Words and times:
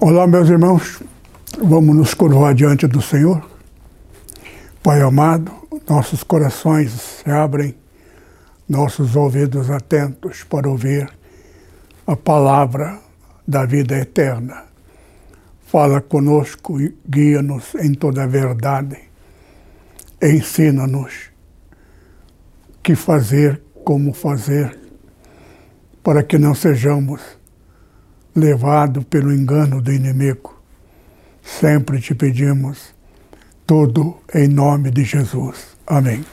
Olá, 0.00 0.26
meus 0.26 0.48
irmãos, 0.48 1.02
vamos 1.62 1.96
nos 1.96 2.14
curvar 2.14 2.54
diante 2.54 2.86
do 2.86 3.02
Senhor. 3.02 3.44
Pai 4.82 5.00
amado, 5.02 5.52
nossos 5.88 6.22
corações 6.22 6.92
se 6.92 7.30
abrem, 7.30 7.74
nossos 8.68 9.16
ouvidos 9.16 9.70
atentos 9.70 10.44
para 10.44 10.68
ouvir 10.68 11.10
a 12.06 12.16
palavra 12.16 12.98
da 13.46 13.64
vida 13.64 13.96
eterna. 13.98 14.64
Fala 15.66 16.00
conosco 16.00 16.80
e 16.80 16.96
guia-nos 17.08 17.74
em 17.74 17.92
toda 17.92 18.24
a 18.24 18.26
verdade. 18.26 18.98
Ensina-nos 20.22 21.30
que 22.82 22.94
fazer, 22.94 23.60
como 23.84 24.12
fazer, 24.12 24.78
para 26.02 26.22
que 26.22 26.38
não 26.38 26.54
sejamos 26.54 27.20
levado 28.34 29.02
pelo 29.04 29.32
engano 29.32 29.82
do 29.82 29.92
inimigo. 29.92 30.57
Sempre 31.60 32.00
te 32.00 32.14
pedimos 32.14 32.94
tudo 33.66 34.18
em 34.34 34.46
nome 34.46 34.90
de 34.90 35.04
Jesus. 35.04 35.76
Amém. 35.86 36.24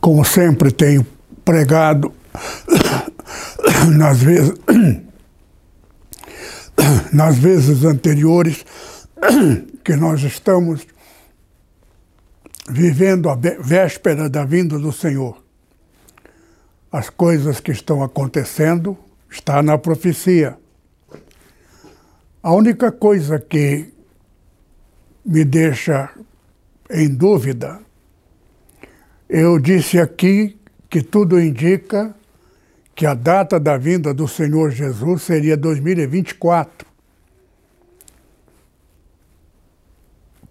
Como 0.00 0.24
sempre 0.24 0.70
tenho 0.70 1.06
pregado 1.44 2.12
nas 3.96 4.18
vezes, 4.18 4.52
nas 7.12 7.38
vezes 7.38 7.84
anteriores 7.84 8.64
que 9.82 9.96
nós 9.96 10.22
estamos 10.22 10.86
vivendo 12.68 13.30
a 13.30 13.34
véspera 13.34 14.28
da 14.28 14.44
vinda 14.44 14.78
do 14.78 14.92
Senhor. 14.92 15.42
As 16.92 17.10
coisas 17.10 17.60
que 17.60 17.72
estão 17.72 18.02
acontecendo 18.02 18.96
Está 19.30 19.62
na 19.62 19.76
profecia. 19.76 20.56
A 22.48 22.52
única 22.54 22.90
coisa 22.90 23.38
que 23.38 23.92
me 25.22 25.44
deixa 25.44 26.08
em 26.90 27.06
dúvida, 27.06 27.78
eu 29.28 29.58
disse 29.58 30.00
aqui 30.00 30.58
que 30.88 31.02
tudo 31.02 31.38
indica 31.38 32.14
que 32.94 33.04
a 33.04 33.12
data 33.12 33.60
da 33.60 33.76
vinda 33.76 34.14
do 34.14 34.26
Senhor 34.26 34.70
Jesus 34.70 35.24
seria 35.24 35.58
2024. 35.58 36.88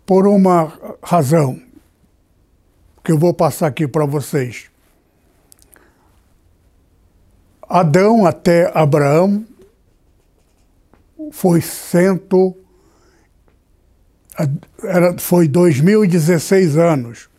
Por 0.06 0.28
uma 0.28 0.98
razão 1.02 1.60
que 3.04 3.12
eu 3.12 3.18
vou 3.18 3.34
passar 3.34 3.66
aqui 3.66 3.88
para 3.88 4.06
vocês. 4.06 4.70
Adão 7.68 8.24
até 8.24 8.72
Abraão 8.78 9.57
foi 11.32 11.62
cento 11.62 12.56
era, 14.84 15.18
foi 15.18 15.48
2016 15.48 16.78
anos. 16.78 17.30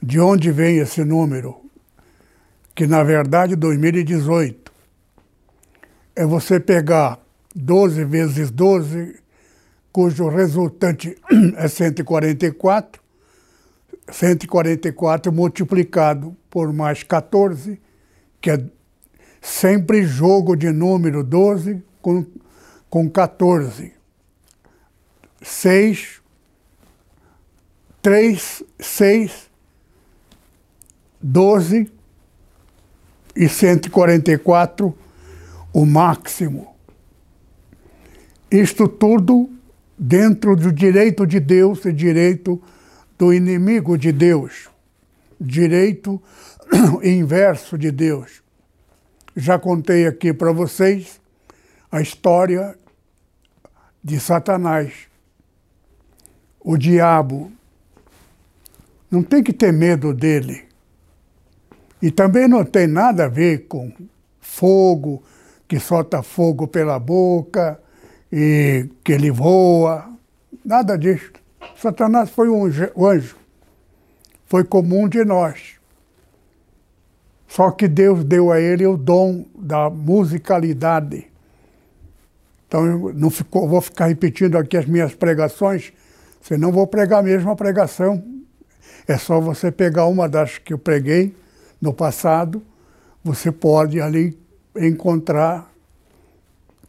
De 0.00 0.20
onde 0.20 0.52
vem 0.52 0.78
esse 0.78 1.02
número? 1.04 1.60
Que 2.74 2.86
na 2.86 3.02
verdade 3.02 3.56
2018. 3.56 4.72
É 6.14 6.24
você 6.24 6.60
pegar 6.60 7.18
12 7.54 8.04
vezes 8.04 8.50
12, 8.50 9.16
cujo 9.90 10.28
resultante 10.28 11.16
é 11.56 11.66
144, 11.66 13.02
144 14.12 15.32
multiplicado 15.32 16.36
por 16.48 16.72
mais 16.72 17.02
14, 17.02 17.80
que 18.40 18.50
é 18.50 18.64
Sempre 19.44 20.04
jogo 20.04 20.56
de 20.56 20.72
número 20.72 21.22
12 21.22 21.82
com, 22.00 22.24
com 22.94 23.10
14. 23.10 23.92
6, 25.42 26.22
3, 28.00 28.62
6, 28.78 29.50
12 31.20 31.90
e 33.34 33.48
144 33.48 34.96
o 35.72 35.84
máximo. 35.84 36.72
Isto 38.48 38.86
tudo 38.86 39.50
dentro 39.98 40.54
do 40.54 40.70
direito 40.70 41.26
de 41.26 41.40
Deus 41.40 41.84
e 41.86 41.92
direito 41.92 42.62
do 43.18 43.34
inimigo 43.34 43.98
de 43.98 44.12
Deus. 44.12 44.70
Direito 45.40 46.22
inverso 47.02 47.76
de 47.76 47.90
Deus. 47.90 48.40
Já 49.34 49.58
contei 49.58 50.06
aqui 50.06 50.32
para 50.32 50.52
vocês 50.52 51.20
a 51.90 52.00
história 52.00 52.78
de 54.04 54.20
Satanás. 54.20 54.92
O 56.60 56.76
diabo. 56.76 57.50
Não 59.10 59.22
tem 59.22 59.42
que 59.42 59.52
ter 59.52 59.72
medo 59.72 60.12
dele. 60.12 60.64
E 62.02 62.10
também 62.10 62.46
não 62.46 62.64
tem 62.64 62.86
nada 62.86 63.24
a 63.24 63.28
ver 63.28 63.66
com 63.66 63.90
fogo, 64.40 65.22
que 65.66 65.80
solta 65.80 66.22
fogo 66.22 66.68
pela 66.68 66.98
boca 66.98 67.80
e 68.30 68.90
que 69.02 69.12
ele 69.12 69.30
voa. 69.30 70.12
Nada 70.62 70.98
disso. 70.98 71.32
Satanás 71.76 72.28
foi 72.28 72.48
um 72.50 72.66
anjo. 72.66 73.36
Foi 74.44 74.64
comum 74.64 75.08
de 75.08 75.24
nós. 75.24 75.76
Só 77.48 77.70
que 77.70 77.88
Deus 77.88 78.24
deu 78.24 78.50
a 78.50 78.60
ele 78.60 78.86
o 78.86 78.96
dom 78.96 79.46
da 79.54 79.88
musicalidade. 79.88 81.30
Então 82.74 82.86
eu 82.86 83.14
não 83.14 83.30
ficou, 83.30 83.68
vou 83.68 83.80
ficar 83.80 84.06
repetindo 84.06 84.58
aqui 84.58 84.76
as 84.76 84.84
minhas 84.84 85.14
pregações, 85.14 85.92
senão 86.42 86.72
vou 86.72 86.88
pregar 86.88 87.20
a 87.20 87.22
mesma 87.22 87.54
pregação. 87.54 88.20
É 89.06 89.16
só 89.16 89.40
você 89.40 89.70
pegar 89.70 90.06
uma 90.06 90.28
das 90.28 90.58
que 90.58 90.72
eu 90.72 90.78
preguei 90.78 91.36
no 91.80 91.94
passado, 91.94 92.60
você 93.22 93.52
pode 93.52 94.00
ali 94.00 94.36
encontrar 94.76 95.72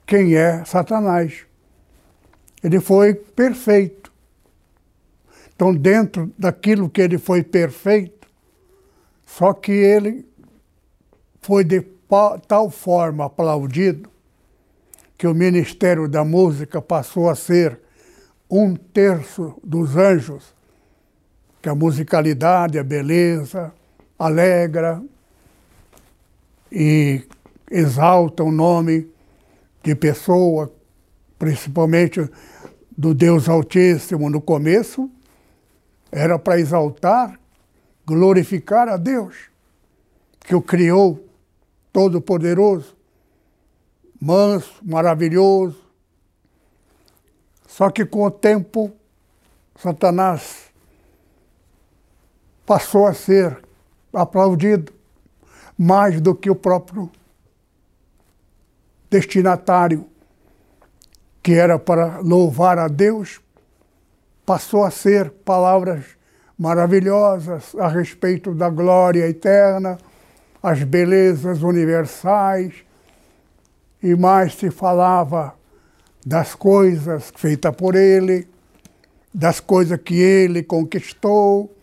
quem 0.07 0.35
é 0.35 0.65
Satanás. 0.65 1.45
Ele 2.63 2.79
foi 2.79 3.13
perfeito. 3.13 4.11
Então, 5.55 5.71
dentro 5.71 6.33
daquilo 6.35 6.89
que 6.89 6.99
ele 6.99 7.19
foi 7.19 7.43
perfeito, 7.43 8.27
só 9.23 9.53
que 9.53 9.71
ele 9.71 10.27
foi 11.41 11.63
de 11.63 11.85
tal 12.47 12.71
forma 12.71 13.25
aplaudido 13.25 14.14
que 15.17 15.27
o 15.27 15.33
Ministério 15.33 16.07
da 16.07 16.23
Música 16.23 16.81
passou 16.81 17.29
a 17.29 17.35
ser 17.35 17.79
um 18.49 18.75
terço 18.75 19.59
dos 19.63 19.95
anjos, 19.95 20.53
que 21.61 21.69
a 21.69 21.75
musicalidade, 21.75 22.77
a 22.77 22.83
beleza, 22.83 23.73
alegra 24.19 25.01
e 26.71 27.23
exalta 27.71 28.43
o 28.43 28.51
nome 28.51 29.09
de 29.83 29.95
pessoa, 29.95 30.71
principalmente 31.39 32.29
do 32.97 33.13
Deus 33.13 33.49
Altíssimo 33.49 34.29
no 34.29 34.41
começo, 34.41 35.09
era 36.11 36.37
para 36.39 36.59
exaltar, 36.59 37.39
glorificar 38.05 38.87
a 38.87 38.97
Deus, 38.97 39.35
que 40.39 40.55
o 40.55 40.61
criou 40.61 41.27
todo-poderoso, 41.91 42.94
manso, 44.21 44.73
maravilhoso. 44.83 45.83
Só 47.67 47.89
que 47.89 48.05
com 48.05 48.23
o 48.23 48.31
tempo, 48.31 48.91
Satanás 49.75 50.71
passou 52.65 53.05
a 53.05 53.13
ser 53.13 53.61
aplaudido 54.13 54.93
mais 55.77 56.21
do 56.21 56.33
que 56.33 56.49
o 56.49 56.55
próprio 56.55 57.11
destinatário, 59.09 60.07
que 61.43 61.53
era 61.53 61.77
para 61.77 62.19
louvar 62.19 62.79
a 62.79 62.87
Deus, 62.87 63.41
passou 64.45 64.83
a 64.83 64.91
ser 64.91 65.29
palavras 65.29 66.05
maravilhosas 66.57 67.75
a 67.75 67.87
respeito 67.87 68.53
da 68.55 68.69
glória 68.69 69.27
eterna, 69.27 69.97
as 70.63 70.81
belezas 70.83 71.61
universais, 71.61 72.84
e 74.05 74.15
mais 74.15 74.53
se 74.53 74.69
falava 74.69 75.55
das 76.23 76.53
coisas 76.53 77.33
feitas 77.35 77.75
por 77.75 77.95
ele, 77.95 78.47
das 79.33 79.59
coisas 79.59 79.99
que 79.99 80.13
ele 80.13 80.61
conquistou, 80.61 81.75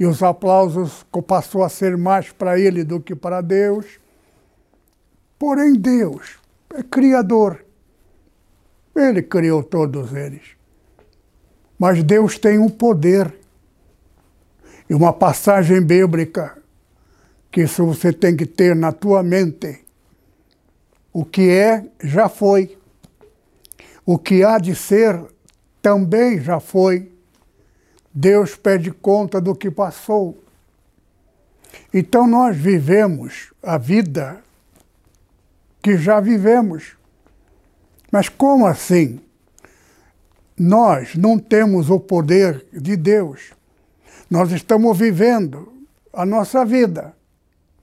e 0.00 0.06
os 0.06 0.22
aplausos 0.22 1.04
passou 1.26 1.62
a 1.62 1.68
ser 1.68 1.94
mais 1.98 2.32
para 2.32 2.58
ele 2.58 2.82
do 2.82 2.98
que 2.98 3.14
para 3.14 3.42
Deus. 3.42 3.84
Porém, 5.38 5.74
Deus 5.74 6.38
é 6.74 6.82
criador. 6.82 7.62
Ele 8.96 9.20
criou 9.20 9.62
todos 9.62 10.14
eles. 10.14 10.56
Mas 11.78 12.02
Deus 12.02 12.38
tem 12.38 12.58
um 12.58 12.70
poder. 12.70 13.30
E 14.88 14.94
uma 14.94 15.12
passagem 15.12 15.82
bíblica 15.82 16.56
que 17.50 17.60
isso 17.60 17.84
você 17.84 18.10
tem 18.10 18.34
que 18.34 18.46
ter 18.46 18.74
na 18.74 18.90
tua 18.90 19.22
mente. 19.22 19.81
O 21.12 21.24
que 21.24 21.50
é, 21.50 21.86
já 22.02 22.28
foi. 22.28 22.78
O 24.04 24.18
que 24.18 24.42
há 24.42 24.58
de 24.58 24.74
ser, 24.74 25.20
também 25.80 26.40
já 26.40 26.58
foi. 26.58 27.12
Deus 28.14 28.54
pede 28.54 28.90
conta 28.90 29.40
do 29.40 29.54
que 29.54 29.70
passou. 29.70 30.42
Então 31.92 32.26
nós 32.26 32.56
vivemos 32.56 33.52
a 33.62 33.78
vida 33.78 34.42
que 35.82 35.96
já 35.96 36.20
vivemos. 36.20 36.96
Mas 38.10 38.28
como 38.28 38.66
assim? 38.66 39.20
Nós 40.56 41.14
não 41.16 41.38
temos 41.38 41.90
o 41.90 41.98
poder 41.98 42.64
de 42.72 42.96
Deus. 42.96 43.52
Nós 44.30 44.52
estamos 44.52 44.96
vivendo 44.96 45.72
a 46.12 46.24
nossa 46.24 46.64
vida. 46.64 47.14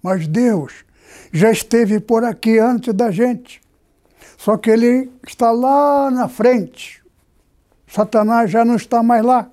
Mas 0.01 0.27
Deus 0.27 0.85
já 1.31 1.51
esteve 1.51 1.99
por 1.99 2.23
aqui 2.23 2.59
antes 2.59 2.93
da 2.93 3.11
gente. 3.11 3.61
Só 4.37 4.57
que 4.57 4.69
ele 4.69 5.11
está 5.27 5.51
lá 5.51 6.09
na 6.09 6.27
frente. 6.27 7.03
Satanás 7.87 8.49
já 8.49 8.63
não 8.63 8.75
está 8.75 9.03
mais 9.03 9.23
lá. 9.23 9.49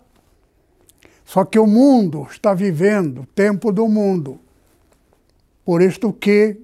Só 1.24 1.44
que 1.44 1.58
o 1.58 1.66
mundo 1.66 2.26
está 2.30 2.54
vivendo 2.54 3.22
o 3.22 3.26
tempo 3.26 3.72
do 3.72 3.88
mundo. 3.88 4.38
Por 5.64 5.82
isto 5.82 6.12
que 6.12 6.56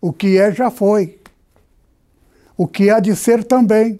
o 0.00 0.12
que 0.12 0.38
é 0.38 0.52
já 0.52 0.70
foi. 0.70 1.18
O 2.56 2.68
que 2.68 2.90
há 2.90 3.00
de 3.00 3.16
ser 3.16 3.42
também. 3.42 3.98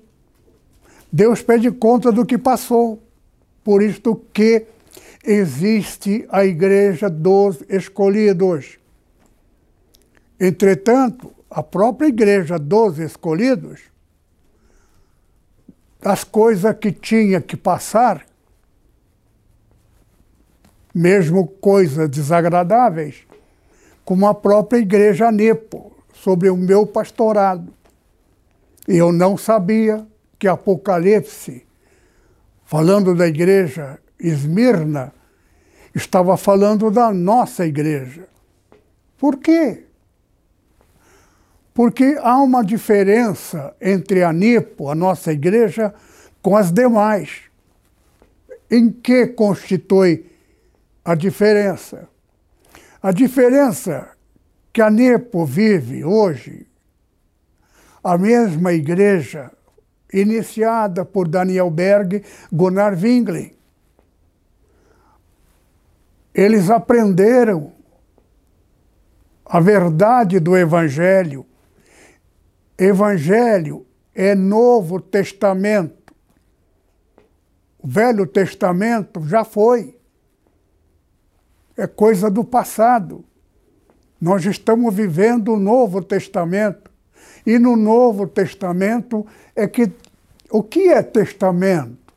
Deus 1.11 1.43
pede 1.43 1.71
conta 1.73 2.13
do 2.13 2.25
que 2.25 2.39
passou. 2.39 3.03
Por 3.65 3.83
isto 3.83 4.15
que 4.33 4.67
existe 5.25 6.27
a 6.31 6.45
igreja 6.45 7.11
dos 7.11 7.63
escolhidos. 7.69 8.78
Entretanto, 10.41 11.33
a 11.51 11.63
própria 11.63 12.09
igreja 12.09 12.59
dos 12.59 12.99
escolhidos, 12.99 13.81
as 16.01 16.23
coisas 16.23 16.77
que 16.79 16.93
tinha 16.93 17.41
que 17.41 17.57
passar, 17.57 18.25
mesmo 20.95 21.47
coisas 21.47 22.09
desagradáveis, 22.09 23.27
como 24.05 24.27
a 24.27 24.35
própria 24.35 24.79
igreja 24.79 25.31
Nepo, 25.31 25.93
sobre 26.15 26.49
o 26.51 26.57
meu 26.57 26.87
pastorado. 26.87 27.73
Eu 28.87 29.13
não 29.13 29.37
sabia 29.37 30.07
que 30.39 30.49
Apocalipse, 30.49 31.67
falando 32.65 33.15
da 33.15 33.27
igreja 33.27 33.99
Esmirna, 34.19 35.13
estava 35.95 36.37
falando 36.37 36.91
da 36.91 37.13
nossa 37.13 37.67
igreja. 37.67 38.29
Por 39.17 39.37
quê? 39.37 39.88
Porque 41.79 42.19
há 42.21 42.43
uma 42.43 42.65
diferença 42.65 43.73
entre 43.81 44.25
a 44.25 44.33
Nepo, 44.33 44.91
a 44.91 44.97
nossa 44.97 45.33
igreja, 45.33 45.95
com 46.43 46.57
as 46.57 46.73
demais. 46.73 47.43
Em 48.69 48.91
que 48.91 49.29
constitui 49.29 50.27
a 51.05 51.15
diferença. 51.15 52.09
A 53.01 53.13
diferença 53.13 54.11
que 54.73 54.83
a 54.83 54.91
Nepo 54.91 55.47
vive 55.47 56.05
hoje, 56.05 56.67
a 58.03 58.19
mesma 58.19 58.73
igreja 58.73 59.49
iniciada 60.13 61.05
por 61.05 61.29
Daniel 61.29 61.71
Berg, 61.71 62.25
Gunnar 62.53 62.99
Wingling. 63.01 63.53
Eles 66.35 66.71
aprenderam 66.71 67.71
a 69.47 69.61
verdade 69.61 70.41
do 70.41 70.57
Evangelho. 70.57 71.47
Evangelho 72.79 73.85
é 74.15 74.35
Novo 74.35 75.01
Testamento. 75.01 76.15
O 77.79 77.89
Velho 77.89 78.27
Testamento 78.27 79.27
já 79.27 79.45
foi 79.45 79.99
é 81.77 81.87
coisa 81.87 82.29
do 82.29 82.45
passado. 82.45 83.25
Nós 84.21 84.45
estamos 84.45 84.93
vivendo 84.93 85.55
o 85.55 85.59
Novo 85.59 86.03
Testamento. 86.03 86.91
E 87.47 87.59
no 87.59 87.77
Novo 87.77 88.27
Testamento 88.27 89.27
é 89.55 89.67
que. 89.67 89.91
O 90.51 90.63
que 90.63 90.89
é 90.89 91.03
testamento? 91.03 92.15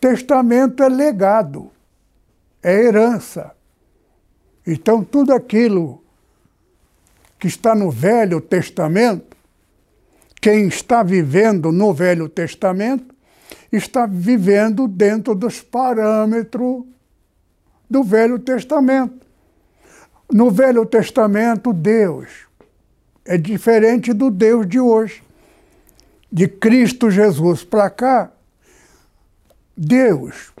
Testamento 0.00 0.82
é 0.82 0.88
legado, 0.88 1.70
é 2.62 2.74
herança. 2.74 3.54
Então, 4.66 5.04
tudo 5.04 5.32
aquilo 5.32 6.02
que 7.38 7.46
está 7.46 7.74
no 7.74 7.90
Velho 7.90 8.40
Testamento, 8.40 9.36
quem 10.40 10.68
está 10.68 11.02
vivendo 11.02 11.72
no 11.72 11.92
Velho 11.92 12.28
Testamento, 12.28 13.14
está 13.72 14.06
vivendo 14.06 14.86
dentro 14.86 15.34
dos 15.34 15.60
parâmetros 15.60 16.84
do 17.88 18.02
Velho 18.02 18.38
Testamento. 18.38 19.26
No 20.32 20.50
Velho 20.50 20.84
Testamento, 20.86 21.72
Deus 21.72 22.46
é 23.24 23.36
diferente 23.36 24.12
do 24.12 24.30
Deus 24.30 24.66
de 24.66 24.80
hoje. 24.80 25.22
De 26.30 26.48
Cristo 26.48 27.10
Jesus 27.10 27.62
para 27.62 27.88
cá, 27.88 28.32
Deus 29.76 30.52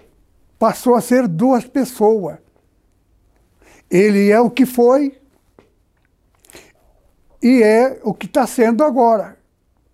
passou 0.58 0.94
a 0.94 1.00
ser 1.00 1.26
duas 1.26 1.64
pessoas. 1.64 2.38
Ele 3.90 4.30
é 4.30 4.40
o 4.40 4.50
que 4.50 4.66
foi 4.66 5.18
e 7.42 7.62
é 7.62 8.00
o 8.02 8.12
que 8.14 8.26
está 8.26 8.46
sendo 8.46 8.82
agora. 8.84 9.36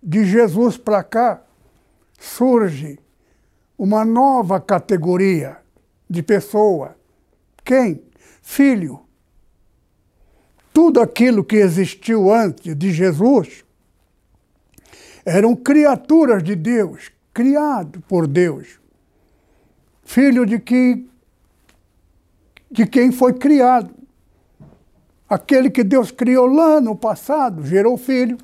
De 0.01 0.25
Jesus 0.25 0.77
para 0.77 1.03
cá, 1.03 1.41
surge 2.19 2.99
uma 3.77 4.03
nova 4.03 4.59
categoria 4.59 5.57
de 6.09 6.21
pessoa 6.21 6.95
quem? 7.63 8.01
Filho. 8.41 9.01
Tudo 10.73 10.99
aquilo 10.99 11.43
que 11.43 11.55
existiu 11.55 12.33
antes 12.33 12.75
de 12.75 12.91
Jesus 12.91 13.63
eram 15.25 15.55
criaturas 15.55 16.43
de 16.43 16.55
Deus, 16.55 17.11
criado 17.33 18.01
por 18.01 18.27
Deus. 18.27 18.79
Filho 20.03 20.45
de 20.45 20.59
que 20.59 21.07
de 22.69 22.87
quem 22.87 23.11
foi 23.11 23.33
criado. 23.33 23.93
Aquele 25.33 25.71
que 25.71 25.83
Deus 25.83 26.11
criou 26.11 26.45
lá 26.45 26.79
no 26.79 26.95
passado 26.95 27.65
gerou 27.65 27.97
filho, 27.97 28.37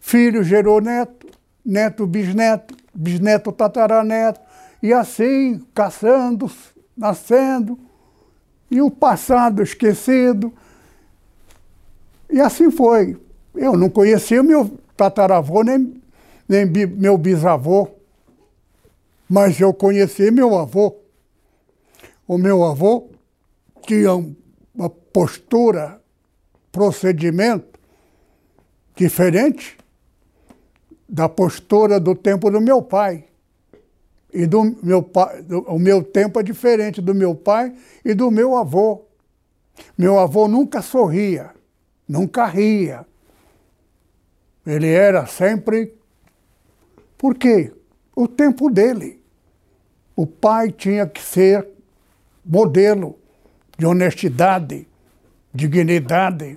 filho 0.00 0.42
gerou 0.42 0.80
neto, 0.80 1.26
neto 1.62 2.06
bisneto, 2.06 2.74
bisneto 2.94 3.52
tataraneto, 3.52 4.40
e 4.82 4.90
assim 4.90 5.62
caçando, 5.74 6.50
nascendo, 6.96 7.78
e 8.70 8.80
o 8.80 8.90
passado 8.90 9.62
esquecido. 9.62 10.50
E 12.30 12.40
assim 12.40 12.70
foi. 12.70 13.20
Eu 13.54 13.76
não 13.76 13.90
conhecia 13.90 14.42
meu 14.42 14.78
tataravô 14.96 15.62
nem, 15.62 16.00
nem 16.48 16.64
meu 16.64 17.18
bisavô, 17.18 17.86
mas 19.28 19.60
eu 19.60 19.74
conheci 19.74 20.30
meu 20.30 20.58
avô. 20.58 20.96
O 22.26 22.38
meu 22.38 22.64
avô 22.64 23.10
tinha 23.82 24.14
uma 24.14 24.47
postura, 25.18 26.00
procedimento 26.70 27.76
diferente 28.94 29.76
da 31.08 31.28
postura 31.28 31.98
do 31.98 32.14
tempo 32.14 32.48
do 32.48 32.60
meu 32.60 32.80
pai. 32.80 33.24
E 34.32 34.46
do 34.46 34.76
meu 34.80 35.02
pai, 35.02 35.42
do, 35.42 35.62
o 35.62 35.76
meu 35.76 36.04
tempo 36.04 36.38
é 36.38 36.42
diferente 36.44 37.02
do 37.02 37.12
meu 37.12 37.34
pai 37.34 37.74
e 38.04 38.14
do 38.14 38.30
meu 38.30 38.54
avô. 38.54 39.06
Meu 39.96 40.20
avô 40.20 40.46
nunca 40.46 40.80
sorria, 40.82 41.50
nunca 42.08 42.46
ria. 42.46 43.04
Ele 44.64 44.88
era 44.88 45.26
sempre. 45.26 45.94
Por 47.16 47.34
quê? 47.34 47.72
O 48.14 48.28
tempo 48.28 48.70
dele. 48.70 49.20
O 50.14 50.24
pai 50.28 50.70
tinha 50.70 51.08
que 51.08 51.20
ser 51.20 51.66
modelo 52.44 53.18
de 53.76 53.84
honestidade, 53.84 54.86
dignidade. 55.58 56.56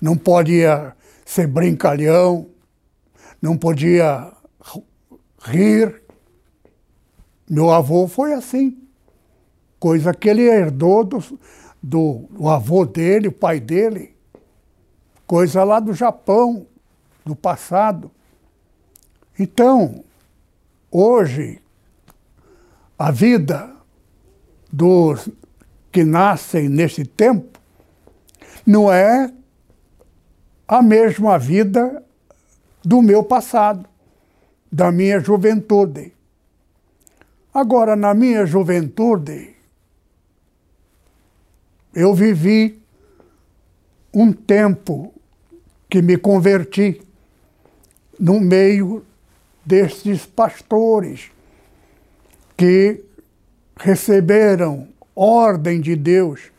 Não 0.00 0.16
podia 0.16 0.94
ser 1.24 1.46
brincalhão, 1.46 2.46
não 3.40 3.56
podia 3.56 4.30
rir. 5.42 6.02
Meu 7.48 7.70
avô 7.70 8.06
foi 8.06 8.34
assim. 8.34 8.78
Coisa 9.78 10.12
que 10.12 10.28
ele 10.28 10.42
herdou 10.42 11.04
do, 11.04 11.38
do, 11.82 12.28
do 12.30 12.48
avô 12.48 12.84
dele, 12.84 13.28
o 13.28 13.32
pai 13.32 13.58
dele. 13.58 14.14
Coisa 15.26 15.64
lá 15.64 15.80
do 15.80 15.94
Japão, 15.94 16.66
do 17.24 17.34
passado. 17.34 18.10
Então, 19.38 20.04
hoje, 20.90 21.62
a 22.98 23.10
vida 23.10 23.74
dos 24.70 25.28
que 25.90 26.04
nascem 26.04 26.68
nesse 26.68 27.04
tempo 27.04 27.59
não 28.70 28.92
é 28.92 29.32
a 30.68 30.80
mesma 30.80 31.36
vida 31.36 32.04
do 32.84 33.02
meu 33.02 33.24
passado, 33.24 33.84
da 34.70 34.92
minha 34.92 35.18
juventude. 35.18 36.12
Agora, 37.52 37.96
na 37.96 38.14
minha 38.14 38.46
juventude, 38.46 39.56
eu 41.92 42.14
vivi 42.14 42.80
um 44.14 44.32
tempo 44.32 45.12
que 45.88 46.00
me 46.00 46.16
converti 46.16 47.02
no 48.20 48.38
meio 48.38 49.04
destes 49.66 50.24
pastores 50.26 51.32
que 52.56 53.04
receberam 53.76 54.86
ordem 55.16 55.80
de 55.80 55.96
Deus, 55.96 56.52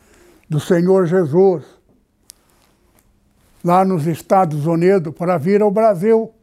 do 0.49 0.59
Senhor 0.59 1.05
Jesus, 1.05 1.63
lá 3.63 3.85
nos 3.85 4.07
Estados 4.07 4.65
Unidos, 4.65 5.13
para 5.13 5.37
vir 5.37 5.61
ao 5.61 5.71
Brasil, 5.71 6.33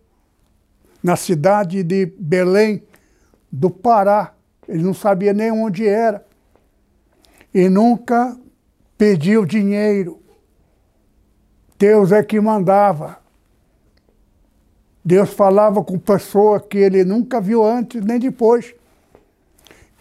na 1.02 1.16
cidade 1.16 1.82
de 1.82 2.06
Belém, 2.18 2.82
do 3.50 3.70
Pará. 3.70 4.34
Ele 4.66 4.82
não 4.82 4.94
sabia 4.94 5.32
nem 5.32 5.50
onde 5.50 5.86
era. 5.86 6.24
E 7.52 7.68
nunca 7.68 8.36
pediu 8.96 9.44
dinheiro. 9.44 10.20
Deus 11.78 12.12
é 12.12 12.22
que 12.22 12.40
mandava. 12.40 13.18
Deus 15.04 15.30
falava 15.32 15.82
com 15.82 15.98
pessoa 15.98 16.60
que 16.60 16.76
ele 16.76 17.04
nunca 17.04 17.40
viu 17.40 17.64
antes 17.64 18.04
nem 18.04 18.18
depois. 18.18 18.74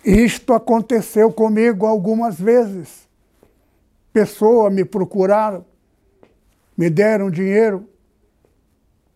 Isto 0.03 0.53
aconteceu 0.53 1.31
comigo 1.31 1.85
algumas 1.85 2.39
vezes. 2.39 3.07
Pessoas 4.11 4.73
me 4.73 4.83
procuraram, 4.83 5.63
me 6.77 6.89
deram 6.89 7.31
dinheiro, 7.31 7.89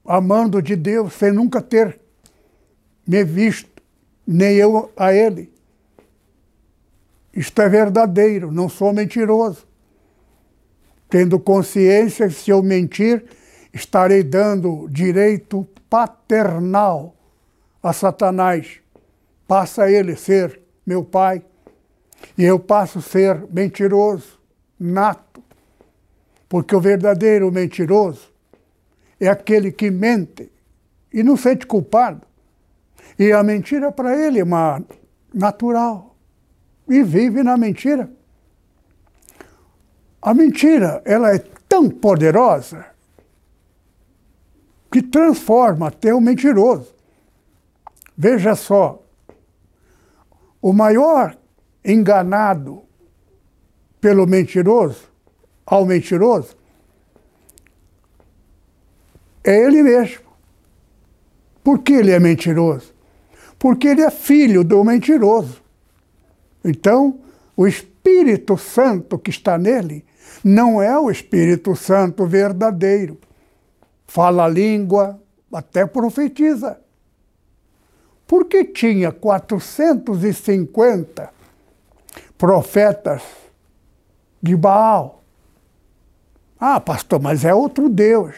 amando 0.03 0.61
de 0.61 0.75
Deus, 0.75 1.13
sem 1.13 1.31
nunca 1.31 1.61
ter 1.61 1.99
me 3.07 3.23
visto, 3.23 3.81
nem 4.25 4.55
eu 4.55 4.91
a 4.95 5.13
ele. 5.13 5.51
Isto 7.33 7.61
é 7.61 7.69
verdadeiro, 7.69 8.51
não 8.51 8.67
sou 8.67 8.91
mentiroso. 8.91 9.65
Tendo 11.09 11.39
consciência 11.39 12.27
que 12.27 12.33
se 12.33 12.51
eu 12.51 12.61
mentir, 12.63 13.25
estarei 13.73 14.23
dando 14.23 14.87
direito 14.89 15.67
paternal 15.89 17.15
a 17.81 17.93
Satanás. 17.93 18.79
Passa 19.47 19.89
ele 19.89 20.15
ser 20.15 20.61
meu 20.85 21.03
pai, 21.03 21.43
e 22.37 22.43
eu 22.43 22.59
passo 22.59 22.99
a 22.99 23.01
ser 23.01 23.45
mentiroso, 23.51 24.39
nato, 24.79 25.30
porque 26.51 26.75
o 26.75 26.81
verdadeiro 26.81 27.49
mentiroso 27.49 28.29
é 29.17 29.29
aquele 29.29 29.71
que 29.71 29.89
mente 29.89 30.51
e 31.13 31.23
não 31.23 31.37
sente 31.37 31.65
culpado. 31.65 32.27
E 33.17 33.31
a 33.31 33.41
mentira 33.41 33.89
para 33.89 34.17
ele 34.17 34.41
é 34.41 34.43
uma 34.43 34.83
natural. 35.33 36.13
E 36.89 37.01
vive 37.03 37.41
na 37.41 37.55
mentira. 37.55 38.11
A 40.21 40.33
mentira, 40.33 41.01
ela 41.05 41.33
é 41.33 41.39
tão 41.69 41.89
poderosa 41.89 42.85
que 44.91 45.01
transforma 45.01 45.87
até 45.87 46.13
o 46.13 46.19
mentiroso. 46.19 46.93
Veja 48.17 48.55
só, 48.55 49.01
o 50.61 50.73
maior 50.73 51.37
enganado 51.81 52.83
pelo 54.01 54.27
mentiroso, 54.27 55.10
ao 55.71 55.85
mentiroso, 55.85 56.55
é 59.43 59.55
ele 59.55 59.81
mesmo. 59.81 60.29
Por 61.63 61.79
que 61.79 61.93
ele 61.93 62.11
é 62.11 62.19
mentiroso? 62.19 62.93
Porque 63.57 63.87
ele 63.87 64.01
é 64.01 64.11
filho 64.11 64.63
do 64.63 64.83
mentiroso. 64.83 65.61
Então, 66.63 67.19
o 67.55 67.65
Espírito 67.65 68.57
Santo 68.57 69.17
que 69.17 69.29
está 69.29 69.57
nele 69.57 70.05
não 70.43 70.81
é 70.81 70.99
o 70.99 71.09
Espírito 71.09 71.75
Santo 71.75 72.25
verdadeiro. 72.25 73.17
Fala 74.05 74.45
a 74.45 74.49
língua, 74.49 75.19
até 75.51 75.85
profetiza 75.85 76.77
porque 78.31 78.63
tinha 78.63 79.11
450 79.11 81.29
profetas 82.37 83.21
de 84.41 84.55
Baal. 84.55 85.20
Ah, 86.63 86.79
pastor, 86.79 87.19
mas 87.19 87.43
é 87.43 87.51
outro 87.51 87.89
Deus. 87.89 88.35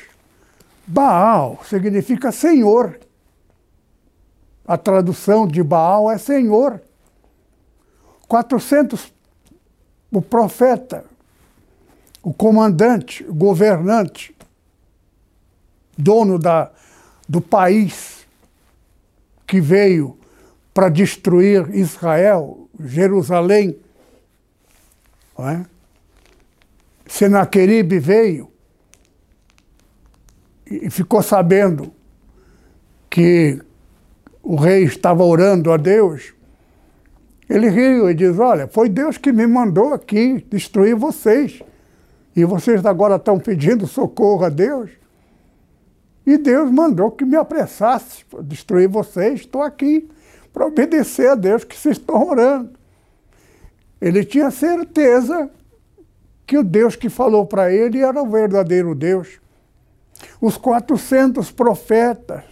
Baal 0.88 1.60
significa 1.68 2.32
Senhor. 2.32 2.98
A 4.65 4.77
tradução 4.77 5.46
de 5.46 5.62
Baal 5.62 6.10
é 6.10 6.18
Senhor. 6.18 6.82
400, 8.25 9.12
o 10.10 10.22
profeta, 10.22 11.03
o 12.24 12.34
comandante, 12.34 13.25
o 13.25 13.34
governante, 13.34 14.34
dono 15.98 16.39
da, 16.39 16.72
do 17.27 17.42
país, 17.42 18.25
que 19.46 19.60
veio 19.60 20.18
para 20.74 20.88
destruir 20.88 21.75
Israel, 21.75 22.70
Jerusalém. 22.80 23.77
Não 25.38 25.50
é? 25.50 25.73
Senaqueribe 27.13 28.00
veio 28.00 28.50
e 30.65 30.89
ficou 30.89 31.22
sabendo 31.22 31.93
que 33.08 33.62
o 34.41 34.55
rei 34.55 34.86
estava 34.86 35.24
orando 35.24 35.72
a 35.72 35.77
Deus. 35.77 36.34
Ele 37.48 37.70
riu 37.70 38.10
e 38.10 38.15
diz: 38.15 38.39
Olha, 38.39 38.67
foi 38.67 38.89
Deus 38.89 39.15
que 39.20 39.32
me 39.32 39.46
mandou 39.46 39.93
aqui 39.93 40.43
destruir 40.50 40.96
vocês. 40.96 41.62
E 42.36 42.43
vocês 42.46 42.84
agora 42.84 43.17
estão 43.17 43.38
pedindo 43.38 43.86
socorro 43.86 44.46
a 44.46 44.50
Deus? 44.50 44.89
E 46.25 46.36
Deus 46.36 46.72
mandou 46.72 47.12
que 47.12 47.25
me 47.25 47.36
apressasse 47.36 48.25
para 48.25 48.41
destruir 48.41 48.89
vocês. 48.89 49.41
Estou 49.41 49.62
aqui 49.62 50.10
para 50.51 50.65
obedecer 50.65 51.29
a 51.29 51.36
Deus 51.36 51.63
que 51.63 51.77
vocês 51.77 51.96
estão 51.96 52.27
orando. 52.27 52.72
Ele 54.01 54.25
tinha 54.25 54.50
certeza 54.50 55.51
que 56.45 56.57
o 56.57 56.63
Deus 56.63 56.95
que 56.95 57.09
falou 57.09 57.45
para 57.45 57.71
ele 57.71 58.00
era 58.00 58.21
o 58.21 58.29
verdadeiro 58.29 58.93
Deus. 58.93 59.39
Os 60.41 60.57
400 60.57 61.51
profetas 61.51 62.43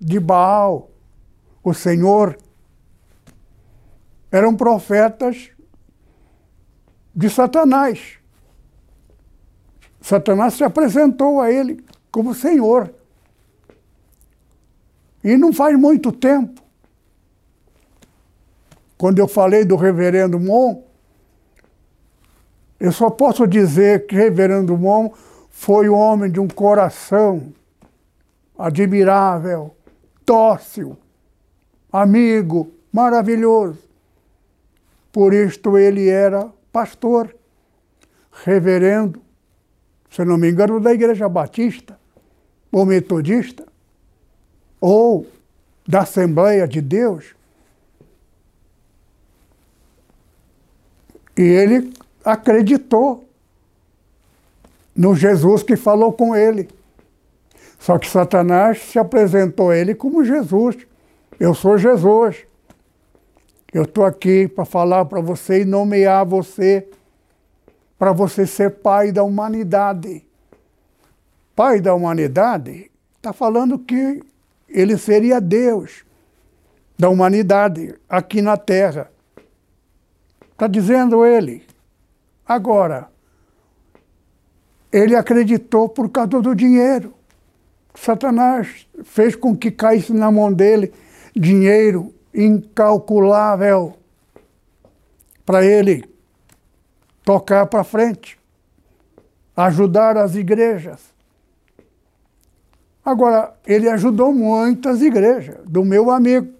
de 0.00 0.18
Baal, 0.20 0.90
o 1.62 1.72
Senhor, 1.72 2.36
eram 4.30 4.56
profetas 4.56 5.50
de 7.14 7.30
Satanás. 7.30 8.18
Satanás 10.00 10.54
se 10.54 10.64
apresentou 10.64 11.40
a 11.40 11.50
ele 11.50 11.84
como 12.10 12.34
Senhor. 12.34 12.92
E 15.22 15.36
não 15.36 15.52
faz 15.52 15.78
muito 15.78 16.12
tempo, 16.12 16.60
quando 18.98 19.18
eu 19.18 19.26
falei 19.26 19.64
do 19.64 19.76
reverendo 19.76 20.38
Mon, 20.38 20.82
eu 22.84 22.92
só 22.92 23.08
posso 23.08 23.46
dizer 23.46 24.06
que 24.06 24.14
reverendo 24.14 24.76
Mon 24.76 25.10
foi 25.48 25.88
um 25.88 25.94
homem 25.94 26.30
de 26.30 26.38
um 26.38 26.46
coração 26.46 27.50
admirável, 28.58 29.74
dócil, 30.26 30.94
amigo, 31.90 32.70
maravilhoso. 32.92 33.78
Por 35.10 35.32
isto 35.32 35.78
ele 35.78 36.10
era 36.10 36.52
pastor, 36.70 37.34
reverendo, 38.44 39.22
se 40.10 40.22
não 40.22 40.36
me 40.36 40.50
engano, 40.50 40.78
da 40.78 40.92
Igreja 40.92 41.26
Batista 41.26 41.98
ou 42.70 42.84
Metodista 42.84 43.66
ou 44.78 45.26
da 45.88 46.02
Assembleia 46.02 46.68
de 46.68 46.82
Deus. 46.82 47.34
E 51.34 51.40
ele 51.40 52.03
acreditou 52.24 53.28
no 54.94 55.14
Jesus 55.14 55.62
que 55.62 55.76
falou 55.76 56.12
com 56.12 56.34
ele. 56.34 56.68
Só 57.78 57.98
que 57.98 58.08
Satanás 58.08 58.80
se 58.80 58.98
apresentou 58.98 59.70
a 59.70 59.76
ele 59.76 59.94
como 59.94 60.24
Jesus. 60.24 60.76
Eu 61.38 61.54
sou 61.54 61.76
Jesus. 61.76 62.46
Eu 63.72 63.82
estou 63.82 64.04
aqui 64.04 64.48
para 64.48 64.64
falar 64.64 65.04
para 65.04 65.20
você 65.20 65.62
e 65.62 65.64
nomear 65.64 66.24
você 66.24 66.88
para 67.98 68.12
você 68.12 68.46
ser 68.46 68.70
pai 68.70 69.10
da 69.12 69.22
humanidade. 69.22 70.24
Pai 71.54 71.80
da 71.80 71.94
humanidade 71.94 72.90
está 73.16 73.32
falando 73.32 73.78
que 73.78 74.22
ele 74.68 74.96
seria 74.98 75.40
Deus 75.40 76.04
da 76.98 77.08
humanidade 77.08 77.94
aqui 78.08 78.40
na 78.40 78.56
Terra. 78.56 79.10
Está 80.52 80.66
dizendo 80.66 81.24
ele. 81.24 81.64
Agora, 82.46 83.08
ele 84.92 85.16
acreditou 85.16 85.88
por 85.88 86.08
causa 86.08 86.40
do 86.40 86.54
dinheiro. 86.54 87.14
Satanás 87.94 88.86
fez 89.04 89.34
com 89.34 89.56
que 89.56 89.70
caísse 89.70 90.12
na 90.12 90.30
mão 90.30 90.52
dele 90.52 90.92
dinheiro 91.34 92.14
incalculável 92.32 93.96
para 95.44 95.64
ele 95.64 96.04
tocar 97.24 97.66
para 97.66 97.82
frente, 97.82 98.38
ajudar 99.56 100.16
as 100.16 100.34
igrejas. 100.34 101.00
Agora, 103.04 103.54
ele 103.66 103.88
ajudou 103.88 104.32
muitas 104.32 105.02
igrejas, 105.02 105.58
do 105.64 105.84
meu 105.84 106.10
amigo, 106.10 106.52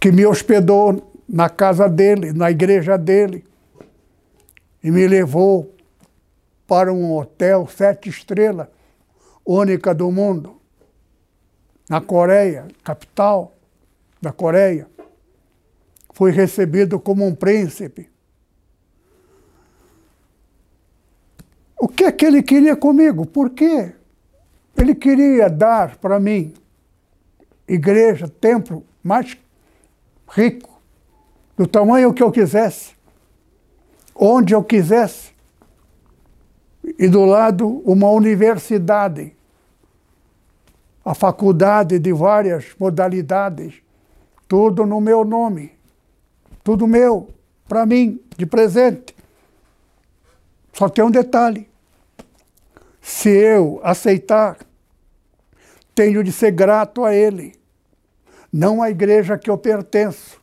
que 0.00 0.10
me 0.10 0.26
hospedou 0.26 1.11
na 1.32 1.48
casa 1.48 1.88
dele, 1.88 2.30
na 2.34 2.50
igreja 2.50 2.98
dele 2.98 3.42
e 4.84 4.90
me 4.90 5.08
levou 5.08 5.74
para 6.66 6.92
um 6.92 7.16
hotel 7.16 7.66
sete 7.66 8.10
estrelas, 8.10 8.68
única 9.44 9.94
do 9.94 10.10
mundo, 10.10 10.60
na 11.88 12.02
Coreia, 12.02 12.68
capital 12.84 13.54
da 14.20 14.30
Coreia. 14.30 14.86
Fui 16.12 16.30
recebido 16.30 17.00
como 17.00 17.26
um 17.26 17.34
príncipe. 17.34 18.10
O 21.78 21.88
que 21.88 22.04
é 22.04 22.12
que 22.12 22.26
ele 22.26 22.42
queria 22.42 22.76
comigo? 22.76 23.24
Por 23.24 23.50
quê? 23.50 23.94
Ele 24.76 24.94
queria 24.94 25.48
dar 25.48 25.96
para 25.96 26.20
mim 26.20 26.52
igreja, 27.66 28.28
templo 28.28 28.84
mais 29.02 29.36
rico, 30.28 30.71
do 31.62 31.66
tamanho 31.66 32.12
que 32.12 32.22
eu 32.22 32.30
quisesse 32.30 33.02
onde 34.14 34.54
eu 34.54 34.62
quisesse. 34.62 35.32
E 36.98 37.08
do 37.08 37.24
lado, 37.24 37.82
uma 37.84 38.10
universidade, 38.10 39.34
a 41.04 41.14
faculdade 41.14 41.98
de 41.98 42.12
várias 42.12 42.66
modalidades, 42.78 43.74
tudo 44.48 44.84
no 44.84 45.00
meu 45.00 45.24
nome, 45.24 45.72
tudo 46.62 46.86
meu, 46.86 47.28
para 47.68 47.86
mim, 47.86 48.20
de 48.36 48.44
presente. 48.44 49.14
Só 50.72 50.88
tem 50.88 51.04
um 51.04 51.10
detalhe: 51.10 51.68
se 53.00 53.30
eu 53.30 53.80
aceitar, 53.84 54.58
tenho 55.94 56.24
de 56.24 56.32
ser 56.32 56.50
grato 56.50 57.04
a 57.04 57.14
Ele, 57.14 57.54
não 58.52 58.82
à 58.82 58.90
igreja 58.90 59.38
que 59.38 59.48
eu 59.48 59.56
pertenço, 59.56 60.41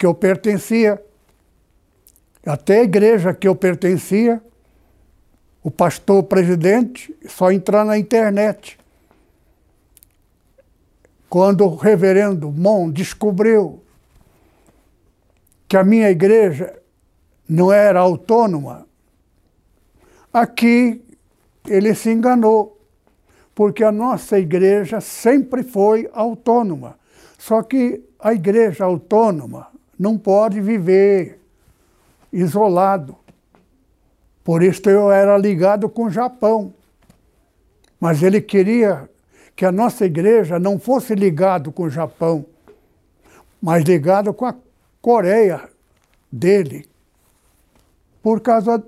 que 0.00 0.06
eu 0.06 0.14
pertencia 0.14 0.98
até 2.46 2.80
a 2.80 2.84
igreja 2.84 3.34
que 3.34 3.46
eu 3.46 3.54
pertencia, 3.54 4.42
o 5.62 5.70
pastor 5.70 6.22
presidente, 6.22 7.14
só 7.28 7.52
entrar 7.52 7.84
na 7.84 7.98
internet. 7.98 8.78
Quando 11.28 11.66
o 11.66 11.76
reverendo 11.76 12.50
Mon 12.50 12.90
descobriu 12.90 13.82
que 15.68 15.76
a 15.76 15.84
minha 15.84 16.10
igreja 16.10 16.80
não 17.46 17.70
era 17.70 18.00
autônoma, 18.00 18.86
aqui 20.32 21.04
ele 21.66 21.94
se 21.94 22.10
enganou, 22.10 22.80
porque 23.54 23.84
a 23.84 23.92
nossa 23.92 24.38
igreja 24.38 24.98
sempre 24.98 25.62
foi 25.62 26.08
autônoma. 26.14 26.98
Só 27.36 27.62
que 27.62 28.02
a 28.18 28.32
igreja 28.32 28.86
autônoma 28.86 29.69
não 30.00 30.16
pode 30.16 30.62
viver 30.62 31.38
isolado. 32.32 33.14
Por 34.42 34.62
isso 34.62 34.88
eu 34.88 35.12
era 35.12 35.36
ligado 35.36 35.90
com 35.90 36.04
o 36.04 36.10
Japão. 36.10 36.72
Mas 38.00 38.22
ele 38.22 38.40
queria 38.40 39.10
que 39.54 39.62
a 39.62 39.70
nossa 39.70 40.06
igreja 40.06 40.58
não 40.58 40.78
fosse 40.78 41.14
ligado 41.14 41.70
com 41.70 41.82
o 41.82 41.90
Japão, 41.90 42.46
mas 43.60 43.84
ligado 43.84 44.32
com 44.32 44.46
a 44.46 44.54
Coreia 45.02 45.68
dele. 46.32 46.88
Por 48.22 48.40
causa 48.40 48.82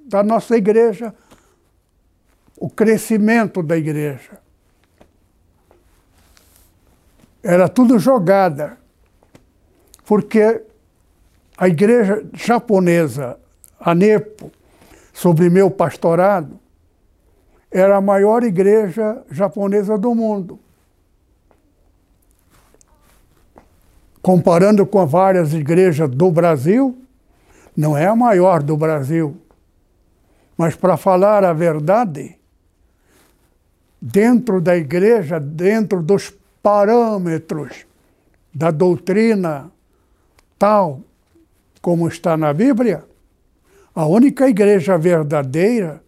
da 0.00 0.22
nossa 0.22 0.54
igreja, 0.54 1.14
o 2.58 2.68
crescimento 2.68 3.62
da 3.62 3.78
igreja. 3.78 4.38
Era 7.42 7.70
tudo 7.70 7.98
jogada, 7.98 8.81
porque 10.04 10.62
a 11.56 11.68
igreja 11.68 12.24
japonesa, 12.32 13.38
a 13.78 13.94
NEPO, 13.94 14.50
sobre 15.12 15.50
meu 15.50 15.70
pastorado, 15.70 16.58
era 17.70 17.96
a 17.96 18.00
maior 18.00 18.42
igreja 18.42 19.22
japonesa 19.30 19.96
do 19.96 20.14
mundo. 20.14 20.58
Comparando 24.20 24.86
com 24.86 25.06
várias 25.06 25.52
igrejas 25.52 26.08
do 26.08 26.30
Brasil, 26.30 26.96
não 27.76 27.96
é 27.96 28.06
a 28.06 28.14
maior 28.14 28.62
do 28.62 28.76
Brasil. 28.76 29.36
Mas 30.56 30.76
para 30.76 30.96
falar 30.96 31.44
a 31.44 31.52
verdade, 31.52 32.36
dentro 34.00 34.60
da 34.60 34.76
igreja, 34.76 35.40
dentro 35.40 36.02
dos 36.02 36.32
parâmetros 36.62 37.86
da 38.54 38.70
doutrina 38.70 39.70
tal 40.62 41.02
como 41.80 42.06
está 42.06 42.36
na 42.36 42.52
Bíblia, 42.52 43.04
a 43.92 44.06
única 44.06 44.48
igreja 44.48 44.96
verdadeira 44.96 46.04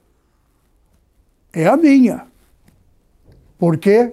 é 1.52 1.66
a 1.66 1.76
minha. 1.76 2.28
Por 3.58 3.76
quê? 3.76 4.12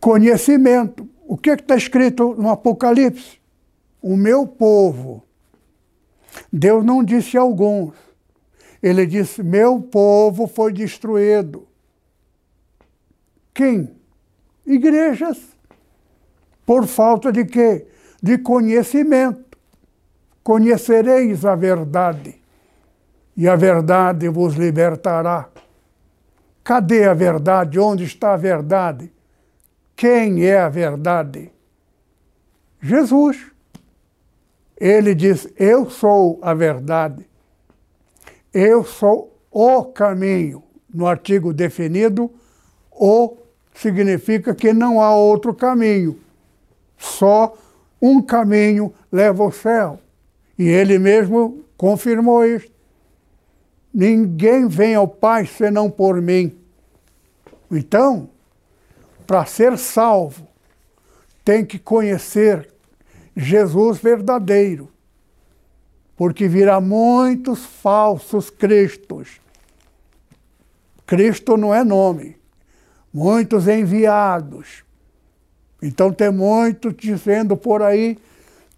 Conhecimento. 0.00 1.06
O 1.26 1.36
que 1.36 1.50
é 1.50 1.52
está 1.52 1.76
escrito 1.76 2.34
no 2.34 2.48
Apocalipse? 2.48 3.38
O 4.00 4.16
meu 4.16 4.46
povo. 4.46 5.22
Deus 6.50 6.82
não 6.82 7.04
disse 7.04 7.36
alguns. 7.36 7.94
Ele 8.82 9.04
disse: 9.04 9.42
Meu 9.42 9.82
povo 9.82 10.46
foi 10.46 10.72
destruído. 10.72 11.68
Quem? 13.52 13.94
Igrejas. 14.64 15.52
Por 16.72 16.86
falta 16.86 17.30
de 17.30 17.44
quê? 17.44 17.86
de 18.22 18.38
conhecimento. 18.38 19.58
Conhecereis 20.42 21.44
a 21.44 21.54
verdade, 21.54 22.40
e 23.36 23.46
a 23.46 23.54
verdade 23.54 24.26
vos 24.30 24.54
libertará. 24.54 25.50
Cadê 26.64 27.04
a 27.04 27.12
verdade? 27.12 27.78
Onde 27.78 28.04
está 28.04 28.32
a 28.32 28.38
verdade? 28.38 29.12
Quem 29.94 30.46
é 30.46 30.60
a 30.60 30.70
verdade? 30.70 31.52
Jesus. 32.80 33.52
Ele 34.74 35.14
diz: 35.14 35.46
Eu 35.58 35.90
sou 35.90 36.38
a 36.40 36.54
verdade. 36.54 37.28
Eu 38.50 38.82
sou 38.82 39.38
o 39.50 39.84
caminho. 39.84 40.62
No 40.88 41.06
artigo 41.06 41.52
definido, 41.52 42.30
o 42.90 43.36
significa 43.74 44.54
que 44.54 44.72
não 44.72 45.00
há 45.00 45.14
outro 45.14 45.54
caminho, 45.54 46.18
só 47.02 47.56
um 48.00 48.22
caminho 48.22 48.94
leva 49.10 49.42
ao 49.42 49.50
céu. 49.50 49.98
E 50.56 50.68
ele 50.68 50.98
mesmo 50.98 51.64
confirmou 51.76 52.44
isso. 52.44 52.70
Ninguém 53.92 54.68
vem 54.68 54.94
ao 54.94 55.08
Pai 55.08 55.44
senão 55.44 55.90
por 55.90 56.22
mim. 56.22 56.56
Então, 57.70 58.30
para 59.26 59.44
ser 59.44 59.76
salvo, 59.76 60.46
tem 61.44 61.64
que 61.64 61.78
conhecer 61.78 62.72
Jesus 63.36 63.98
verdadeiro, 63.98 64.88
porque 66.16 66.46
virá 66.46 66.80
muitos 66.80 67.64
falsos 67.64 68.48
cristos. 68.48 69.40
Cristo 71.04 71.56
não 71.56 71.74
é 71.74 71.82
nome, 71.82 72.36
muitos 73.12 73.66
enviados 73.66 74.84
então 75.82 76.12
tem 76.12 76.30
muito 76.30 76.92
dizendo 76.92 77.56
por 77.56 77.82
aí 77.82 78.16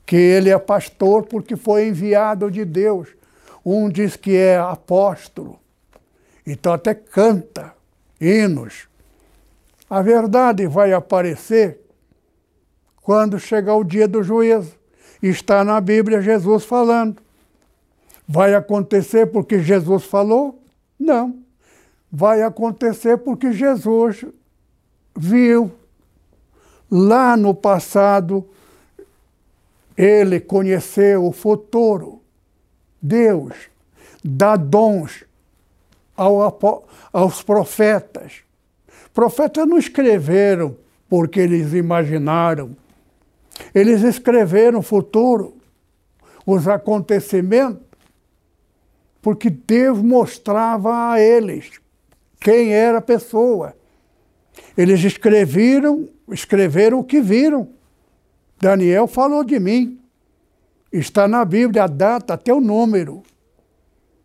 que 0.07 0.17
ele 0.17 0.51
é 0.51 0.59
pastor 0.59 1.25
porque 1.27 1.55
foi 1.55 1.89
enviado 1.89 2.51
de 2.51 2.65
Deus. 2.65 3.09
Um 3.65 3.89
diz 3.89 4.17
que 4.17 4.37
é 4.37 4.57
apóstolo, 4.57 5.59
então 6.47 6.73
até 6.73 6.95
canta 6.95 7.73
hinos. 8.21 8.89
A 9.89 10.03
verdade 10.03 10.67
vai 10.67 10.93
aparecer 10.93 11.79
quando 13.03 13.39
chegar 13.39 13.77
o 13.77 13.85
dia 13.85 14.09
do 14.09 14.23
juízo. 14.23 14.75
Está 15.23 15.63
na 15.63 15.81
Bíblia 15.81 16.21
Jesus 16.21 16.65
falando. 16.65 17.23
Vai 18.27 18.55
acontecer 18.55 19.27
porque 19.27 19.61
Jesus 19.61 20.05
falou? 20.05 20.63
Não. 20.99 21.39
Vai 22.11 22.43
acontecer 22.43 23.19
porque 23.19 23.53
Jesus 23.53 24.25
viu. 25.17 25.71
Lá 26.91 27.37
no 27.37 27.55
passado, 27.55 28.49
ele 29.97 30.41
conheceu 30.41 31.25
o 31.25 31.33
futuro. 31.33 32.21
Deus 33.01 33.55
dá 34.23 34.57
dons 34.57 35.25
ao, 36.17 36.87
aos 37.13 37.43
profetas. 37.43 38.43
Profetas 39.13 39.67
não 39.67 39.79
escreveram 39.79 40.77
porque 41.09 41.41
eles 41.41 41.73
imaginaram. 41.73 42.77
Eles 43.75 44.03
escreveram 44.03 44.81
o 44.81 44.83
futuro, 44.83 45.57
os 46.45 46.67
acontecimentos, 46.67 47.83
porque 49.23 49.49
Deus 49.49 49.99
mostrava 50.03 51.13
a 51.13 51.21
eles 51.21 51.81
quem 52.41 52.73
era 52.75 52.99
a 52.99 53.03
pessoa. 53.03 53.77
Eles 54.77 55.03
escreveram, 55.05 56.09
escreveram 56.31 57.01
o 57.01 57.05
que 57.05 57.21
viram. 57.21 57.69
Daniel 58.61 59.07
falou 59.07 59.45
de 59.45 59.59
mim. 59.59 60.01
Está 60.93 61.27
na 61.27 61.45
Bíblia 61.45 61.85
a 61.85 61.87
data, 61.87 62.35
até 62.35 62.53
o 62.53 62.61
número. 62.61 63.23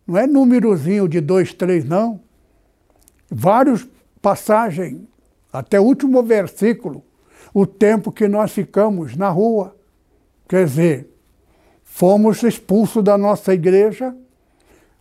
Não 0.06 0.16
é 0.18 0.26
númerozinho 0.26 1.08
de 1.08 1.20
dois, 1.20 1.52
três, 1.52 1.84
não. 1.84 2.20
Vários 3.30 3.86
passagens, 4.20 5.02
até 5.52 5.80
o 5.80 5.84
último 5.84 6.22
versículo, 6.22 7.04
o 7.52 7.66
tempo 7.66 8.12
que 8.12 8.28
nós 8.28 8.52
ficamos 8.52 9.16
na 9.16 9.28
rua. 9.28 9.76
Quer 10.48 10.64
dizer, 10.64 11.08
fomos 11.84 12.42
expulsos 12.42 13.02
da 13.02 13.18
nossa 13.18 13.52
igreja 13.52 14.14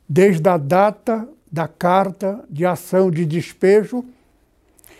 desde 0.08 0.48
a 0.50 0.58
data 0.58 1.28
da 1.52 1.68
carta 1.68 2.44
de 2.50 2.66
ação 2.66 3.10
de 3.10 3.26
despejo, 3.26 4.06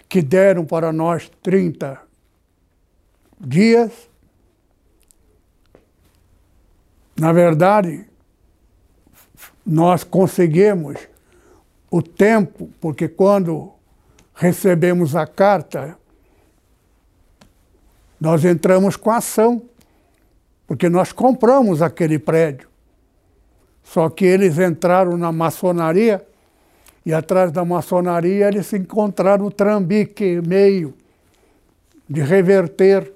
que 0.10 0.24
deram 0.24 0.66
para 0.66 0.92
nós 0.92 1.32
30 1.44 2.02
dias. 3.40 4.10
Na 7.16 7.32
verdade, 7.32 8.06
nós 9.64 10.04
conseguimos 10.04 10.98
o 11.92 12.02
tempo, 12.02 12.72
porque 12.82 13.08
quando 13.08 13.72
recebemos 14.34 15.16
a 15.16 15.28
carta, 15.28 15.98
nós 18.20 18.44
entramos 18.44 18.96
com 18.96 19.12
ação, 19.12 19.62
porque 20.66 20.90
nós 20.90 21.12
compramos 21.12 21.84
aquele 21.84 22.18
prédio. 22.18 22.68
Só 23.84 24.10
que 24.10 24.26
eles 24.26 24.58
entraram 24.58 25.18
na 25.18 25.32
maçonaria 25.32 26.26
e 27.10 27.14
atrás 27.14 27.52
da 27.52 27.66
maçonaria 27.66 28.50
eles 28.50 28.72
encontraram 28.72 29.48
o 29.48 29.52
trambique 29.52 30.40
meio 30.46 30.94
de 32.08 32.22
reverter 32.22 33.12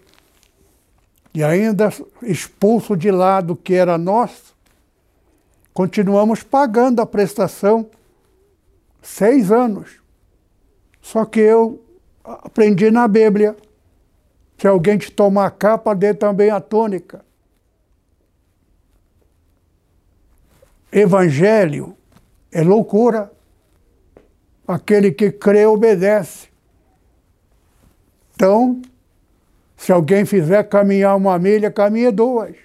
e 1.31 1.43
ainda 1.43 1.93
expulso 2.23 2.97
de 2.97 3.11
lá 3.11 3.39
do 3.39 3.55
que 3.55 3.75
era 3.75 3.95
nosso, 3.95 4.55
continuamos 5.75 6.41
pagando 6.41 7.03
a 7.03 7.05
prestação 7.05 7.87
seis 8.99 9.51
anos. 9.51 10.01
Só 10.99 11.23
que 11.23 11.41
eu 11.41 11.79
aprendi 12.23 12.89
na 12.89 13.07
Bíblia. 13.07 13.55
Se 14.57 14.67
alguém 14.67 14.97
te 14.97 15.11
tomar 15.11 15.45
a 15.45 15.51
capa, 15.51 15.93
dê 15.93 16.15
também 16.15 16.49
a 16.49 16.59
tônica. 16.59 17.23
Evangelho 20.91 21.95
é 22.51 22.63
loucura. 22.63 23.31
Aquele 24.73 25.11
que 25.11 25.31
crê 25.31 25.67
obedece. 25.67 26.47
Então, 28.33 28.81
se 29.77 29.91
alguém 29.91 30.25
fizer 30.25 30.63
caminhar 30.63 31.15
uma 31.15 31.37
milha, 31.37 31.69
caminhe 31.69 32.09
duas. 32.09 32.55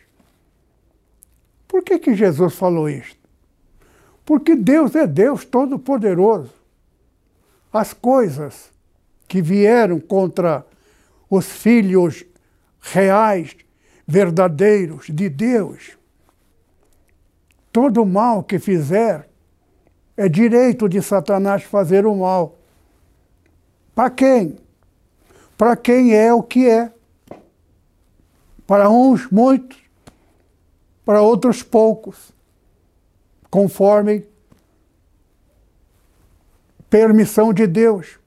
Por 1.66 1.83
que, 1.83 1.99
que 1.99 2.14
Jesus 2.14 2.55
falou 2.55 2.88
isto? 2.88 3.18
Porque 4.25 4.57
Deus 4.57 4.94
é 4.97 5.07
Deus 5.07 5.44
Todo-Poderoso. 5.44 6.55
As 7.71 7.92
coisas 7.92 8.71
que 9.29 9.42
vieram 9.42 10.01
contra 10.01 10.64
os 11.29 11.44
filhos 11.44 12.25
reais, 12.81 13.55
verdadeiros 14.07 15.09
de 15.11 15.29
Deus, 15.29 15.99
todo 17.71 18.07
mal 18.07 18.42
que 18.42 18.59
fizer 18.59 19.28
é 20.18 20.28
direito 20.28 20.88
de 20.88 21.00
Satanás 21.00 21.62
fazer 21.62 22.04
o 22.04 22.14
mal. 22.14 22.59
Para 23.94 24.11
quem? 24.11 24.59
Para 25.57 25.76
quem 25.76 26.12
é 26.12 26.35
o 26.35 26.42
que 26.42 26.68
é. 26.68 26.92
Para 28.66 28.90
uns, 28.90 29.31
muitos 29.31 29.88
para 31.09 31.22
outros 31.22 31.62
poucos, 31.62 32.35
conforme 33.48 34.26
permissão 36.90 37.50
de 37.50 37.66
Deus. 37.66 38.18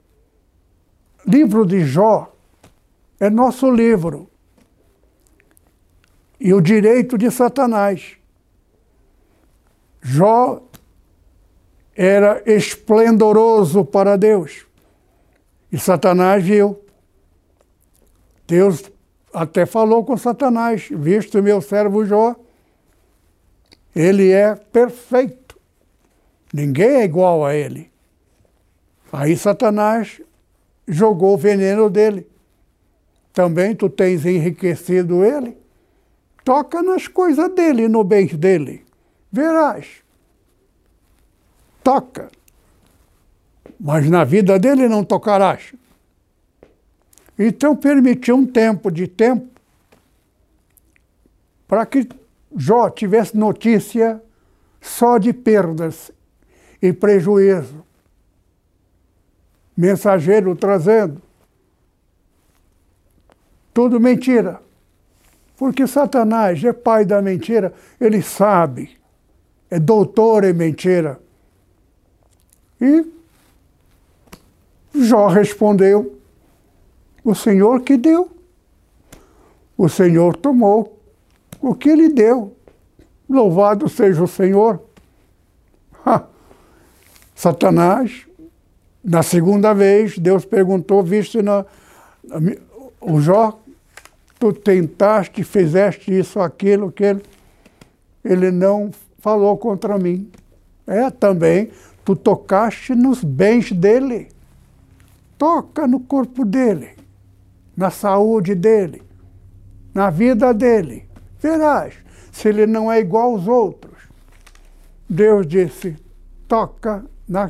Livro 1.27 1.63
de 1.63 1.85
Jó 1.85 2.33
é 3.19 3.29
nosso 3.29 3.69
livro. 3.69 4.31
E 6.39 6.51
o 6.55 6.59
direito 6.59 7.19
de 7.19 7.29
Satanás. 7.29 8.17
Jó 10.01 10.63
era 12.03 12.41
esplendoroso 12.47 13.85
para 13.85 14.17
Deus. 14.17 14.65
E 15.71 15.77
Satanás 15.77 16.43
viu. 16.43 16.79
Deus 18.47 18.91
até 19.31 19.67
falou 19.67 20.03
com 20.03 20.17
Satanás: 20.17 20.87
Visto 20.89 21.43
meu 21.43 21.61
servo 21.61 22.03
Jó, 22.03 22.35
ele 23.95 24.31
é 24.31 24.55
perfeito. 24.55 25.59
Ninguém 26.51 26.89
é 26.89 27.03
igual 27.03 27.45
a 27.45 27.53
ele. 27.53 27.91
Aí 29.13 29.37
Satanás 29.37 30.19
jogou 30.87 31.35
o 31.35 31.37
veneno 31.37 31.87
dele. 31.87 32.27
Também 33.31 33.75
tu 33.75 33.87
tens 33.87 34.25
enriquecido 34.25 35.23
ele. 35.23 35.55
Toca 36.43 36.81
nas 36.81 37.07
coisas 37.07 37.53
dele, 37.53 37.87
no 37.87 38.03
bem 38.03 38.25
dele. 38.25 38.83
Verás. 39.31 40.01
Toca. 41.83 42.29
Mas 43.79 44.09
na 44.09 44.23
vida 44.23 44.59
dele 44.59 44.87
não 44.87 45.03
tocarás. 45.03 45.73
Então 47.37 47.75
permitiu 47.75 48.35
um 48.35 48.45
tempo 48.45 48.91
de 48.91 49.07
tempo 49.07 49.47
para 51.67 51.85
que 51.85 52.07
Jó 52.55 52.89
tivesse 52.89 53.35
notícia 53.35 54.21
só 54.81 55.17
de 55.17 55.31
perdas 55.31 56.11
e 56.81 56.91
prejuízo. 56.91 57.85
Mensageiro 59.75 60.55
trazendo. 60.55 61.21
Tudo 63.73 63.99
mentira. 63.99 64.61
Porque 65.55 65.87
Satanás 65.87 66.63
é 66.63 66.73
pai 66.73 67.05
da 67.05 67.21
mentira, 67.21 67.73
ele 67.99 68.21
sabe. 68.21 68.97
É 69.69 69.79
doutor 69.79 70.43
em 70.43 70.53
mentira. 70.53 71.19
E 72.81 73.05
Jó 74.93 75.27
respondeu: 75.27 76.19
O 77.23 77.35
Senhor 77.35 77.81
que 77.81 77.95
deu. 77.95 78.31
O 79.77 79.87
Senhor 79.87 80.35
tomou 80.35 80.99
o 81.61 81.75
que 81.75 81.89
ele 81.89 82.09
deu. 82.09 82.55
Louvado 83.29 83.87
seja 83.87 84.23
o 84.23 84.27
Senhor. 84.27 84.81
Ha. 86.05 86.23
Satanás, 87.35 88.27
na 89.03 89.23
segunda 89.23 89.73
vez, 89.73 90.17
Deus 90.17 90.45
perguntou, 90.45 91.01
visto 91.01 91.41
na, 91.41 91.65
na, 92.23 92.39
o 92.99 93.19
Jó, 93.19 93.59
tu 94.39 94.53
tentaste, 94.53 95.43
fizeste 95.43 96.15
isso, 96.15 96.39
aquilo, 96.39 96.87
aquilo. 96.87 97.21
Ele 98.23 98.51
não 98.51 98.91
falou 99.19 99.57
contra 99.57 99.97
mim. 99.97 100.29
É 100.85 101.09
também, 101.09 101.71
tu 102.03 102.15
tocaste 102.15 102.95
nos 102.95 103.23
bens 103.23 103.71
dele. 103.71 104.29
Toca 105.37 105.87
no 105.87 105.99
corpo 105.99 106.45
dele, 106.45 106.91
na 107.75 107.89
saúde 107.89 108.53
dele, 108.53 109.01
na 109.93 110.09
vida 110.09 110.53
dele 110.53 111.11
verás 111.41 111.95
se 112.31 112.47
ele 112.47 112.65
não 112.67 112.91
é 112.91 112.99
igual 112.99 113.31
aos 113.31 113.47
outros. 113.47 113.97
Deus 115.09 115.45
disse: 115.45 115.97
toca 116.47 117.03
na 117.27 117.49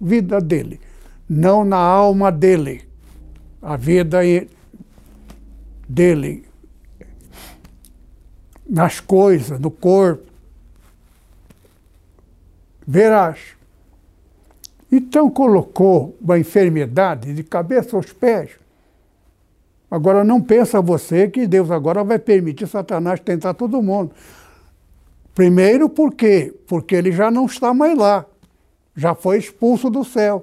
vida 0.00 0.40
dele, 0.40 0.80
não 1.28 1.64
na 1.64 1.78
alma 1.78 2.30
dele. 2.30 2.88
A 3.62 3.76
vida 3.76 4.20
dele, 5.88 6.46
nas 8.68 9.00
coisas, 9.00 9.58
no 9.58 9.70
corpo. 9.70 10.30
Verás. 12.86 13.59
Então 14.90 15.30
colocou 15.30 16.16
uma 16.20 16.38
enfermidade 16.38 17.32
de 17.32 17.44
cabeça 17.44 17.96
aos 17.96 18.12
pés. 18.12 18.50
Agora 19.90 20.24
não 20.24 20.40
pensa 20.40 20.80
você 20.80 21.28
que 21.28 21.46
Deus 21.46 21.70
agora 21.70 22.02
vai 22.04 22.18
permitir 22.18 22.66
Satanás 22.66 23.20
tentar 23.20 23.54
todo 23.54 23.82
mundo. 23.82 24.12
Primeiro 25.34 25.88
por 25.88 26.14
quê? 26.14 26.54
Porque 26.66 26.94
ele 26.94 27.12
já 27.12 27.30
não 27.30 27.46
está 27.46 27.72
mais 27.72 27.96
lá. 27.96 28.26
Já 28.96 29.14
foi 29.14 29.38
expulso 29.38 29.88
do 29.88 30.04
céu 30.04 30.42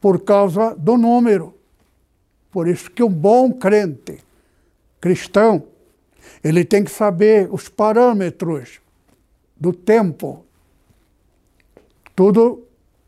por 0.00 0.20
causa 0.20 0.74
do 0.76 0.96
número. 0.96 1.54
Por 2.50 2.68
isso 2.68 2.90
que 2.90 3.02
um 3.02 3.08
bom 3.08 3.52
crente 3.52 4.18
cristão, 5.02 5.64
ele 6.44 6.64
tem 6.64 6.84
que 6.84 6.90
saber 6.90 7.52
os 7.52 7.68
parâmetros 7.68 8.80
do 9.56 9.72
tempo. 9.72 10.46
Tudo 12.14 12.62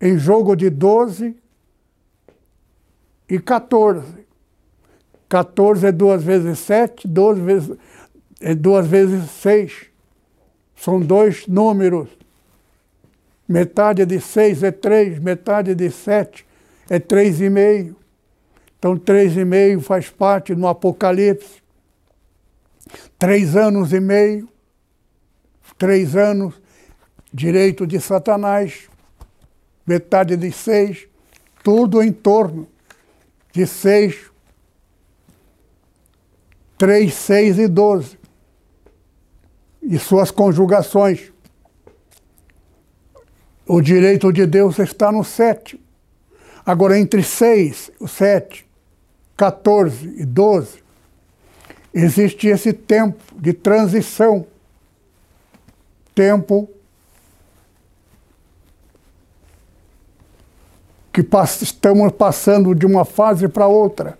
em 0.05 0.19
jogo 0.19 0.55
de 0.55 0.69
12 0.69 1.35
e 3.27 3.39
14. 3.39 4.27
14 5.27 5.87
é 5.87 5.91
duas 5.91 6.23
vezes 6.23 6.59
7, 6.59 7.09
12 7.09 7.41
vezes, 7.41 7.77
é 8.39 8.55
duas 8.55 8.87
vezes 8.87 9.31
6. 9.31 9.87
São 10.77 11.01
dois 11.01 11.47
números. 11.47 12.11
Metade 13.49 14.05
de 14.05 14.21
6 14.21 14.63
é 14.63 14.71
3, 14.71 15.19
metade 15.21 15.75
de 15.75 15.91
7 15.91 16.47
é 16.91 16.99
3,5. 16.99 17.95
Então, 18.79 18.99
3,5 18.99 19.81
faz 19.81 20.11
parte 20.11 20.55
no 20.55 20.69
Apocalipse. 20.69 21.63
Três 23.19 23.57
anos 23.57 23.95
e 23.95 24.01
meio, 24.01 24.47
três 25.79 26.15
anos, 26.15 26.61
direito 27.33 27.87
de 27.87 27.99
Satanás, 27.99 28.91
metade 29.87 30.37
de 30.37 30.51
seis, 30.53 31.07
tudo 31.63 32.03
em 32.03 32.13
torno 32.13 32.69
de 33.53 33.67
seis, 33.67 34.31
três, 36.77 37.15
seis 37.15 37.59
e 37.59 37.69
doze. 37.69 38.19
E 39.83 39.99
suas 39.99 40.31
conjugações. 40.31 41.33
O 43.67 43.81
direito 43.81 44.33
de 44.33 44.47
Deus 44.47 44.79
está 44.79 45.13
no 45.13 45.23
sete. 45.23 45.81
Agora, 46.65 46.99
entre 46.99 47.23
seis, 47.23 47.91
sete, 48.07 48.67
14 49.37 50.15
e 50.17 50.25
12, 50.25 50.83
existe 51.93 52.49
esse 52.49 52.73
tempo 52.73 53.23
de 53.39 53.53
transição. 53.53 54.47
Tempo 56.15 56.69
que 61.15 61.23
pass 61.23 61.63
estamos 61.63 62.11
passando 62.11 62.75
de 62.75 62.85
uma 62.85 63.05
fase 63.05 63.47
para 63.47 63.69
outra. 63.69 64.19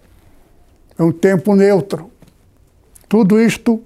É 0.97 1.03
um 1.03 1.11
tempo 1.11 1.57
neutro. 1.57 2.09
Tudo 3.09 3.41
isto 3.41 3.83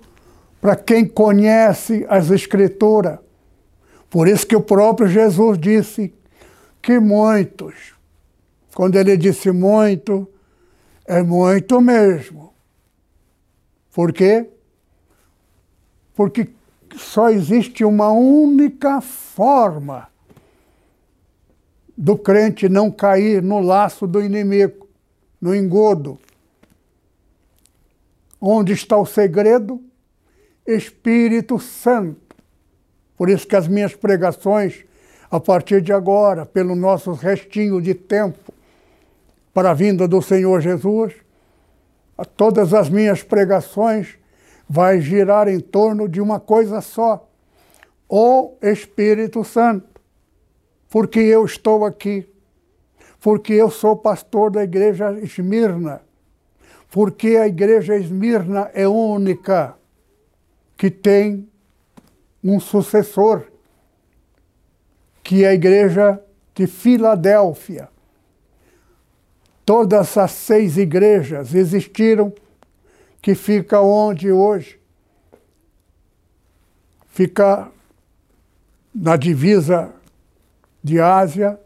para 0.60 0.76
quem 0.76 1.08
conhece 1.08 2.04
as 2.06 2.30
Escrituras. 2.30 3.18
Por 4.10 4.28
isso 4.28 4.46
que 4.46 4.54
o 4.54 4.60
próprio 4.60 5.08
Jesus 5.08 5.58
disse 5.58 6.12
que 6.82 7.00
muitos, 7.00 7.94
quando 8.74 8.96
ele 8.96 9.16
disse 9.16 9.50
muito, 9.50 10.28
é 11.06 11.22
muito 11.22 11.80
mesmo. 11.80 12.52
Por 13.90 14.12
quê? 14.12 14.50
Porque 16.14 16.50
só 16.94 17.30
existe 17.30 17.86
uma 17.86 18.10
única 18.12 19.00
forma 19.00 20.08
do 22.00 22.16
crente 22.16 22.68
não 22.68 22.92
cair 22.92 23.42
no 23.42 23.58
laço 23.58 24.06
do 24.06 24.22
inimigo, 24.22 24.86
no 25.40 25.52
engodo. 25.52 26.16
Onde 28.40 28.72
está 28.72 28.96
o 28.96 29.04
segredo? 29.04 29.82
Espírito 30.64 31.58
Santo. 31.58 32.36
Por 33.16 33.28
isso 33.28 33.48
que 33.48 33.56
as 33.56 33.66
minhas 33.66 33.96
pregações, 33.96 34.84
a 35.28 35.40
partir 35.40 35.82
de 35.82 35.92
agora, 35.92 36.46
pelo 36.46 36.76
nosso 36.76 37.10
restinho 37.14 37.82
de 37.82 37.94
tempo 37.94 38.54
para 39.52 39.72
a 39.72 39.74
vinda 39.74 40.06
do 40.06 40.22
Senhor 40.22 40.60
Jesus, 40.60 41.14
todas 42.36 42.72
as 42.72 42.88
minhas 42.88 43.24
pregações 43.24 44.16
vai 44.68 45.00
girar 45.00 45.48
em 45.48 45.58
torno 45.58 46.08
de 46.08 46.20
uma 46.20 46.38
coisa 46.38 46.80
só: 46.80 47.28
o 48.08 48.52
Espírito 48.62 49.42
Santo 49.42 49.87
porque 50.90 51.18
eu 51.18 51.44
estou 51.44 51.84
aqui, 51.84 52.26
porque 53.20 53.52
eu 53.52 53.70
sou 53.70 53.96
pastor 53.96 54.50
da 54.50 54.62
igreja 54.62 55.12
Esmirna, 55.20 56.00
porque 56.90 57.36
a 57.36 57.46
igreja 57.46 57.96
Esmirna 57.96 58.70
é 58.72 58.88
única 58.88 59.76
que 60.76 60.90
tem 60.90 61.48
um 62.42 62.58
sucessor, 62.58 63.44
que 65.22 65.44
é 65.44 65.48
a 65.48 65.54
igreja 65.54 66.22
de 66.54 66.66
Filadélfia. 66.66 67.88
Todas 69.66 70.16
as 70.16 70.30
seis 70.30 70.78
igrejas 70.78 71.54
existiram, 71.54 72.32
que 73.20 73.34
fica 73.34 73.82
onde 73.82 74.32
hoje? 74.32 74.80
Fica 77.08 77.70
na 78.94 79.16
divisa 79.16 79.92
de 80.88 80.98
Ásia. 80.98 81.60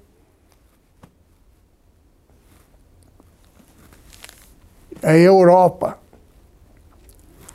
É 5.01 5.19
Europa. 5.19 5.99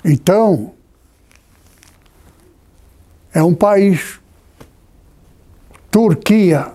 Então, 0.03 0.73
é 3.33 3.43
um 3.43 3.53
país, 3.53 4.19
Turquia. 5.91 6.71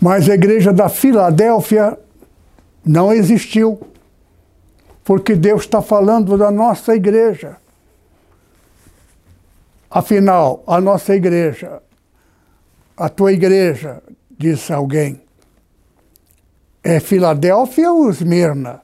Mas 0.00 0.28
a 0.28 0.34
igreja 0.34 0.72
da 0.72 0.88
Filadélfia 0.88 1.98
não 2.84 3.12
existiu, 3.12 3.80
porque 5.04 5.34
Deus 5.34 5.62
está 5.62 5.82
falando 5.82 6.36
da 6.38 6.50
nossa 6.50 6.94
igreja. 6.94 7.56
Afinal, 9.88 10.62
a 10.66 10.80
nossa 10.80 11.14
igreja 11.14 11.82
a 13.02 13.08
tua 13.08 13.32
igreja, 13.32 14.00
disse 14.30 14.72
alguém, 14.72 15.20
é 16.84 17.00
Filadélfia 17.00 17.90
ou 17.90 18.08
Esmirna? 18.08 18.80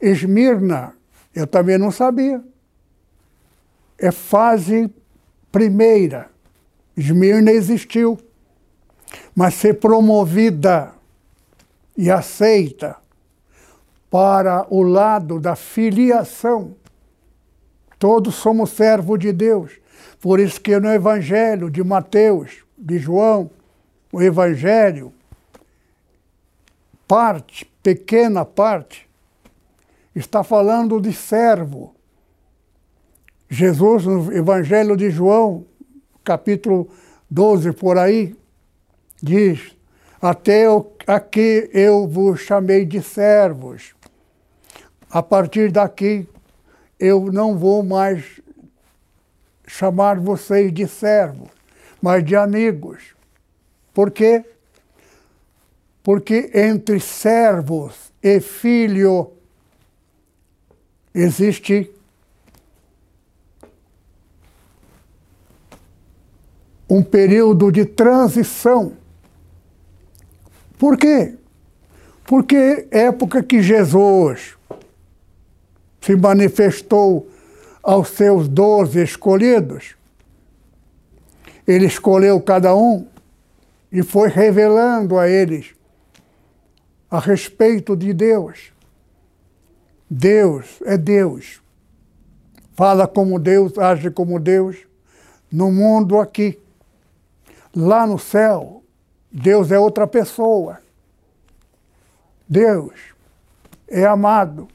Esmirna, 0.00 0.94
eu 1.34 1.44
também 1.44 1.76
não 1.76 1.90
sabia. 1.90 2.40
É 3.98 4.12
fase 4.12 4.88
primeira. 5.50 6.30
Esmirna 6.96 7.50
existiu. 7.50 8.16
Mas 9.34 9.54
ser 9.54 9.74
promovida 9.80 10.92
e 11.96 12.08
aceita 12.08 12.94
para 14.08 14.68
o 14.70 14.82
lado 14.82 15.40
da 15.40 15.56
filiação. 15.56 16.76
Todos 17.98 18.36
somos 18.36 18.70
servos 18.70 19.18
de 19.18 19.32
Deus. 19.32 19.72
Por 20.20 20.38
isso 20.38 20.60
que 20.60 20.78
no 20.78 20.92
Evangelho 20.92 21.68
de 21.68 21.82
Mateus, 21.82 22.65
de 22.76 22.98
João, 22.98 23.50
o 24.12 24.22
Evangelho, 24.22 25.12
parte, 27.08 27.64
pequena 27.82 28.44
parte, 28.44 29.08
está 30.14 30.44
falando 30.44 31.00
de 31.00 31.12
servo. 31.12 31.94
Jesus, 33.48 34.04
no 34.04 34.32
Evangelho 34.32 34.96
de 34.96 35.10
João, 35.10 35.64
capítulo 36.24 36.88
12, 37.30 37.72
por 37.72 37.96
aí, 37.96 38.36
diz: 39.22 39.74
Até 40.20 40.64
aqui 41.06 41.70
eu 41.72 42.06
vos 42.06 42.40
chamei 42.40 42.84
de 42.84 43.00
servos. 43.02 43.94
A 45.08 45.22
partir 45.22 45.70
daqui 45.70 46.28
eu 46.98 47.30
não 47.32 47.56
vou 47.56 47.82
mais 47.82 48.40
chamar 49.66 50.18
vocês 50.18 50.72
de 50.72 50.86
servos 50.88 51.55
mas 52.00 52.24
de 52.24 52.36
amigos. 52.36 53.14
Por 53.92 54.10
quê? 54.10 54.44
Porque 56.02 56.50
entre 56.54 57.00
servos 57.00 58.12
e 58.22 58.40
filho 58.40 59.32
existe 61.14 61.90
um 66.88 67.02
período 67.02 67.72
de 67.72 67.84
transição. 67.84 68.92
Por 70.78 70.96
quê? 70.96 71.34
Porque 72.24 72.86
época 72.90 73.42
que 73.42 73.62
Jesus 73.62 74.56
se 76.00 76.14
manifestou 76.14 77.28
aos 77.82 78.08
seus 78.10 78.48
doze 78.48 79.02
escolhidos, 79.02 79.95
ele 81.66 81.86
escolheu 81.86 82.40
cada 82.40 82.74
um 82.74 83.06
e 83.90 84.02
foi 84.02 84.28
revelando 84.28 85.18
a 85.18 85.28
eles 85.28 85.74
a 87.10 87.18
respeito 87.18 87.96
de 87.96 88.12
Deus. 88.12 88.72
Deus 90.08 90.80
é 90.84 90.96
Deus. 90.96 91.60
Fala 92.74 93.08
como 93.08 93.38
Deus, 93.38 93.78
age 93.78 94.10
como 94.10 94.38
Deus, 94.38 94.76
no 95.50 95.72
mundo 95.72 96.18
aqui. 96.18 96.60
Lá 97.74 98.06
no 98.06 98.18
céu, 98.18 98.82
Deus 99.32 99.72
é 99.72 99.78
outra 99.78 100.06
pessoa. 100.06 100.80
Deus 102.48 102.92
é 103.88 104.04
amado, 104.04 104.68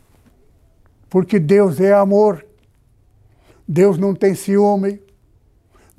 porque 1.09 1.39
Deus 1.39 1.79
é 1.79 1.93
amor. 1.93 2.45
Deus 3.67 3.97
não 3.97 4.13
tem 4.13 4.35
ciúme, 4.35 5.01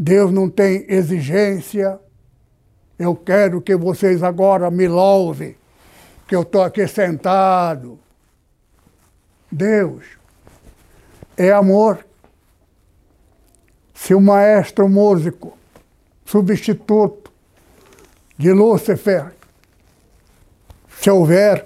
Deus 0.03 0.33
não 0.33 0.51
tem 0.51 0.85
exigência. 0.89 2.01
Eu 2.99 3.15
quero 3.15 3.61
que 3.61 3.77
vocês 3.77 4.21
agora 4.21 4.69
me 4.69 4.89
louvem, 4.89 5.55
que 6.27 6.35
eu 6.35 6.43
estou 6.43 6.63
aqui 6.63 6.89
sentado. 6.89 8.01
Deus 9.51 10.05
é 11.37 11.53
amor. 11.53 12.05
Se 13.95 14.13
o 14.13 14.21
maestro 14.21 14.89
músico, 14.89 15.57
substituto 16.25 17.31
de 18.37 18.51
Lúcifer, 18.51 19.33
se 21.01 21.09
houver, 21.09 21.65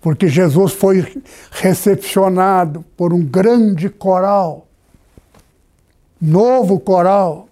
porque 0.00 0.28
Jesus 0.28 0.72
foi 0.72 1.20
recepcionado 1.50 2.84
por 2.96 3.12
um 3.12 3.24
grande 3.24 3.90
coral, 3.90 4.69
novo 6.20 6.78
coral, 6.78 7.48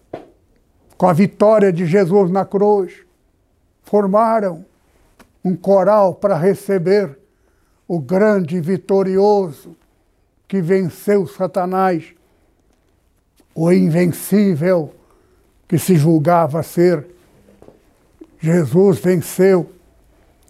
com 0.96 1.06
a 1.06 1.12
vitória 1.12 1.72
de 1.72 1.86
Jesus 1.86 2.30
na 2.30 2.44
cruz, 2.44 3.04
formaram 3.82 4.64
um 5.44 5.56
coral 5.56 6.14
para 6.14 6.36
receber 6.36 7.18
o 7.86 7.98
grande 7.98 8.60
vitorioso 8.60 9.74
que 10.46 10.60
venceu 10.60 11.26
Satanás, 11.26 12.14
o 13.54 13.72
invencível 13.72 14.94
que 15.66 15.78
se 15.78 15.96
julgava 15.96 16.62
ser. 16.62 17.06
Jesus 18.40 18.98
venceu. 18.98 19.72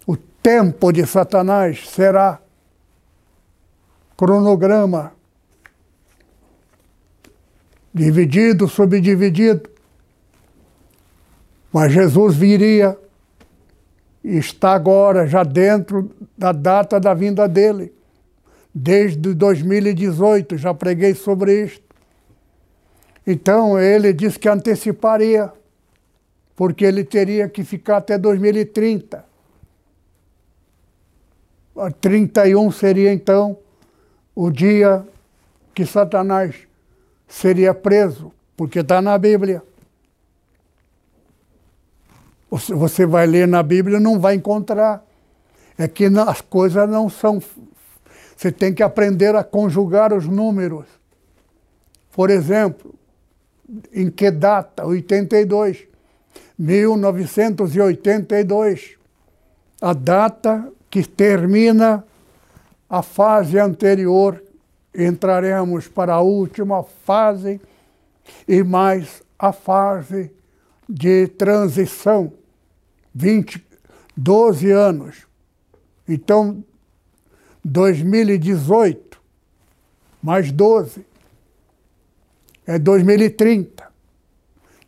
O 0.07 0.17
tempo 0.17 0.93
de 0.93 1.07
Satanás 1.07 1.89
será 1.89 2.41
cronograma 4.17 5.13
dividido, 7.99 8.69
subdividido. 8.69 9.69
Mas 11.73 11.93
Jesus 11.93 12.37
viria 12.37 12.97
e 14.23 14.39
está 14.39 14.73
agora 14.73 15.27
já 15.27 15.43
dentro 15.43 16.11
da 16.37 16.53
data 16.53 17.01
da 17.01 17.13
vinda 17.13 17.49
dele. 17.49 17.93
Desde 18.73 19.35
2018 19.35 20.57
já 20.57 20.73
preguei 20.73 21.15
sobre 21.15 21.65
isto. 21.65 21.83
Então 23.27 23.79
ele 23.79 24.13
disse 24.13 24.39
que 24.39 24.49
anteciparia, 24.49 25.53
porque 26.55 26.85
ele 26.85 27.05
teria 27.05 27.49
que 27.49 27.65
ficar 27.65 27.99
até 27.99 28.17
2030. 28.17 29.27
31 32.01 32.71
seria 32.73 33.13
então 33.13 33.59
o 34.35 34.51
dia 34.51 35.07
que 35.75 35.85
Satanás 35.85 36.68
seria 37.29 37.75
preso, 37.75 38.33
porque 38.57 38.79
está 38.81 39.03
na 39.03 39.19
Bíblia. 39.19 39.63
Você 42.51 43.05
vai 43.05 43.27
ler 43.27 43.47
na 43.47 43.63
Bíblia 43.63 44.01
não 44.01 44.19
vai 44.19 44.35
encontrar. 44.35 45.05
É 45.77 45.87
que 45.87 46.07
as 46.07 46.41
coisas 46.41 46.89
não 46.89 47.11
são. 47.11 47.43
Você 48.37 48.51
tem 48.51 48.73
que 48.73 48.83
aprender 48.83 49.37
a 49.37 49.45
conjugar 49.45 50.15
os 50.15 50.27
números. 50.27 50.87
Por 52.11 52.31
exemplo, 52.31 52.95
em 53.93 54.11
que 54.11 54.31
data? 54.31 54.87
82. 54.87 55.87
1982. 56.59 58.97
A 59.81 59.93
data 59.93 60.73
que 60.91 61.07
termina 61.07 62.03
a 62.89 63.03
fase 63.03 63.59
anterior. 63.59 64.43
Entraremos 64.99 65.87
para 65.87 66.15
a 66.15 66.21
última 66.21 66.83
fase 66.83 67.61
e 68.49 68.63
mais 68.65 69.23
a 69.39 69.53
fase 69.53 70.33
de 70.89 71.29
transição 71.29 72.33
20, 73.15 73.65
12 74.17 74.71
anos. 74.73 75.27
Então, 76.09 76.65
2018 77.65 79.09
mais 80.23 80.51
12 80.51 81.07
é 82.67 82.79
2030. 82.79 83.89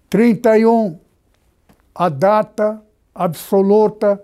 31, 0.09 0.99
a 1.95 2.09
data 2.09 2.83
absoluta 3.15 4.23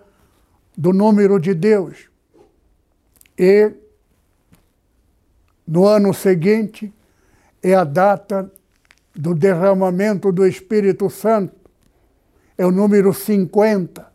do 0.76 0.92
número 0.92 1.38
de 1.38 1.54
Deus. 1.54 2.08
E 3.38 3.72
no 5.66 5.86
ano 5.86 6.12
seguinte 6.14 6.92
é 7.62 7.74
a 7.74 7.84
data 7.84 8.52
do 9.14 9.34
derramamento 9.34 10.30
do 10.30 10.46
Espírito 10.46 11.08
Santo 11.10 11.56
é 12.58 12.64
o 12.64 12.70
número 12.70 13.12
50, 13.12 14.06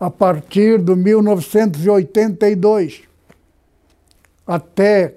a 0.00 0.10
partir 0.10 0.80
de 0.80 0.94
1982 0.94 3.02
até 4.46 5.16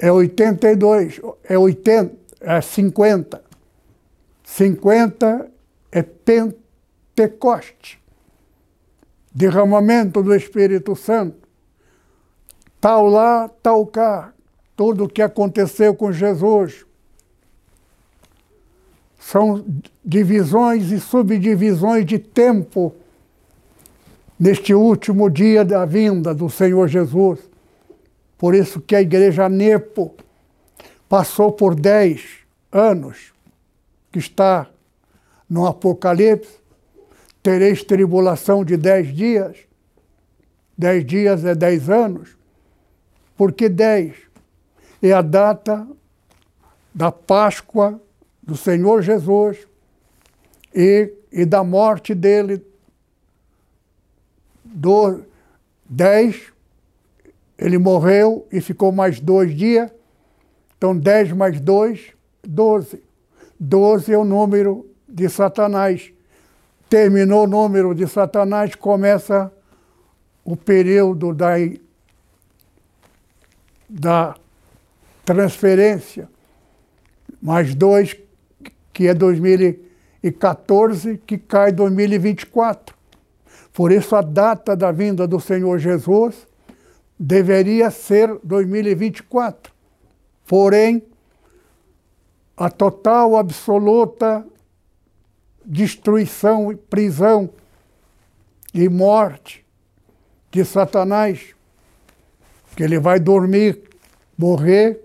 é 0.00 0.10
82, 0.10 1.20
é 1.44 1.58
80, 1.58 2.16
é 2.40 2.60
50. 2.60 3.44
50 4.42 5.50
é 5.92 6.02
Pentecoste, 7.20 8.00
derramamento 9.30 10.22
do 10.22 10.34
Espírito 10.34 10.96
Santo. 10.96 11.46
Tal 12.80 13.06
lá, 13.06 13.50
tal 13.62 13.86
cá 13.86 14.32
tudo 14.74 15.04
o 15.04 15.08
que 15.08 15.20
aconteceu 15.20 15.94
com 15.94 16.10
Jesus. 16.10 16.86
São 19.18 19.62
divisões 20.02 20.90
e 20.90 20.98
subdivisões 20.98 22.06
de 22.06 22.18
tempo 22.18 22.94
neste 24.38 24.72
último 24.72 25.28
dia 25.28 25.62
da 25.62 25.84
vinda 25.84 26.34
do 26.34 26.48
Senhor 26.48 26.88
Jesus. 26.88 27.38
Por 28.38 28.54
isso 28.54 28.80
que 28.80 28.96
a 28.96 29.02
igreja 29.02 29.46
Nepo 29.50 30.14
passou 31.06 31.52
por 31.52 31.74
dez 31.74 32.38
anos, 32.72 33.34
que 34.10 34.18
está 34.18 34.66
no 35.48 35.66
Apocalipse, 35.66 36.59
tereis 37.42 37.82
tribulação 37.82 38.64
de 38.64 38.76
dez 38.76 39.14
dias. 39.14 39.56
Dez 40.76 41.04
dias 41.04 41.44
é 41.44 41.54
dez 41.54 41.88
anos. 41.90 42.36
Por 43.36 43.52
que 43.52 43.68
dez? 43.68 44.30
é 45.02 45.12
a 45.12 45.22
data 45.22 45.86
da 46.94 47.10
Páscoa 47.10 48.00
do 48.42 48.56
Senhor 48.56 49.02
Jesus 49.02 49.66
e, 50.74 51.12
e 51.32 51.44
da 51.44 51.64
morte 51.64 52.14
dele. 52.14 52.64
Do 54.64 55.22
10, 55.88 56.52
ele 57.58 57.78
morreu 57.78 58.46
e 58.52 58.60
ficou 58.60 58.92
mais 58.92 59.20
dois 59.20 59.56
dias. 59.56 59.90
Então, 60.76 60.96
10 60.96 61.32
mais 61.32 61.60
2, 61.60 62.12
12. 62.42 63.02
12 63.58 64.12
é 64.12 64.18
o 64.18 64.24
número 64.24 64.88
de 65.08 65.28
Satanás. 65.28 66.12
Terminou 66.90 67.44
o 67.44 67.46
número 67.46 67.94
de 67.94 68.06
Satanás, 68.08 68.74
começa 68.74 69.52
o 70.44 70.56
período 70.56 71.32
da, 71.32 71.52
da 73.88 74.34
transferência, 75.24 76.28
mais 77.40 77.76
dois, 77.76 78.16
que 78.92 79.06
é 79.06 79.14
2014, 79.14 81.18
que 81.24 81.38
cai 81.38 81.70
2024. 81.70 82.96
Por 83.72 83.92
isso, 83.92 84.16
a 84.16 84.20
data 84.20 84.76
da 84.76 84.90
vinda 84.90 85.28
do 85.28 85.38
Senhor 85.38 85.78
Jesus 85.78 86.44
deveria 87.16 87.88
ser 87.92 88.36
2024. 88.42 89.72
Porém, 90.44 91.04
a 92.56 92.68
total, 92.68 93.36
absoluta 93.36 94.44
destruição, 95.70 96.76
prisão 96.90 97.48
e 98.74 98.88
morte 98.88 99.64
de 100.50 100.64
Satanás, 100.64 101.54
que 102.74 102.82
ele 102.82 102.98
vai 102.98 103.20
dormir, 103.20 103.80
morrer 104.36 105.00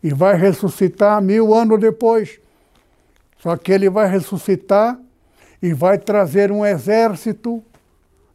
e 0.00 0.14
vai 0.14 0.36
ressuscitar 0.36 1.20
mil 1.20 1.52
anos 1.52 1.80
depois. 1.80 2.38
Só 3.40 3.56
que 3.56 3.72
ele 3.72 3.90
vai 3.90 4.08
ressuscitar 4.08 4.96
e 5.60 5.72
vai 5.74 5.98
trazer 5.98 6.52
um 6.52 6.64
exército 6.64 7.60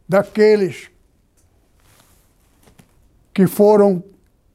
daqueles 0.07 0.91
que 3.34 3.47
foram 3.47 4.03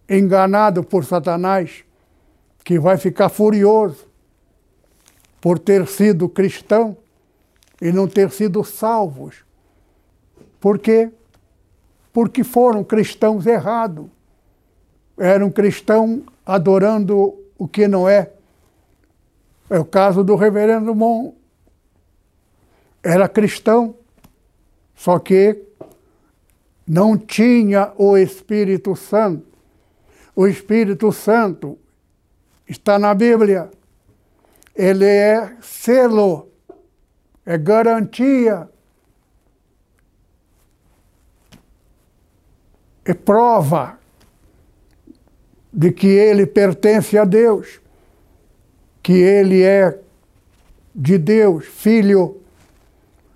enganados 0.06 0.84
por 0.84 1.02
Satanás, 1.02 1.82
que 2.62 2.78
vai 2.78 2.98
ficar 2.98 3.30
furioso 3.30 4.06
por 5.40 5.58
ter 5.58 5.86
sido 5.86 6.28
cristão 6.28 6.96
e 7.81 7.93
não 7.93 8.07
ter 8.07 8.31
sido 8.31 8.64
salvos. 8.64 9.45
Por 10.61 10.79
quê? 10.79 11.11
Porque 12.12 12.43
foram 12.43 12.83
cristãos 12.83 13.47
errados. 13.47 14.07
Eram 15.18 15.51
cristãos 15.51 16.22
adorando 16.45 17.35
o 17.59 17.66
que 17.66 17.87
não 17.89 18.09
é. 18.09 18.33
É 19.68 19.79
o 19.79 19.85
caso 19.85 20.22
do 20.22 20.37
reverendo 20.37 20.95
Mon. 20.95 21.33
Era 23.03 23.29
cristão, 23.29 23.95
só 24.95 25.18
que 25.18 25.62
não 26.87 27.16
tinha 27.16 27.93
o 27.97 28.16
Espírito 28.16 28.95
Santo. 28.95 29.47
O 30.35 30.47
Espírito 30.47 31.11
Santo 31.12 31.79
está 32.68 32.99
na 32.99 33.14
Bíblia. 33.14 33.70
Ele 34.74 35.05
é 35.05 35.57
selo, 35.61 36.49
é 37.47 37.57
garantia, 37.57 38.68
é 43.05 43.14
prova 43.14 43.99
de 45.72 45.92
que 45.92 46.09
ele 46.09 46.44
pertence 46.44 47.16
a 47.16 47.24
Deus, 47.24 47.80
que 49.01 49.12
ele 49.12 49.62
é 49.62 49.97
de 50.92 51.16
Deus, 51.16 51.64
filho, 51.66 52.40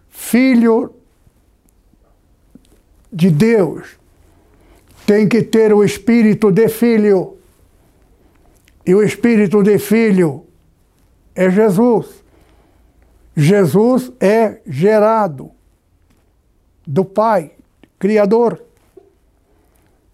filho 0.08 0.92
de 3.12 3.30
Deus. 3.30 3.96
Tem 5.06 5.28
que 5.28 5.42
ter 5.42 5.72
o 5.72 5.84
espírito 5.84 6.50
de 6.50 6.68
filho. 6.68 7.36
E 8.84 8.94
o 8.94 9.02
espírito 9.02 9.62
de 9.62 9.78
filho 9.78 10.46
é 11.34 11.48
Jesus. 11.50 12.19
Jesus 13.41 14.12
é 14.20 14.61
gerado 14.66 15.51
do 16.86 17.07
Pai, 17.07 17.53
Criador. 17.99 18.62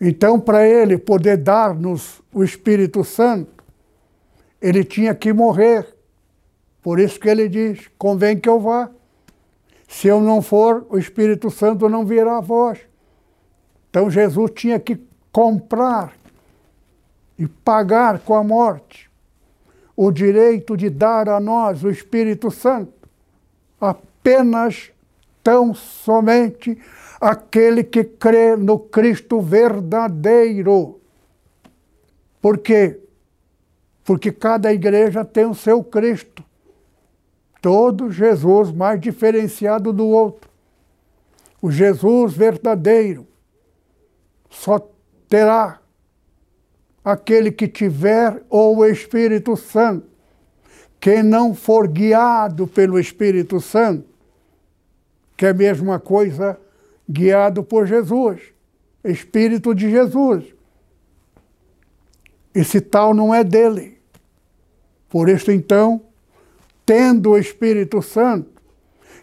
Então, 0.00 0.38
para 0.38 0.64
ele 0.64 0.96
poder 0.96 1.36
dar-nos 1.36 2.22
o 2.32 2.44
Espírito 2.44 3.02
Santo, 3.02 3.64
ele 4.62 4.84
tinha 4.84 5.12
que 5.12 5.32
morrer. 5.32 5.92
Por 6.80 7.00
isso 7.00 7.18
que 7.18 7.28
ele 7.28 7.48
diz: 7.48 7.90
convém 7.98 8.38
que 8.38 8.48
eu 8.48 8.60
vá. 8.60 8.90
Se 9.88 10.06
eu 10.06 10.20
não 10.20 10.40
for, 10.40 10.86
o 10.88 10.96
Espírito 10.96 11.50
Santo 11.50 11.88
não 11.88 12.06
virá 12.06 12.38
a 12.38 12.40
vós. 12.40 12.78
Então, 13.90 14.08
Jesus 14.08 14.52
tinha 14.54 14.78
que 14.78 15.00
comprar 15.32 16.12
e 17.36 17.48
pagar 17.48 18.20
com 18.20 18.36
a 18.36 18.44
morte 18.44 19.10
o 19.96 20.12
direito 20.12 20.76
de 20.76 20.88
dar 20.88 21.28
a 21.28 21.40
nós 21.40 21.82
o 21.82 21.90
Espírito 21.90 22.52
Santo. 22.52 22.95
Apenas 23.80 24.90
tão 25.42 25.72
somente 25.74 26.76
aquele 27.20 27.84
que 27.84 28.04
crê 28.04 28.56
no 28.56 28.78
Cristo 28.78 29.40
verdadeiro. 29.40 31.00
Por 32.40 32.58
quê? 32.58 33.00
Porque 34.04 34.30
cada 34.30 34.72
igreja 34.72 35.24
tem 35.24 35.46
o 35.46 35.54
seu 35.54 35.82
Cristo. 35.82 36.44
Todo 37.60 38.10
Jesus 38.10 38.70
mais 38.70 39.00
diferenciado 39.00 39.92
do 39.92 40.06
outro. 40.06 40.48
O 41.60 41.70
Jesus 41.70 42.34
verdadeiro 42.34 43.26
só 44.50 44.78
terá 45.28 45.80
aquele 47.04 47.50
que 47.50 47.68
tiver 47.68 48.42
o 48.50 48.84
Espírito 48.84 49.56
Santo. 49.56 50.15
Quem 51.06 51.22
não 51.22 51.54
for 51.54 51.86
guiado 51.86 52.66
pelo 52.66 52.98
Espírito 52.98 53.60
Santo, 53.60 54.08
que 55.36 55.46
é 55.46 55.50
a 55.50 55.54
mesma 55.54 56.00
coisa 56.00 56.58
guiado 57.08 57.62
por 57.62 57.86
Jesus, 57.86 58.40
Espírito 59.04 59.72
de 59.72 59.88
Jesus. 59.88 60.46
Esse 62.52 62.80
tal 62.80 63.14
não 63.14 63.32
é 63.32 63.44
dele. 63.44 64.00
Por 65.08 65.28
isso, 65.28 65.52
então, 65.52 66.00
tendo 66.84 67.30
o 67.30 67.38
Espírito 67.38 68.02
Santo, 68.02 68.60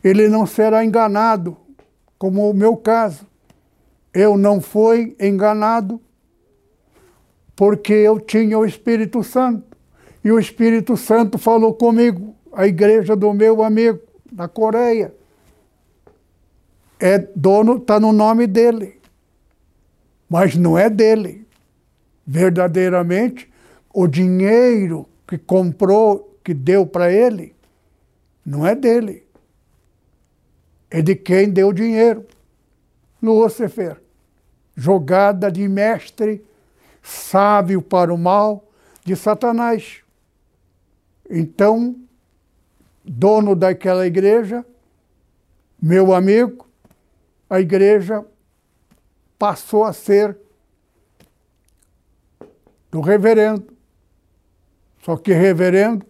ele 0.01 0.29
não 0.29 0.45
será 0.45 0.85
enganado, 0.85 1.57
como 2.17 2.49
o 2.49 2.53
meu 2.53 2.77
caso. 2.77 3.27
Eu 4.13 4.37
não 4.37 4.61
fui 4.61 5.17
enganado 5.19 5.99
porque 7.57 7.91
eu 7.91 8.21
tinha 8.21 8.57
o 8.57 8.65
Espírito 8.65 9.21
Santo. 9.21 9.72
E 10.23 10.31
o 10.31 10.39
Espírito 10.39 10.95
Santo 10.95 11.37
falou 11.37 11.73
comigo, 11.73 12.33
a 12.53 12.65
igreja 12.65 13.15
do 13.15 13.33
meu 13.33 13.61
amigo, 13.61 13.99
da 14.31 14.47
Coreia. 14.47 15.13
É 16.99 17.19
dono, 17.35 17.77
está 17.77 17.99
no 17.99 18.13
nome 18.13 18.47
dele. 18.47 18.99
Mas 20.29 20.55
não 20.55 20.77
é 20.77 20.89
dele. 20.89 21.45
Verdadeiramente, 22.25 23.51
o 23.93 24.07
dinheiro 24.07 25.05
que 25.27 25.37
comprou, 25.37 26.37
que 26.43 26.53
deu 26.53 26.85
para 26.85 27.11
ele, 27.11 27.53
não 28.45 28.65
é 28.65 28.73
dele. 28.73 29.23
É 30.89 31.01
de 31.01 31.15
quem 31.15 31.49
deu 31.49 31.69
o 31.69 31.73
dinheiro. 31.73 32.25
Lúcifer. 33.21 34.01
Jogada 34.75 35.51
de 35.51 35.67
mestre 35.67 36.43
sábio 37.01 37.81
para 37.81 38.13
o 38.13 38.17
mal 38.17 38.65
de 39.03 39.15
Satanás. 39.15 40.02
Então, 41.29 41.95
dono 43.03 43.55
daquela 43.55 44.05
igreja, 44.05 44.65
meu 45.81 46.13
amigo, 46.13 46.67
a 47.49 47.59
igreja 47.59 48.25
passou 49.37 49.83
a 49.83 49.93
ser 49.93 50.37
do 52.89 53.01
reverendo. 53.01 53.73
Só 55.01 55.17
que 55.17 55.33
reverendo 55.33 56.05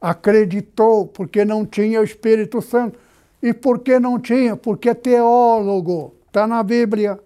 acreditou 0.00 1.06
porque 1.06 1.46
não 1.46 1.64
tinha 1.64 2.00
o 2.00 2.04
Espírito 2.04 2.60
Santo. 2.60 2.98
E 3.42 3.54
por 3.54 3.78
que 3.78 3.98
não 3.98 4.20
tinha? 4.20 4.54
Porque 4.54 4.94
teólogo, 4.94 6.14
está 6.26 6.46
na 6.46 6.62
Bíblia. 6.62 7.18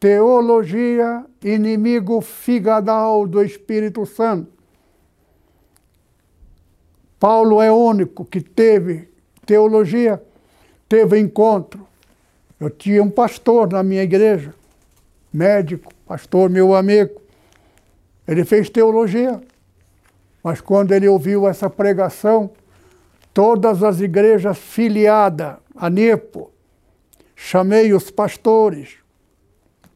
Teologia, 0.00 1.24
inimigo 1.42 2.20
figadal 2.20 3.26
do 3.28 3.42
Espírito 3.42 4.04
Santo. 4.04 4.57
Paulo 7.18 7.60
é 7.60 7.70
único 7.72 8.24
que 8.24 8.40
teve 8.40 9.08
teologia, 9.44 10.22
teve 10.88 11.18
encontro. 11.18 11.86
Eu 12.60 12.70
tinha 12.70 13.02
um 13.02 13.10
pastor 13.10 13.70
na 13.72 13.82
minha 13.82 14.02
igreja, 14.02 14.54
médico, 15.32 15.92
pastor, 16.06 16.48
meu 16.48 16.74
amigo. 16.74 17.20
Ele 18.26 18.44
fez 18.44 18.68
teologia, 18.68 19.40
mas 20.42 20.60
quando 20.60 20.92
ele 20.92 21.08
ouviu 21.08 21.48
essa 21.48 21.68
pregação, 21.68 22.50
todas 23.32 23.82
as 23.82 24.00
igrejas 24.00 24.58
filiadas 24.58 25.56
a 25.74 25.88
Nepo, 25.88 26.50
chamei 27.34 27.92
os 27.94 28.10
pastores, 28.10 28.96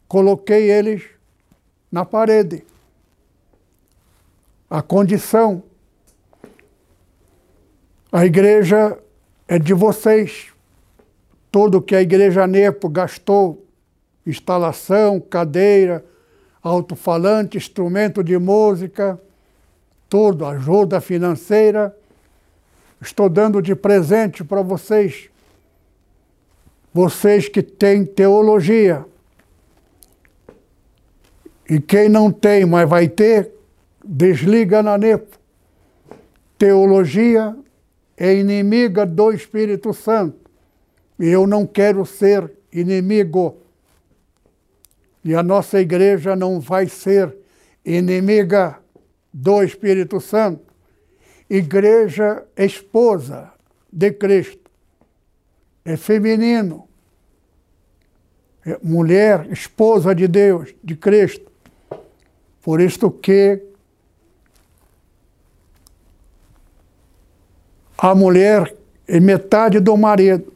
coloquei 0.08 0.70
eles 0.70 1.02
na 1.90 2.04
parede. 2.04 2.64
A 4.70 4.80
condição. 4.80 5.62
A 8.12 8.26
igreja 8.26 8.98
é 9.48 9.58
de 9.58 9.72
vocês. 9.72 10.48
Tudo 11.50 11.80
que 11.80 11.96
a 11.96 12.02
igreja 12.02 12.46
Nepo 12.46 12.90
gastou, 12.90 13.66
instalação, 14.26 15.18
cadeira, 15.18 16.04
alto-falante, 16.62 17.56
instrumento 17.56 18.22
de 18.22 18.36
música, 18.36 19.18
tudo, 20.10 20.44
ajuda 20.44 21.00
financeira, 21.00 21.96
estou 23.00 23.30
dando 23.30 23.62
de 23.62 23.74
presente 23.74 24.44
para 24.44 24.60
vocês. 24.60 25.30
Vocês 26.92 27.48
que 27.48 27.62
têm 27.62 28.04
teologia, 28.04 29.06
E 31.68 31.80
quem 31.80 32.06
não 32.06 32.30
tem, 32.30 32.66
mas 32.66 32.86
vai 32.86 33.08
ter, 33.08 33.50
desliga 34.04 34.82
na 34.82 34.98
NEPO. 34.98 35.38
Teologia 36.58 37.56
é 38.16 38.34
inimiga 38.34 39.04
do 39.06 39.32
Espírito 39.32 39.92
Santo. 39.92 40.50
E 41.18 41.28
eu 41.28 41.46
não 41.46 41.66
quero 41.66 42.04
ser 42.04 42.50
inimigo. 42.72 43.58
E 45.24 45.34
a 45.34 45.42
nossa 45.42 45.80
igreja 45.80 46.34
não 46.34 46.60
vai 46.60 46.88
ser 46.88 47.34
inimiga 47.84 48.78
do 49.32 49.62
Espírito 49.62 50.20
Santo. 50.20 50.72
Igreja 51.48 52.44
esposa 52.56 53.52
de 53.92 54.10
Cristo. 54.12 54.70
É 55.84 55.96
feminino. 55.96 56.88
É 58.64 58.78
mulher, 58.82 59.50
esposa 59.50 60.14
de 60.14 60.28
Deus, 60.28 60.74
de 60.82 60.96
Cristo. 60.96 61.50
Por 62.62 62.80
isto 62.80 63.10
que 63.10 63.60
a 68.02 68.16
mulher 68.16 68.74
é 69.06 69.20
metade 69.20 69.78
do 69.78 69.96
marido. 69.96 70.52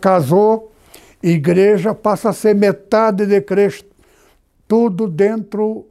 Casou, 0.00 0.72
igreja 1.20 1.92
passa 1.92 2.30
a 2.30 2.32
ser 2.32 2.54
metade 2.54 3.26
de 3.26 3.40
Cristo. 3.40 3.90
Tudo 4.68 5.08
dentro 5.08 5.88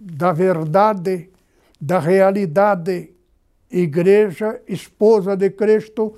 da 0.00 0.32
verdade, 0.32 1.28
da 1.78 1.98
realidade. 1.98 3.10
Igreja, 3.70 4.58
esposa 4.66 5.36
de 5.36 5.50
Cristo, 5.50 6.16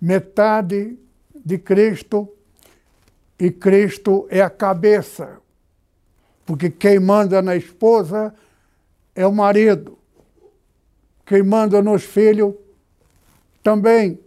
metade 0.00 0.98
de 1.32 1.58
Cristo, 1.58 2.28
e 3.38 3.52
Cristo 3.52 4.26
é 4.30 4.40
a 4.40 4.50
cabeça. 4.50 5.36
Porque 6.44 6.70
quem 6.70 6.98
manda 6.98 7.40
na 7.40 7.54
esposa 7.54 8.34
é 9.14 9.24
o 9.24 9.32
marido. 9.32 9.96
Quem 11.24 11.44
manda 11.44 11.80
nos 11.80 12.02
filhos 12.02 12.54
também. 13.66 14.20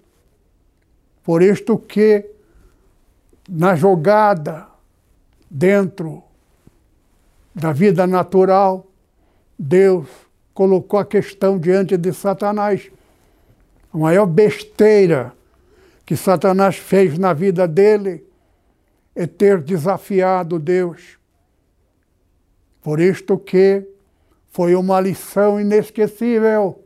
Por 1.24 1.42
isto 1.42 1.78
que 1.78 2.30
na 3.48 3.74
jogada 3.74 4.68
dentro 5.50 6.22
da 7.56 7.72
vida 7.72 8.06
natural, 8.06 8.86
Deus 9.58 10.10
colocou 10.54 11.00
a 11.00 11.06
questão 11.06 11.58
diante 11.58 11.96
de 11.96 12.12
Satanás. 12.12 12.92
A 13.94 13.98
maior 13.98 14.26
besteira 14.26 15.32
que 16.06 16.18
Satanás 16.18 16.76
fez 16.76 17.18
na 17.18 17.32
vida 17.32 17.66
dele 17.66 18.26
é 19.16 19.26
ter 19.26 19.62
desafiado 19.62 20.60
Deus. 20.60 21.18
Por 22.82 23.00
isto 23.00 23.38
que 23.38 23.88
foi 24.50 24.76
uma 24.76 25.00
lição 25.00 25.62
inesquecível. 25.62 26.84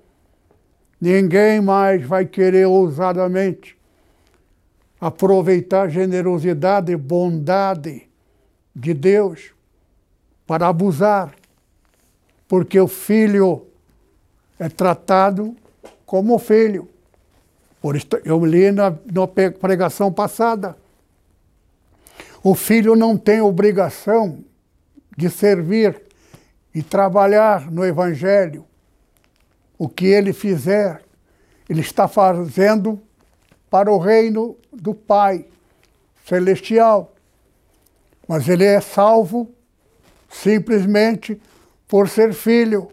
Ninguém 1.03 1.59
mais 1.59 2.01
vai 2.01 2.25
querer 2.25 2.65
ousadamente 2.65 3.77
aproveitar 5.01 5.81
a 5.81 5.89
generosidade 5.89 6.93
e 6.93 6.95
bondade 6.95 8.09
de 8.73 8.93
Deus 8.93 9.51
para 10.47 10.69
abusar, 10.69 11.35
porque 12.47 12.79
o 12.79 12.87
filho 12.87 13.67
é 14.57 14.69
tratado 14.69 15.53
como 16.05 16.39
filho. 16.39 16.87
Por 17.81 17.97
isso, 17.97 18.07
eu 18.23 18.45
li 18.45 18.71
na, 18.71 18.91
na 18.91 19.27
pregação 19.59 20.09
passada. 20.09 20.77
O 22.41 22.55
filho 22.55 22.95
não 22.95 23.17
tem 23.17 23.41
obrigação 23.41 24.41
de 25.17 25.29
servir 25.29 26.01
e 26.73 26.81
trabalhar 26.81 27.69
no 27.69 27.83
Evangelho. 27.83 28.65
O 29.77 29.89
que 29.89 30.05
ele 30.05 30.33
fizer, 30.33 31.03
ele 31.69 31.81
está 31.81 32.07
fazendo 32.07 33.01
para 33.69 33.91
o 33.91 33.97
reino 33.97 34.55
do 34.71 34.93
Pai 34.93 35.47
celestial. 36.25 37.13
Mas 38.27 38.47
ele 38.47 38.63
é 38.63 38.79
salvo 38.79 39.51
simplesmente 40.29 41.39
por 41.87 42.09
ser 42.09 42.33
filho, 42.33 42.89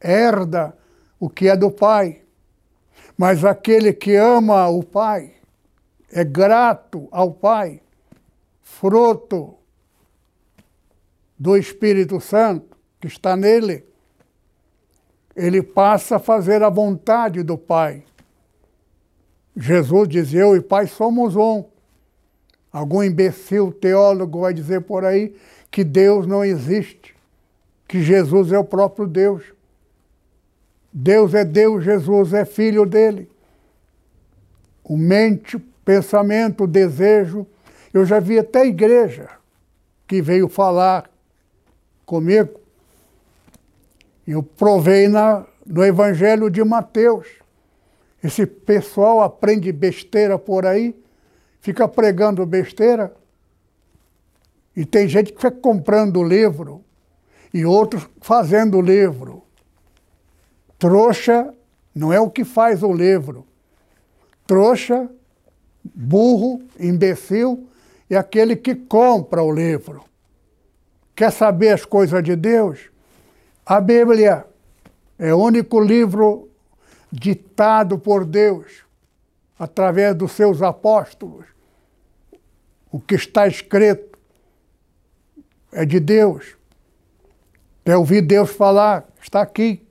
herda 0.00 0.76
o 1.18 1.28
que 1.28 1.48
é 1.48 1.56
do 1.56 1.70
Pai. 1.70 2.22
Mas 3.16 3.44
aquele 3.44 3.92
que 3.92 4.16
ama 4.16 4.68
o 4.68 4.82
Pai, 4.82 5.34
é 6.10 6.24
grato 6.24 7.06
ao 7.10 7.32
Pai, 7.32 7.82
fruto 8.62 9.54
do 11.38 11.56
Espírito 11.56 12.20
Santo 12.20 12.76
que 13.00 13.06
está 13.06 13.36
nele, 13.36 13.86
ele 15.40 15.62
passa 15.62 16.16
a 16.16 16.20
fazer 16.20 16.62
a 16.62 16.68
vontade 16.68 17.42
do 17.42 17.56
Pai. 17.56 18.04
Jesus 19.56 20.08
diz: 20.08 20.34
Eu 20.34 20.54
e 20.54 20.60
Pai 20.60 20.86
somos 20.86 21.34
um. 21.34 21.64
Algum 22.72 23.02
imbecil 23.02 23.72
teólogo 23.72 24.40
vai 24.40 24.54
dizer 24.54 24.82
por 24.82 25.04
aí 25.04 25.34
que 25.70 25.82
Deus 25.82 26.26
não 26.26 26.44
existe, 26.44 27.14
que 27.88 28.02
Jesus 28.02 28.52
é 28.52 28.58
o 28.58 28.64
próprio 28.64 29.06
Deus. 29.06 29.42
Deus 30.92 31.34
é 31.34 31.44
Deus, 31.44 31.84
Jesus 31.84 32.32
é 32.32 32.44
filho 32.44 32.84
dele. 32.84 33.28
O 34.84 34.96
mente, 34.96 35.58
pensamento, 35.84 36.64
o 36.64 36.68
desejo. 36.68 37.46
Eu 37.92 38.04
já 38.04 38.20
vi 38.20 38.38
até 38.38 38.66
igreja 38.66 39.28
que 40.06 40.20
veio 40.20 40.48
falar 40.48 41.10
comigo. 42.04 42.60
Eu 44.30 44.44
provei 44.44 45.08
na, 45.08 45.44
no 45.66 45.84
Evangelho 45.84 46.48
de 46.48 46.62
Mateus. 46.62 47.26
Esse 48.22 48.46
pessoal 48.46 49.22
aprende 49.22 49.72
besteira 49.72 50.38
por 50.38 50.64
aí, 50.64 50.94
fica 51.60 51.88
pregando 51.88 52.46
besteira. 52.46 53.12
E 54.76 54.84
tem 54.84 55.08
gente 55.08 55.32
que 55.32 55.40
fica 55.40 55.50
comprando 55.50 56.22
livro 56.22 56.84
e 57.52 57.64
outros 57.64 58.08
fazendo 58.20 58.80
livro. 58.80 59.42
Trouxa 60.78 61.52
não 61.92 62.12
é 62.12 62.20
o 62.20 62.30
que 62.30 62.44
faz 62.44 62.84
o 62.84 62.92
livro. 62.92 63.44
Trouxa, 64.46 65.10
burro, 65.84 66.62
imbecil 66.78 67.66
é 68.08 68.16
aquele 68.16 68.54
que 68.54 68.76
compra 68.76 69.42
o 69.42 69.50
livro. 69.50 70.04
Quer 71.16 71.32
saber 71.32 71.70
as 71.70 71.84
coisas 71.84 72.22
de 72.22 72.36
Deus? 72.36 72.90
A 73.70 73.80
Bíblia 73.80 74.44
é 75.16 75.32
o 75.32 75.38
único 75.38 75.78
livro 75.78 76.50
ditado 77.12 78.00
por 78.00 78.24
Deus 78.24 78.84
através 79.56 80.12
dos 80.16 80.32
seus 80.32 80.60
apóstolos. 80.60 81.46
O 82.90 82.98
que 82.98 83.14
está 83.14 83.46
escrito 83.46 84.18
é 85.70 85.84
de 85.84 86.00
Deus. 86.00 86.56
Quer 87.84 87.96
ouvir 87.96 88.22
Deus 88.22 88.50
falar? 88.50 89.08
Está 89.22 89.40
aqui. 89.40 89.86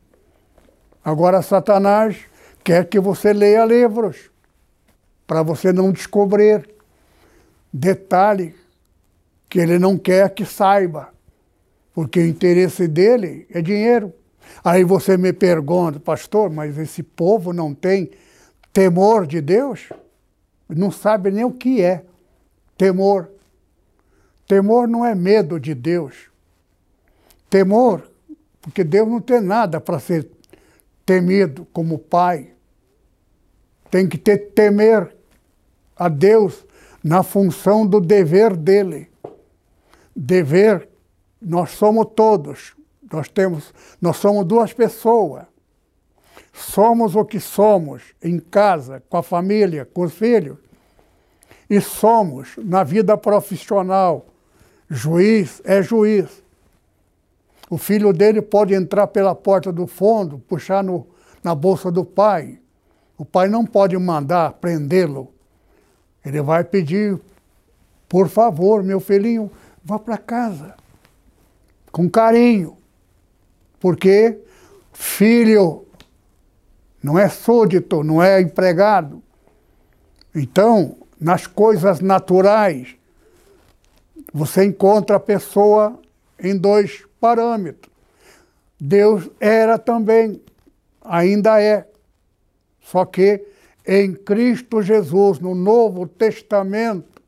Agora, 1.01 1.41
Satanás 1.41 2.17
quer 2.65 2.85
que 2.85 2.99
você 2.99 3.31
leia 3.31 3.63
livros 3.63 4.29
para 5.25 5.41
você 5.41 5.71
não 5.71 5.93
descobrir 5.93 6.69
detalhe 7.71 8.53
que 9.47 9.57
ele 9.57 9.79
não 9.79 9.97
quer 9.97 10.29
que 10.31 10.43
saiba 10.43 11.17
porque 11.99 12.21
o 12.21 12.25
interesse 12.25 12.87
dele 12.87 13.45
é 13.49 13.61
dinheiro. 13.61 14.13
Aí 14.63 14.85
você 14.85 15.17
me 15.17 15.33
pergunta, 15.33 15.99
pastor, 15.99 16.49
mas 16.49 16.77
esse 16.77 17.03
povo 17.03 17.51
não 17.51 17.73
tem 17.73 18.11
temor 18.71 19.27
de 19.27 19.41
Deus? 19.41 19.89
Não 20.69 20.91
sabe 20.91 21.29
nem 21.29 21.43
o 21.43 21.51
que 21.51 21.81
é 21.81 22.05
temor. 22.77 23.29
Temor 24.47 24.87
não 24.87 25.05
é 25.05 25.13
medo 25.13 25.59
de 25.59 25.75
Deus. 25.75 26.29
Temor, 27.49 28.09
porque 28.61 28.85
Deus 28.85 29.05
não 29.05 29.19
tem 29.19 29.41
nada 29.41 29.81
para 29.81 29.99
ser 29.99 30.25
temido 31.05 31.67
como 31.73 31.99
pai. 31.99 32.53
Tem 33.91 34.07
que 34.07 34.17
ter 34.17 34.37
temer 34.53 35.13
a 35.97 36.07
Deus 36.07 36.65
na 37.03 37.23
função 37.23 37.85
do 37.85 37.99
dever 37.99 38.55
dele. 38.55 39.09
Dever 40.15 40.88
nós 41.41 41.71
somos 41.71 42.07
todos. 42.15 42.75
Nós 43.11 43.27
temos, 43.27 43.73
nós 44.01 44.17
somos 44.17 44.45
duas 44.45 44.73
pessoas. 44.73 45.45
Somos 46.53 47.15
o 47.15 47.23
que 47.23 47.39
somos 47.39 48.03
em 48.21 48.39
casa, 48.39 49.01
com 49.09 49.17
a 49.17 49.23
família, 49.23 49.85
com 49.85 50.01
os 50.01 50.13
filhos. 50.13 50.57
E 51.69 51.79
somos 51.79 52.49
na 52.57 52.83
vida 52.83 53.17
profissional. 53.17 54.27
Juiz 54.89 55.61
é 55.63 55.81
juiz. 55.81 56.43
O 57.69 57.77
filho 57.77 58.11
dele 58.11 58.41
pode 58.41 58.73
entrar 58.73 59.07
pela 59.07 59.35
porta 59.35 59.71
do 59.71 59.85
fundo, 59.85 60.39
puxar 60.39 60.83
no, 60.83 61.07
na 61.43 61.53
bolsa 61.53 61.91
do 61.91 62.03
pai. 62.03 62.59
O 63.17 63.23
pai 63.23 63.47
não 63.47 63.65
pode 63.65 63.95
mandar 63.97 64.53
prendê-lo. 64.53 65.31
Ele 66.25 66.41
vai 66.41 66.63
pedir, 66.63 67.19
por 68.07 68.27
favor, 68.27 68.83
meu 68.83 68.99
filhinho, 68.99 69.51
vá 69.83 69.99
para 69.99 70.17
casa 70.17 70.78
com 71.91 72.09
carinho, 72.09 72.77
porque 73.79 74.39
filho 74.93 75.85
não 77.01 77.17
é 77.17 77.29
súdito, 77.29 78.03
não 78.03 78.21
é 78.21 78.41
empregado. 78.41 79.23
Então, 80.35 80.97
nas 81.19 81.47
coisas 81.47 81.99
naturais, 81.99 82.95
você 84.33 84.65
encontra 84.65 85.15
a 85.15 85.19
pessoa 85.19 85.99
em 86.39 86.57
dois 86.57 87.05
parâmetros. 87.19 87.91
Deus 88.79 89.29
era 89.39 89.77
também, 89.77 90.41
ainda 91.01 91.61
é. 91.61 91.87
Só 92.81 93.05
que 93.05 93.45
em 93.85 94.13
Cristo 94.13 94.81
Jesus, 94.81 95.39
no 95.39 95.55
Novo 95.55 96.07
Testamento, 96.07 97.21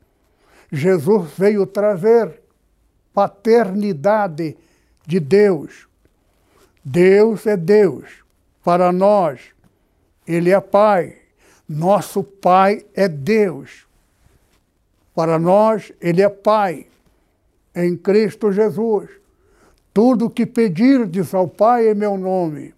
Jesus 0.70 1.30
veio 1.36 1.66
trazer 1.66 2.41
paternidade 3.12 4.56
de 5.06 5.20
Deus. 5.20 5.88
Deus 6.84 7.46
é 7.46 7.56
Deus. 7.56 8.22
Para 8.64 8.92
nós, 8.92 9.40
Ele 10.26 10.50
é 10.50 10.60
Pai. 10.60 11.16
Nosso 11.68 12.22
Pai 12.22 12.84
é 12.94 13.08
Deus. 13.08 13.86
Para 15.14 15.38
nós, 15.38 15.92
Ele 16.00 16.22
é 16.22 16.28
Pai. 16.28 16.86
Em 17.74 17.96
Cristo 17.96 18.52
Jesus. 18.52 19.10
Tudo 19.92 20.30
que 20.30 20.46
pedirdes 20.46 21.34
ao 21.34 21.46
Pai 21.48 21.90
em 21.90 21.94
meu 21.94 22.16
nome. 22.16 22.74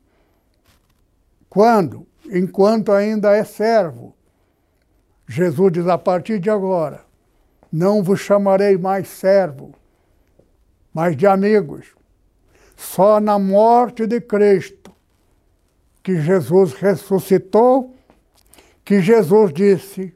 Quando? 1.48 2.06
Enquanto 2.26 2.90
ainda 2.90 3.34
é 3.36 3.44
servo. 3.44 4.14
Jesus 5.26 5.72
diz: 5.72 5.86
a 5.86 5.96
partir 5.96 6.38
de 6.38 6.50
agora, 6.50 7.04
não 7.72 8.02
vos 8.02 8.20
chamarei 8.20 8.76
mais 8.76 9.08
servo, 9.08 9.74
mas 10.94 11.16
de 11.16 11.26
amigos. 11.26 11.88
Só 12.76 13.20
na 13.20 13.38
morte 13.38 14.06
de 14.06 14.20
Cristo, 14.20 14.92
que 16.02 16.20
Jesus 16.20 16.72
ressuscitou, 16.72 17.94
que 18.84 19.02
Jesus 19.02 19.52
disse: 19.52 20.14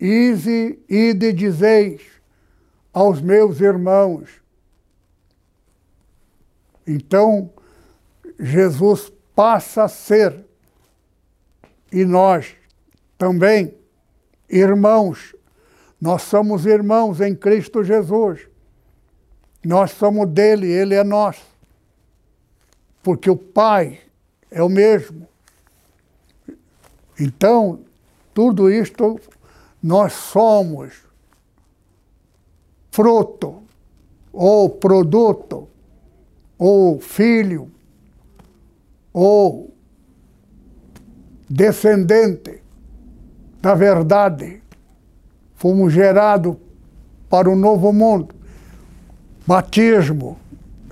Ide, 0.00 0.78
ide 0.88 1.32
dizeis 1.32 2.02
aos 2.92 3.20
meus 3.20 3.60
irmãos 3.60 4.42
então, 6.86 7.50
Jesus 8.38 9.12
passa 9.34 9.84
a 9.84 9.88
ser, 9.88 10.44
e 11.92 12.04
nós 12.04 12.56
também, 13.16 13.74
irmãos. 14.48 15.34
Nós 16.00 16.22
somos 16.22 16.66
irmãos 16.66 17.20
em 17.20 17.34
Cristo 17.34 17.84
Jesus. 17.84 18.48
Nós 19.64 19.92
somos 19.92 20.28
dele, 20.28 20.66
ele 20.66 20.94
é 20.94 21.04
nosso. 21.04 21.46
Porque 23.02 23.30
o 23.30 23.36
Pai 23.36 24.00
é 24.50 24.62
o 24.62 24.68
mesmo. 24.68 25.26
Então, 27.18 27.80
tudo 28.34 28.70
isto 28.70 29.20
nós 29.82 30.12
somos 30.12 30.92
fruto 32.90 33.62
ou 34.32 34.70
produto 34.70 35.68
ou 36.58 37.00
filho, 37.00 37.68
ou 39.12 39.74
descendente 41.50 42.62
da 43.60 43.74
verdade. 43.74 44.62
Fomos 45.56 45.92
gerados 45.92 46.56
para 47.28 47.50
o 47.50 47.56
novo 47.56 47.92
mundo. 47.92 48.34
Batismo 49.46 50.38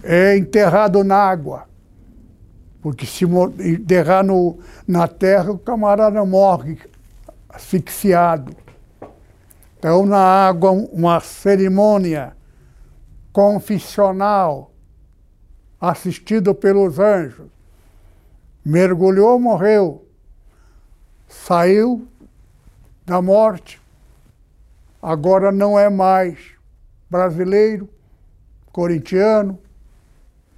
é 0.03 0.36
enterrado 0.36 1.05
na 1.05 1.16
água. 1.16 1.68
Porque 2.82 3.07
se 3.07 3.24
enterrar 3.24 4.24
no, 4.24 4.59
na 4.88 5.07
terra, 5.07 5.53
o 5.53 5.59
camarada 5.59 6.24
morre 6.24 6.78
asfixiado. 7.48 8.57
Então, 9.78 10.07
na 10.07 10.18
água, 10.18 10.70
uma 10.70 11.20
cerimônia 11.20 12.36
confissional 13.32 14.72
assistido 15.80 16.55
pelos 16.55 16.98
anjos. 16.98 17.48
Mergulhou, 18.64 19.38
morreu. 19.38 20.07
Saiu 21.28 22.07
da 23.07 23.22
morte. 23.22 23.80
Agora 25.01 25.51
não 25.51 25.78
é 25.78 25.88
mais 25.88 26.38
brasileiro, 27.09 27.88
corintiano, 28.73 29.59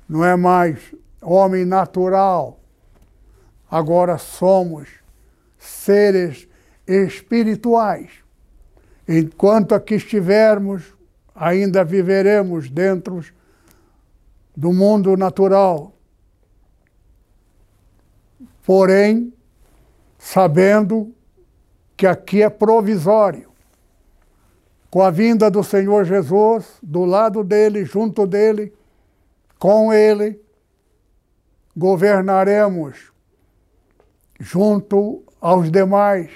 não 0.08 0.24
é 0.24 0.36
mais 0.36 0.94
homem 1.20 1.64
natural. 1.64 2.60
Agora 3.70 4.18
somos 4.18 4.88
seres 5.58 6.48
espirituais. 6.86 8.10
Enquanto 9.08 9.74
aqui 9.74 9.94
estivermos, 9.94 10.94
ainda 11.34 11.84
viveremos 11.84 12.68
dentro 12.68 13.24
do 14.56 14.72
mundo 14.72 15.16
natural. 15.16 15.94
Porém, 18.64 19.32
sabendo 20.18 21.12
que 21.96 22.06
aqui 22.06 22.42
é 22.42 22.50
provisório. 22.50 23.51
Com 24.92 25.00
a 25.00 25.10
vinda 25.10 25.50
do 25.50 25.64
Senhor 25.64 26.04
Jesus, 26.04 26.66
do 26.82 27.06
lado 27.06 27.42
dele, 27.42 27.82
junto 27.82 28.26
dele, 28.26 28.74
com 29.58 29.90
ele, 29.90 30.38
governaremos 31.74 33.10
junto 34.38 35.24
aos 35.40 35.70
demais, 35.70 36.30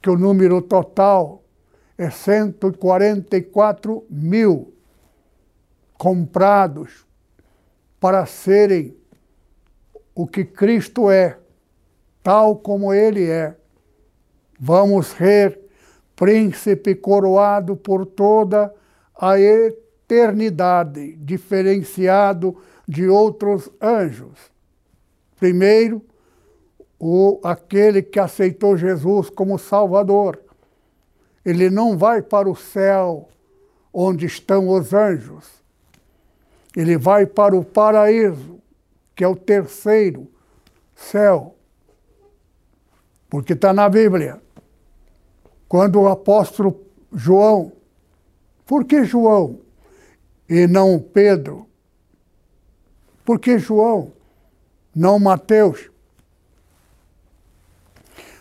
que 0.00 0.08
o 0.08 0.16
número 0.16 0.62
total 0.62 1.42
é 1.98 2.08
144 2.08 4.06
mil 4.08 4.72
comprados 5.98 7.04
para 7.98 8.26
serem 8.26 8.96
o 10.14 10.24
que 10.24 10.44
Cristo 10.44 11.10
é, 11.10 11.36
tal 12.22 12.54
como 12.54 12.94
Ele 12.94 13.28
é. 13.28 13.56
Vamos 14.56 15.08
ser 15.08 15.63
príncipe 16.16 16.94
coroado 16.94 17.76
por 17.76 18.06
toda 18.06 18.72
a 19.18 19.38
eternidade, 19.38 21.16
diferenciado 21.16 22.56
de 22.86 23.08
outros 23.08 23.70
anjos. 23.80 24.38
Primeiro, 25.38 26.02
o, 26.98 27.40
aquele 27.42 28.02
que 28.02 28.18
aceitou 28.18 28.76
Jesus 28.76 29.28
como 29.30 29.58
Salvador. 29.58 30.38
Ele 31.44 31.68
não 31.68 31.98
vai 31.98 32.22
para 32.22 32.48
o 32.48 32.56
céu 32.56 33.28
onde 33.92 34.26
estão 34.26 34.68
os 34.68 34.92
anjos 34.94 35.64
ele 36.76 36.96
vai 36.96 37.24
para 37.24 37.56
o 37.56 37.64
paraíso, 37.64 38.60
que 39.14 39.22
é 39.22 39.28
o 39.28 39.36
terceiro 39.36 40.28
céu. 40.94 41.54
Porque 43.30 43.52
está 43.52 43.72
na 43.72 43.88
Bíblia. 43.88 44.42
Quando 45.74 46.00
o 46.00 46.08
apóstolo 46.08 46.86
João, 47.12 47.72
por 48.64 48.84
que 48.84 49.02
João 49.02 49.58
e 50.48 50.68
não 50.68 51.00
Pedro? 51.00 51.66
Por 53.24 53.40
que 53.40 53.58
João, 53.58 54.12
não 54.94 55.18
Mateus? 55.18 55.90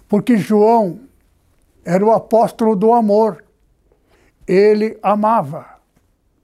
Porque 0.08 0.38
João 0.38 1.00
era 1.84 2.06
o 2.06 2.12
apóstolo 2.12 2.76
do 2.76 2.94
amor. 2.94 3.44
Ele 4.48 5.00
amava, 5.02 5.80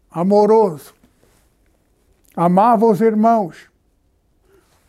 amoroso 0.09 0.95
amava 2.35 2.87
os 2.87 2.99
irmãos, 2.99 3.69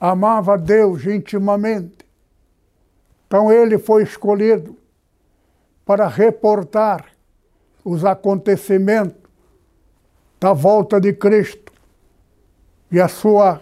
amava 0.00 0.56
Deus 0.56 1.04
intimamente. 1.04 2.06
Então 3.26 3.52
ele 3.52 3.76
foi 3.76 4.02
escolhido 4.02 4.79
para 5.90 6.06
reportar 6.06 7.04
os 7.84 8.04
acontecimentos 8.04 9.28
da 10.38 10.52
volta 10.52 11.00
de 11.00 11.12
Cristo 11.12 11.72
e 12.92 13.00
a 13.00 13.08
sua 13.08 13.60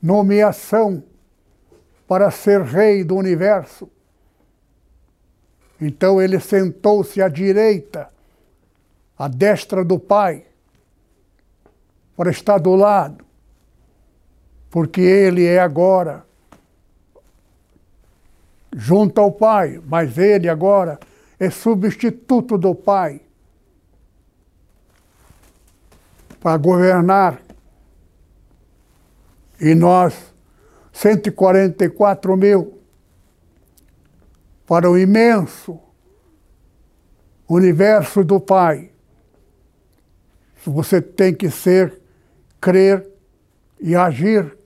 nomeação 0.00 1.02
para 2.06 2.30
ser 2.30 2.62
rei 2.62 3.02
do 3.02 3.16
universo. 3.16 3.90
Então 5.80 6.22
ele 6.22 6.38
sentou-se 6.38 7.20
à 7.20 7.26
direita, 7.26 8.08
à 9.18 9.26
destra 9.26 9.84
do 9.84 9.98
Pai, 9.98 10.46
para 12.16 12.30
estar 12.30 12.58
do 12.58 12.76
lado, 12.76 13.24
porque 14.70 15.00
ele 15.00 15.44
é 15.44 15.58
agora 15.58 16.24
junto 18.74 19.20
ao 19.20 19.32
Pai, 19.32 19.80
mas 19.86 20.16
ele 20.18 20.48
agora 20.48 20.98
é 21.38 21.50
substituto 21.50 22.56
do 22.56 22.74
Pai. 22.74 23.20
para 26.40 26.56
governar. 26.56 27.40
E 29.60 29.74
nós, 29.74 30.34
144 30.92 32.36
mil, 32.36 32.78
para 34.66 34.90
o 34.90 34.98
imenso 34.98 35.78
universo 37.46 38.24
do 38.24 38.40
Pai. 38.40 38.90
Você 40.64 41.02
tem 41.02 41.34
que 41.34 41.50
ser, 41.50 42.00
crer 42.60 43.06
e 43.80 43.94
agir 43.94 44.56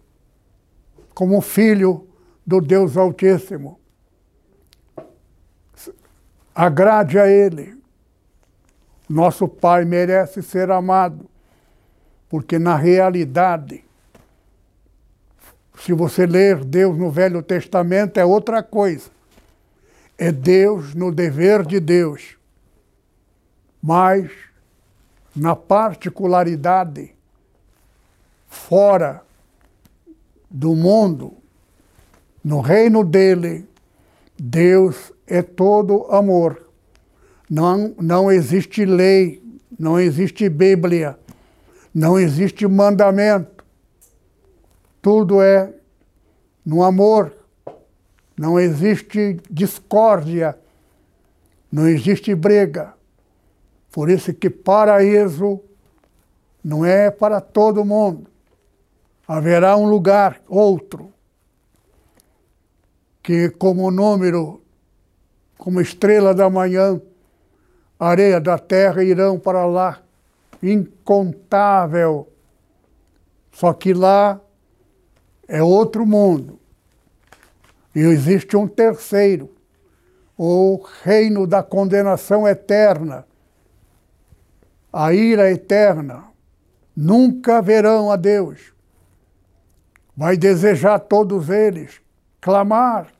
como 1.14 1.40
filho 1.40 2.06
do 2.46 2.60
Deus 2.60 2.96
Altíssimo. 2.96 3.80
Agrade 6.54 7.18
a 7.18 7.26
Ele. 7.26 7.76
Nosso 9.08 9.48
Pai 9.48 9.84
merece 9.84 10.42
ser 10.42 10.70
amado, 10.70 11.28
porque 12.28 12.58
na 12.58 12.76
realidade, 12.76 13.84
se 15.78 15.92
você 15.92 16.24
ler 16.24 16.64
Deus 16.64 16.96
no 16.96 17.10
Velho 17.10 17.42
Testamento, 17.42 18.18
é 18.18 18.24
outra 18.24 18.62
coisa. 18.62 19.10
É 20.16 20.30
Deus 20.30 20.94
no 20.94 21.12
dever 21.12 21.66
de 21.66 21.80
Deus. 21.80 22.36
Mas, 23.82 24.30
na 25.34 25.54
particularidade, 25.54 27.14
fora 28.46 29.22
do 30.48 30.74
mundo, 30.74 31.34
no 32.42 32.60
reino 32.60 33.04
dele, 33.04 33.68
Deus 34.38 35.12
é 35.26 35.42
todo 35.42 36.06
amor. 36.10 36.68
Não, 37.48 37.94
não 38.00 38.30
existe 38.30 38.84
lei, 38.84 39.42
não 39.78 39.98
existe 39.98 40.48
Bíblia, 40.48 41.18
não 41.94 42.18
existe 42.18 42.66
mandamento. 42.66 43.64
Tudo 45.00 45.42
é 45.42 45.72
no 46.64 46.82
amor. 46.82 47.32
Não 48.36 48.58
existe 48.58 49.40
discórdia, 49.48 50.58
não 51.70 51.88
existe 51.88 52.34
briga. 52.34 52.94
Por 53.92 54.10
isso 54.10 54.34
que 54.34 54.50
paraíso 54.50 55.60
não 56.62 56.84
é 56.84 57.10
para 57.12 57.40
todo 57.40 57.84
mundo. 57.84 58.26
Haverá 59.26 59.76
um 59.76 59.88
lugar, 59.88 60.42
outro, 60.48 61.12
que 63.22 63.50
como 63.50 63.90
número, 63.90 64.63
como 65.56 65.80
estrela 65.80 66.34
da 66.34 66.50
manhã, 66.50 67.00
areia 67.98 68.40
da 68.40 68.58
terra 68.58 69.02
irão 69.02 69.38
para 69.38 69.64
lá, 69.64 70.00
incontável. 70.62 72.28
Só 73.52 73.72
que 73.72 73.94
lá 73.94 74.40
é 75.46 75.62
outro 75.62 76.04
mundo. 76.04 76.58
E 77.94 78.00
existe 78.00 78.56
um 78.56 78.66
terceiro, 78.66 79.50
o 80.36 80.84
reino 81.02 81.46
da 81.46 81.62
condenação 81.62 82.46
eterna, 82.46 83.24
a 84.92 85.12
ira 85.12 85.50
eterna. 85.50 86.24
Nunca 86.96 87.60
verão 87.60 88.10
a 88.10 88.16
Deus. 88.16 88.72
Vai 90.16 90.36
desejar 90.36 91.00
todos 91.00 91.50
eles, 91.50 92.00
clamar, 92.40 93.13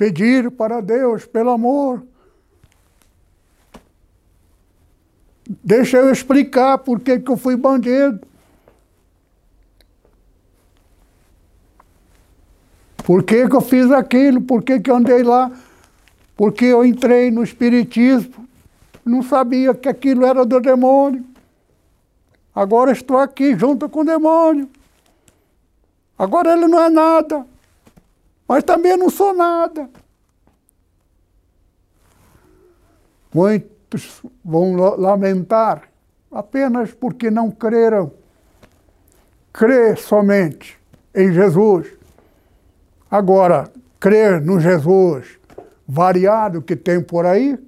pedir 0.00 0.50
para 0.50 0.80
Deus, 0.80 1.26
pelo 1.26 1.50
amor, 1.50 2.02
Deixa 5.64 5.96
eu 5.96 6.12
explicar 6.12 6.78
por 6.78 7.00
que, 7.00 7.18
que 7.18 7.28
eu 7.28 7.36
fui 7.36 7.56
bandido. 7.56 8.20
Por 12.98 13.24
que, 13.24 13.48
que 13.48 13.56
eu 13.56 13.60
fiz 13.60 13.90
aquilo? 13.90 14.40
Por 14.40 14.62
que, 14.62 14.78
que 14.78 14.88
eu 14.88 14.94
andei 14.94 15.24
lá? 15.24 15.50
Porque 16.36 16.66
eu 16.66 16.84
entrei 16.84 17.32
no 17.32 17.42
Espiritismo. 17.42 18.46
Não 19.04 19.24
sabia 19.24 19.74
que 19.74 19.88
aquilo 19.88 20.24
era 20.24 20.44
do 20.44 20.60
demônio. 20.60 21.26
Agora 22.54 22.92
estou 22.92 23.18
aqui 23.18 23.58
junto 23.58 23.88
com 23.88 24.02
o 24.02 24.04
demônio. 24.04 24.70
Agora 26.16 26.52
ele 26.52 26.68
não 26.68 26.80
é 26.80 26.88
nada. 26.88 27.44
Mas 28.50 28.64
também 28.64 28.96
não 28.96 29.08
sou 29.08 29.32
nada. 29.32 29.88
Muito 33.32 33.80
muitos 33.90 34.22
vão 34.44 34.74
lamentar 34.76 35.82
apenas 36.30 36.92
porque 36.92 37.30
não 37.30 37.50
creram. 37.50 38.12
Crer 39.52 39.98
somente 39.98 40.78
em 41.12 41.32
Jesus. 41.32 41.88
Agora, 43.10 43.68
crer 43.98 44.40
no 44.40 44.60
Jesus 44.60 45.40
variado 45.86 46.62
que 46.62 46.76
tem 46.76 47.02
por 47.02 47.26
aí? 47.26 47.58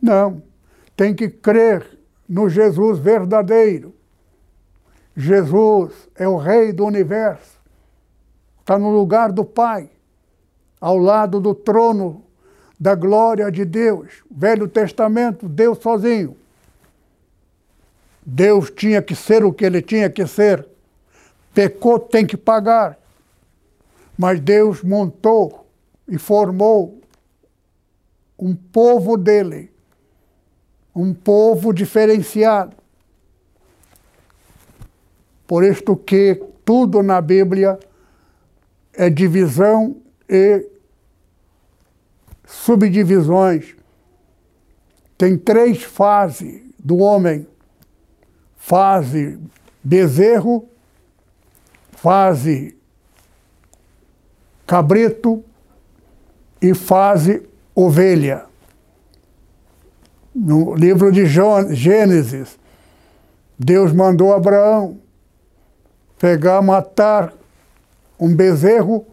Não. 0.00 0.42
Tem 0.96 1.14
que 1.14 1.28
crer 1.28 1.98
no 2.26 2.48
Jesus 2.48 2.98
verdadeiro. 2.98 3.94
Jesus 5.14 6.08
é 6.14 6.26
o 6.26 6.38
Rei 6.38 6.72
do 6.72 6.86
universo. 6.86 7.57
Está 8.68 8.78
no 8.78 8.90
lugar 8.90 9.32
do 9.32 9.46
Pai, 9.46 9.88
ao 10.78 10.98
lado 10.98 11.40
do 11.40 11.54
trono 11.54 12.22
da 12.78 12.94
glória 12.94 13.50
de 13.50 13.64
Deus. 13.64 14.22
Velho 14.30 14.68
Testamento, 14.68 15.48
Deus 15.48 15.78
sozinho. 15.78 16.36
Deus 18.20 18.70
tinha 18.70 19.00
que 19.00 19.14
ser 19.14 19.42
o 19.42 19.54
que 19.54 19.64
ele 19.64 19.80
tinha 19.80 20.10
que 20.10 20.26
ser. 20.26 20.68
Pecou, 21.54 21.98
tem 21.98 22.26
que 22.26 22.36
pagar. 22.36 22.98
Mas 24.18 24.38
Deus 24.38 24.82
montou 24.82 25.66
e 26.06 26.18
formou 26.18 27.00
um 28.38 28.54
povo 28.54 29.16
dele, 29.16 29.72
um 30.94 31.14
povo 31.14 31.72
diferenciado. 31.72 32.76
Por 35.46 35.64
isto 35.64 35.96
que 35.96 36.34
tudo 36.66 37.02
na 37.02 37.18
Bíblia 37.22 37.78
é 38.98 39.08
divisão 39.08 39.96
e 40.28 40.68
subdivisões. 42.44 43.76
Tem 45.16 45.38
três 45.38 45.84
fases 45.84 46.60
do 46.76 46.98
homem: 46.98 47.46
fase 48.56 49.38
bezerro, 49.84 50.68
fase 51.92 52.76
cabrito 54.66 55.44
e 56.60 56.74
fase 56.74 57.48
ovelha. 57.74 58.46
No 60.34 60.74
livro 60.74 61.12
de 61.12 61.24
Gênesis, 61.24 62.58
Deus 63.56 63.92
mandou 63.92 64.32
Abraão 64.32 65.00
pegar, 66.18 66.60
matar 66.60 67.37
um 68.18 68.34
bezerro 68.34 69.06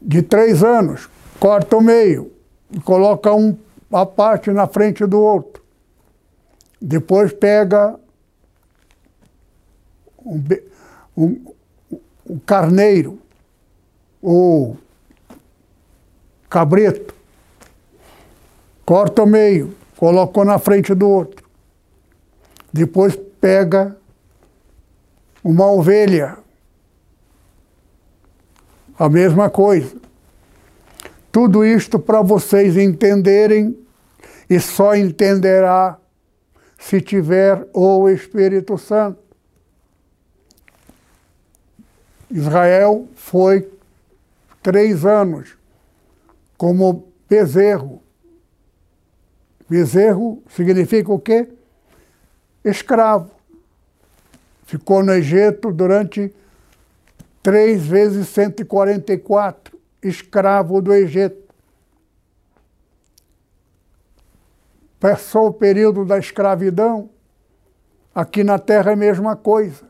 de 0.00 0.22
três 0.22 0.62
anos, 0.62 1.08
corta 1.40 1.76
o 1.76 1.80
meio 1.80 2.32
e 2.70 2.80
coloca 2.80 3.32
um 3.34 3.56
a 3.92 4.04
parte 4.04 4.50
na 4.50 4.66
frente 4.66 5.04
do 5.06 5.20
outro. 5.20 5.62
Depois 6.80 7.32
pega 7.32 7.98
um, 10.24 10.42
um, 11.16 11.54
um 12.28 12.38
carneiro 12.40 13.18
ou 14.20 14.76
cabrito, 16.48 17.14
corta 18.84 19.22
o 19.22 19.26
meio, 19.26 19.74
colocou 19.96 20.44
na 20.44 20.58
frente 20.58 20.94
do 20.94 21.08
outro. 21.08 21.44
Depois 22.72 23.16
pega 23.40 23.96
uma 25.46 25.70
ovelha, 25.70 26.38
a 28.98 29.08
mesma 29.08 29.48
coisa. 29.48 29.96
Tudo 31.30 31.64
isto 31.64 32.00
para 32.00 32.20
vocês 32.20 32.76
entenderem 32.76 33.78
e 34.50 34.58
só 34.58 34.96
entenderá 34.96 35.98
se 36.76 37.00
tiver 37.00 37.64
o 37.72 38.08
Espírito 38.08 38.76
Santo. 38.76 39.22
Israel 42.28 43.06
foi 43.14 43.70
três 44.60 45.06
anos 45.06 45.56
como 46.58 47.06
bezerro. 47.28 48.02
Bezerro 49.68 50.42
significa 50.48 51.12
o 51.12 51.20
quê? 51.20 51.48
Escravo. 52.64 53.35
Ficou 54.66 55.02
no 55.02 55.12
Egito 55.12 55.72
durante 55.72 56.34
três 57.42 57.86
vezes 57.86 58.28
144, 58.28 59.78
escravo 60.02 60.82
do 60.82 60.92
Egito. 60.92 61.46
Passou 65.00 65.46
o 65.46 65.52
período 65.52 66.04
da 66.04 66.18
escravidão, 66.18 67.08
Aqui 68.16 68.42
na 68.42 68.58
Terra 68.58 68.92
é 68.92 68.94
a 68.94 68.96
mesma 68.96 69.36
coisa. 69.36 69.84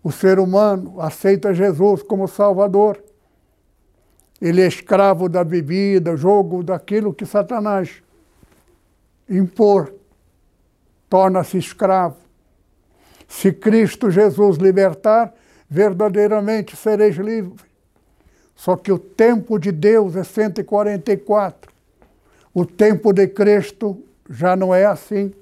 O 0.00 0.12
ser 0.12 0.38
humano 0.38 1.00
aceita 1.00 1.52
Jesus 1.52 2.00
como 2.00 2.28
Salvador. 2.28 3.02
Ele 4.40 4.62
é 4.62 4.66
escravo 4.68 5.28
da 5.28 5.42
bebida, 5.42 6.16
jogo 6.16 6.62
daquilo 6.62 7.12
que 7.12 7.26
Satanás 7.26 8.00
impor, 9.28 9.92
torna-se 11.10 11.58
escravo. 11.58 12.21
Se 13.32 13.50
Cristo 13.50 14.10
Jesus 14.10 14.58
libertar, 14.58 15.34
verdadeiramente 15.68 16.76
sereis 16.76 17.16
livres. 17.16 17.62
Só 18.54 18.76
que 18.76 18.92
o 18.92 18.98
tempo 18.98 19.58
de 19.58 19.72
Deus 19.72 20.14
é 20.16 20.22
144. 20.22 21.72
O 22.52 22.66
tempo 22.66 23.10
de 23.10 23.26
Cristo 23.26 24.04
já 24.28 24.54
não 24.54 24.72
é 24.72 24.84
assim. 24.84 25.32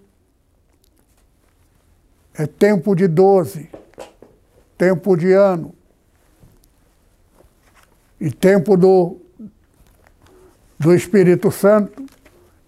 É 2.33 2.47
tempo 2.47 2.95
de 2.95 3.09
12, 3.09 3.69
tempo 4.79 5.17
de 5.17 5.33
ano. 5.33 5.75
E 8.21 8.31
tempo 8.31 8.77
do, 8.77 9.17
do 10.79 10.95
Espírito 10.95 11.51
Santo 11.51 12.07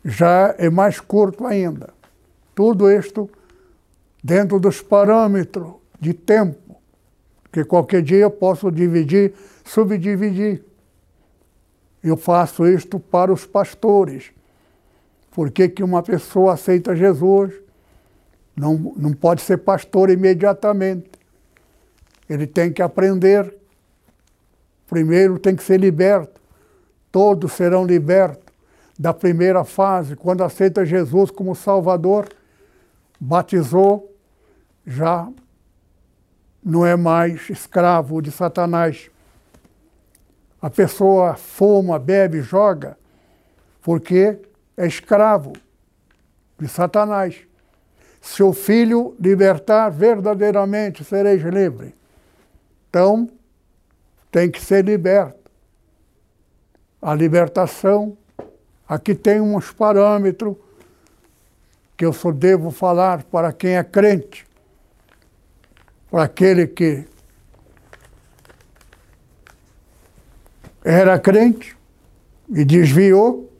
já 0.05 0.53
é 0.59 0.68
mais 0.68 0.99
curto 0.99 1.47
ainda. 1.47 1.91
Tudo 2.57 2.91
isto 2.91 3.31
dentro 4.23 4.61
dos 4.61 4.81
parâmetros 4.81 5.75
de 6.01 6.14
tempo, 6.14 6.77
que 7.51 7.64
qualquer 7.64 8.03
dia 8.03 8.18
eu 8.18 8.31
posso 8.31 8.70
dividir, 8.70 9.35
subdividir. 9.64 10.62
Eu 12.03 12.16
faço 12.16 12.66
isto 12.66 12.99
para 12.99 13.33
os 13.33 13.47
pastores. 13.47 14.31
Por 15.31 15.51
que, 15.51 15.68
que 15.68 15.83
uma 15.83 16.03
pessoa 16.03 16.55
aceita 16.55 16.97
Jesus? 16.97 17.53
Não, 18.57 18.93
não 18.97 19.12
pode 19.12 19.43
ser 19.43 19.59
pastor 19.59 20.11
imediatamente. 20.11 21.11
Ele 22.29 22.47
tem 22.47 22.73
que 22.73 22.83
aprender 22.83 23.55
Primeiro 24.93 25.39
tem 25.39 25.57
que 25.57 25.62
ser 25.62 25.81
liberto. 25.81 26.39
Todos 27.11 27.53
serão 27.53 27.87
libertos 27.87 28.45
da 28.99 29.14
primeira 29.14 29.64
fase, 29.64 30.14
quando 30.14 30.45
aceita 30.45 30.85
Jesus 30.85 31.31
como 31.31 31.55
Salvador, 31.55 32.29
batizou, 33.18 34.12
já 34.87 35.28
não 36.62 36.87
é 36.87 36.97
mais 36.97 37.51
escravo 37.51 38.20
de 38.20 38.30
Satanás. 38.30 39.11
A 40.61 40.70
pessoa 40.70 41.35
fuma, 41.35 41.99
bebe, 41.99 42.41
joga, 42.41 42.97
porque 43.80 44.39
é 44.76 44.87
escravo 44.87 45.53
de 46.59 46.68
Satanás. 46.68 47.41
Se 48.20 48.43
o 48.43 48.53
filho 48.53 49.16
libertar, 49.18 49.91
verdadeiramente 49.91 51.03
sereis 51.03 51.43
livre. 51.43 51.95
Então, 52.89 53.28
tem 54.30 54.49
que 54.49 54.61
ser 54.62 54.85
liberto. 54.85 55.51
A 57.01 57.12
libertação, 57.14 58.16
aqui 58.89 59.14
tem 59.14 59.41
uns 59.41 59.72
parâmetros 59.72 60.57
que 61.97 62.07
eu 62.07 62.12
só 62.12 62.30
devo 62.30 62.70
falar 62.70 63.24
para 63.24 63.53
quem 63.53 63.76
é 63.76 63.83
crente, 63.83 64.47
para 66.13 66.25
aquele 66.25 66.67
que 66.67 67.07
era 70.85 71.19
crente 71.19 71.75
e 72.51 72.67
desviou, 72.67 73.51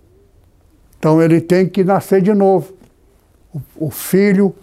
então 0.98 1.22
ele 1.22 1.40
tem 1.40 1.66
que 1.66 1.82
nascer 1.82 2.20
de 2.20 2.34
novo. 2.34 2.76
O, 3.74 3.90
filho 3.90 4.55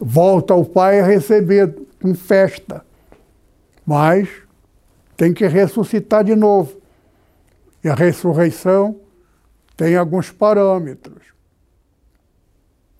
volta 0.00 0.54
ao 0.54 0.64
pai 0.64 1.00
a 1.00 1.06
receber 1.06 1.76
com 2.00 2.14
festa, 2.14 2.82
mas 3.84 4.30
tem 5.14 5.34
que 5.34 5.46
ressuscitar 5.46 6.24
de 6.24 6.34
novo. 6.34 6.80
E 7.84 7.90
a 7.90 7.94
ressurreição 7.94 8.98
tem 9.76 9.96
alguns 9.96 10.30
parâmetros. 10.30 11.26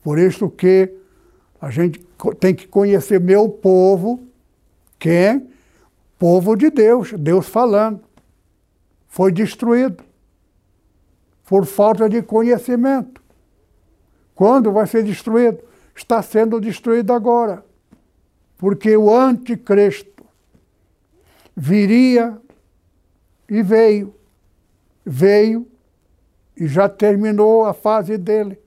Por 0.02 0.18
isso 0.18 0.50
que 0.50 0.92
a 1.58 1.70
gente 1.70 1.98
tem 2.38 2.54
que 2.54 2.68
conhecer 2.68 3.20
meu 3.20 3.48
povo, 3.48 4.22
quem? 4.98 5.50
Povo 6.18 6.54
de 6.54 6.70
Deus, 6.70 7.12
Deus 7.14 7.48
falando. 7.48 8.00
Foi 9.08 9.32
destruído 9.32 10.04
por 11.44 11.66
falta 11.66 12.08
de 12.08 12.22
conhecimento. 12.22 13.20
Quando 14.34 14.72
vai 14.72 14.86
ser 14.86 15.02
destruído? 15.02 15.58
Está 15.94 16.22
sendo 16.22 16.60
destruído 16.60 17.12
agora. 17.12 17.64
Porque 18.56 18.96
o 18.96 19.14
anticristo 19.14 20.24
viria 21.56 22.40
e 23.48 23.62
veio. 23.62 24.14
Veio 25.04 25.66
e 26.56 26.66
já 26.66 26.88
terminou 26.88 27.64
a 27.64 27.74
fase 27.74 28.16
dele. 28.16 28.58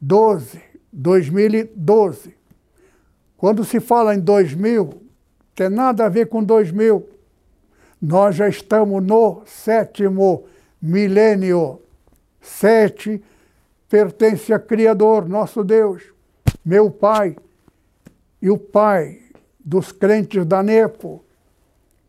12, 0.00 0.60
2012. 0.92 2.37
Quando 3.38 3.64
se 3.64 3.80
fala 3.80 4.14
em 4.14 4.20
2000, 4.20 5.00
tem 5.54 5.70
nada 5.70 6.04
a 6.04 6.08
ver 6.10 6.28
com 6.28 6.44
2000. 6.44 7.08
Nós 8.02 8.36
já 8.36 8.48
estamos 8.48 9.02
no 9.02 9.42
sétimo 9.46 10.44
milênio. 10.82 11.80
Sete 12.40 13.22
pertence 13.88 14.52
a 14.52 14.58
Criador, 14.58 15.26
nosso 15.26 15.64
Deus, 15.64 16.02
meu 16.62 16.90
Pai 16.90 17.34
e 18.42 18.50
o 18.50 18.58
Pai 18.58 19.20
dos 19.58 19.90
crentes 19.90 20.44
da 20.44 20.62
Nepo 20.62 21.24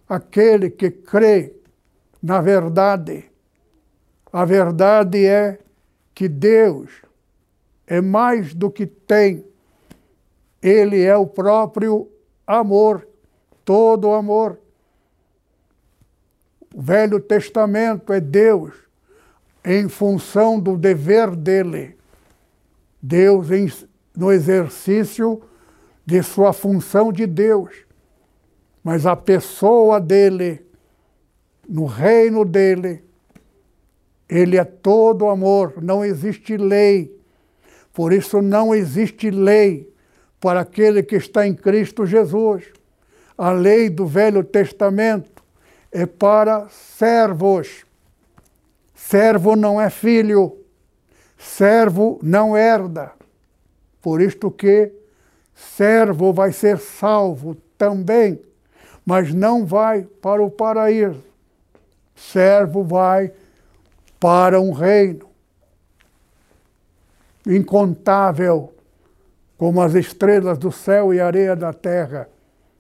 aquele 0.10 0.72
que 0.72 0.90
crê 0.90 1.54
na 2.22 2.42
verdade. 2.42 3.26
A 4.34 4.44
verdade 4.44 5.26
é 5.26 5.60
que 6.14 6.28
Deus 6.28 6.90
é 7.86 8.02
mais 8.02 8.54
do 8.54 8.72
que 8.72 8.88
tem. 8.88 9.46
Ele 10.62 11.02
é 11.02 11.16
o 11.16 11.26
próprio 11.26 12.10
amor, 12.46 13.08
todo 13.64 14.12
amor. 14.12 14.60
O 16.74 16.82
Velho 16.82 17.20
Testamento 17.20 18.14
é 18.14 18.20
Deus 18.20 18.74
em 19.64 19.88
função 19.88 20.60
do 20.60 20.78
dever 20.78 21.36
dele. 21.36 21.98
Deus 23.02 23.48
no 24.16 24.32
exercício 24.32 25.42
de 26.06 26.22
sua 26.22 26.54
função 26.54 27.12
de 27.12 27.26
Deus 27.26 27.90
mas 28.84 29.06
a 29.06 29.16
pessoa 29.16 30.00
dele, 30.00 30.66
no 31.68 31.86
reino 31.86 32.46
dele, 32.46 33.04
ele 34.28 34.58
é 34.58 34.64
todo 34.64 35.28
amor, 35.28 35.76
não 35.82 36.04
existe 36.04 36.56
lei. 36.56 37.16
Por 37.94 38.14
isso 38.14 38.42
não 38.42 38.74
existe 38.74 39.30
lei 39.30 39.89
para 40.40 40.62
aquele 40.62 41.04
que 41.04 41.16
está 41.16 41.48
em 41.48 41.54
Cristo 41.54 42.06
Jesus. 42.06 42.66
A 43.38 43.52
lei 43.52 43.90
do 43.90 44.06
Velho 44.06 44.44
Testamento 44.44 45.44
é 45.92 46.06
para 46.06 46.68
servos. 46.70 47.86
Servo 48.96 49.56
não 49.56 49.80
é 49.80 49.90
filho, 49.90 50.58
servo 51.38 52.20
não 52.22 52.56
herda. 52.56 53.12
Por 54.02 54.22
isto 54.22 54.52
que 54.52 54.92
servo 55.56 56.32
vai 56.34 56.52
ser 56.52 56.78
salvo 56.78 57.56
também 57.78 58.40
mas 59.10 59.34
não 59.34 59.66
vai 59.66 60.04
para 60.04 60.44
o 60.44 60.52
paraíso. 60.52 61.24
Servo 62.16 62.84
vai 62.84 63.32
para 64.20 64.62
um 64.62 64.72
reino 64.72 65.28
incontável, 67.44 68.72
como 69.60 69.82
as 69.82 69.94
estrelas 69.94 70.58
do 70.58 70.72
céu 70.72 71.14
e 71.14 71.20
areia 71.20 71.54
da 71.54 71.74
terra. 71.74 72.30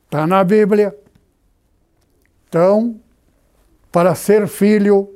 Está 0.05 0.25
na 0.25 0.41
Bíblia. 0.45 0.97
Então, 2.47 2.97
para 3.91 4.15
ser 4.15 4.47
filho, 4.47 5.13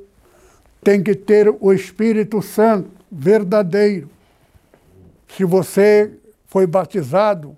tem 0.82 1.02
que 1.02 1.14
ter 1.14 1.48
o 1.48 1.72
Espírito 1.72 2.42
Santo 2.42 2.90
verdadeiro. 3.10 4.10
Se 5.26 5.42
você 5.42 6.12
foi 6.46 6.66
batizado, 6.66 7.56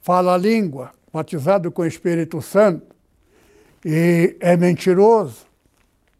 fala 0.00 0.34
a 0.34 0.36
língua, 0.36 0.90
batizado 1.12 1.70
com 1.70 1.82
o 1.82 1.86
Espírito 1.86 2.42
Santo, 2.42 2.92
e 3.84 4.36
é 4.40 4.56
mentiroso, 4.56 5.46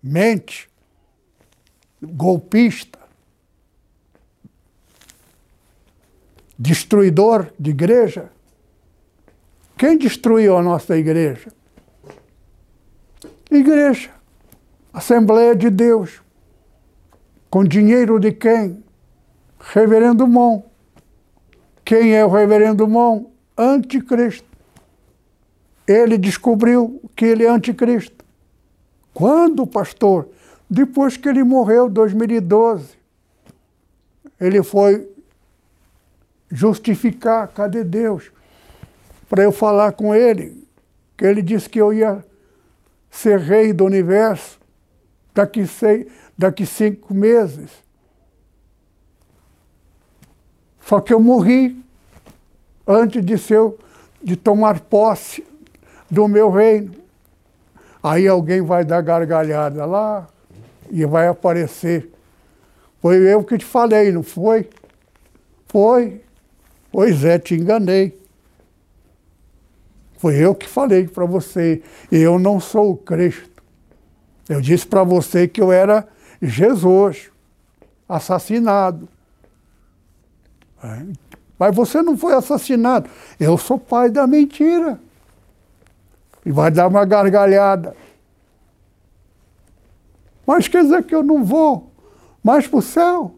mente, 0.01 0.71
golpista, 2.01 2.98
destruidor 6.59 7.53
de 7.59 7.71
igreja. 7.71 8.31
Quem 9.77 9.97
destruiu 9.97 10.57
a 10.57 10.63
nossa 10.63 10.97
igreja? 10.97 11.53
Igreja, 13.51 14.11
Assembleia 14.93 15.55
de 15.55 15.71
Deus. 15.71 16.21
Com 17.49 17.63
dinheiro 17.65 18.19
de 18.19 18.33
quem? 18.33 18.83
Reverendo 19.61 20.27
Mon. 20.27 20.63
Quem 21.85 22.15
é 22.15 22.25
o 22.25 22.29
reverendo 22.29 22.87
Mon? 22.89 23.27
Anticristo. 23.57 24.47
Ele 25.87 26.19
descobriu 26.19 27.01
que 27.17 27.25
ele 27.25 27.45
é 27.45 27.49
anticristo. 27.49 28.25
Quando, 29.15 29.67
pastor? 29.67 30.29
Depois 30.69 31.17
que 31.17 31.29
ele 31.29 31.43
morreu, 31.43 31.89
em 31.89 31.93
2012. 31.93 32.99
Ele 34.39 34.63
foi 34.63 35.09
justificar, 36.51 37.49
cadê 37.49 37.85
Deus? 37.85 38.31
Para 39.29 39.43
eu 39.43 39.53
falar 39.53 39.93
com 39.93 40.15
ele, 40.15 40.67
que 41.17 41.25
ele 41.25 41.43
disse 41.43 41.69
que 41.69 41.81
eu 41.81 41.93
ia 41.93 42.25
ser 43.11 43.39
rei 43.39 43.73
do 43.73 43.85
universo 43.85 44.59
daqui, 45.35 45.67
seis, 45.67 46.07
daqui 46.37 46.65
cinco 46.65 47.13
meses. 47.13 47.71
Só 50.81 51.01
que 51.01 51.13
eu 51.13 51.21
morri 51.21 51.85
antes 52.87 53.23
de, 53.25 53.37
ser, 53.37 53.61
de 54.23 54.37
tomar 54.37 54.81
posse 54.81 55.45
do 56.11 56.27
meu 56.27 56.51
reino. 56.51 56.95
Aí 58.03 58.27
alguém 58.27 58.63
vai 58.63 58.85
dar 58.85 59.03
gargalhada 59.03 59.85
lá 59.85 60.27
e 60.91 61.05
vai 61.05 61.29
aparecer. 61.29 62.11
Foi 63.03 63.17
eu 63.17 63.45
que 63.45 63.59
te 63.59 63.65
falei, 63.65 64.11
não 64.11 64.23
foi? 64.23 64.69
Foi. 65.67 66.23
Pois 66.91 67.25
é, 67.25 67.39
te 67.39 67.55
enganei. 67.55 68.19
Foi 70.19 70.37
eu 70.37 70.55
que 70.55 70.69
falei 70.69 71.07
para 71.07 71.25
você. 71.25 71.83
Eu 72.11 72.39
não 72.39 72.59
sou 72.59 72.93
o 72.93 72.97
Cristo. 72.97 73.63
Eu 74.49 74.61
disse 74.61 74.87
para 74.87 75.05
você 75.05 75.47
que 75.47 75.61
eu 75.61 75.71
era 75.71 76.09
Jesus, 76.41 77.31
assassinado. 78.09 79.09
Mas 81.59 81.75
você 81.75 82.03
não 82.03 82.17
foi 82.17 82.35
assassinado. 82.35 83.09
Eu 83.39 83.59
sou 83.59 83.79
pai 83.79 84.11
da 84.11 84.27
mentira. 84.27 84.99
E 86.45 86.51
vai 86.51 86.71
dar 86.71 86.89
uma 86.89 87.05
gargalhada. 87.05 87.95
Mas 90.47 90.67
quer 90.67 90.83
dizer 90.83 91.05
que 91.05 91.15
eu 91.15 91.23
não 91.23 91.45
vou 91.45 91.93
mais 92.43 92.67
para 92.67 92.79
o 92.79 92.83
céu? 92.83 93.35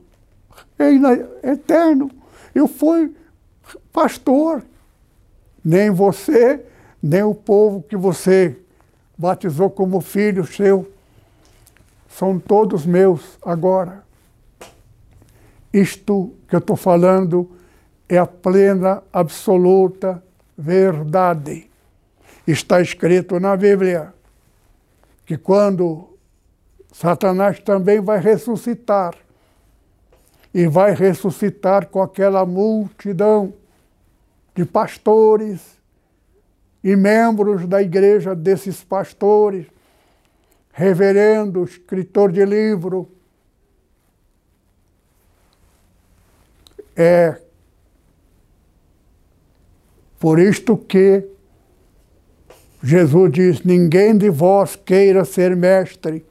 É 0.79 1.51
eterno. 1.51 2.11
Eu 2.55 2.69
fui 2.69 3.13
pastor. 3.93 4.63
Nem 5.65 5.91
você, 5.91 6.65
nem 7.03 7.23
o 7.23 7.35
povo 7.35 7.83
que 7.83 7.97
você 7.97 8.57
batizou 9.17 9.69
como 9.71 10.01
filho 10.01 10.47
seu, 10.47 10.91
são 12.09 12.39
todos 12.39 12.87
meus 12.87 13.39
agora. 13.43 14.03
Isto 15.73 16.33
que 16.49 16.55
eu 16.55 16.59
estou 16.59 16.77
falando 16.77 17.51
é 18.09 18.19
a 18.19 18.27
plena, 18.27 19.03
absoluta 19.13 20.23
verdade. 20.57 21.71
Está 22.47 22.81
escrito 22.81 23.39
na 23.39 23.57
Bíblia 23.57 24.13
que 25.25 25.37
quando 25.37 26.09
Satanás 26.93 27.61
também 27.61 28.01
vai 28.01 28.19
ressuscitar, 28.19 29.15
e 30.53 30.67
vai 30.67 30.93
ressuscitar 30.93 31.87
com 31.87 32.03
aquela 32.03 32.45
multidão 32.45 33.53
de 34.55 34.65
pastores 34.65 35.79
e 36.83 36.97
membros 36.97 37.67
da 37.67 37.83
igreja 37.83 38.35
desses 38.35 38.83
pastores, 38.83 39.67
reverendo, 40.73 41.65
escritor 41.65 42.33
de 42.33 42.45
livro, 42.45 43.09
É 47.03 47.41
por 50.19 50.39
isto 50.39 50.77
que 50.77 51.27
Jesus 52.83 53.33
diz: 53.33 53.63
ninguém 53.63 54.15
de 54.19 54.29
vós 54.29 54.77
queira 54.77 55.25
ser 55.25 55.57
mestre, 55.57 56.27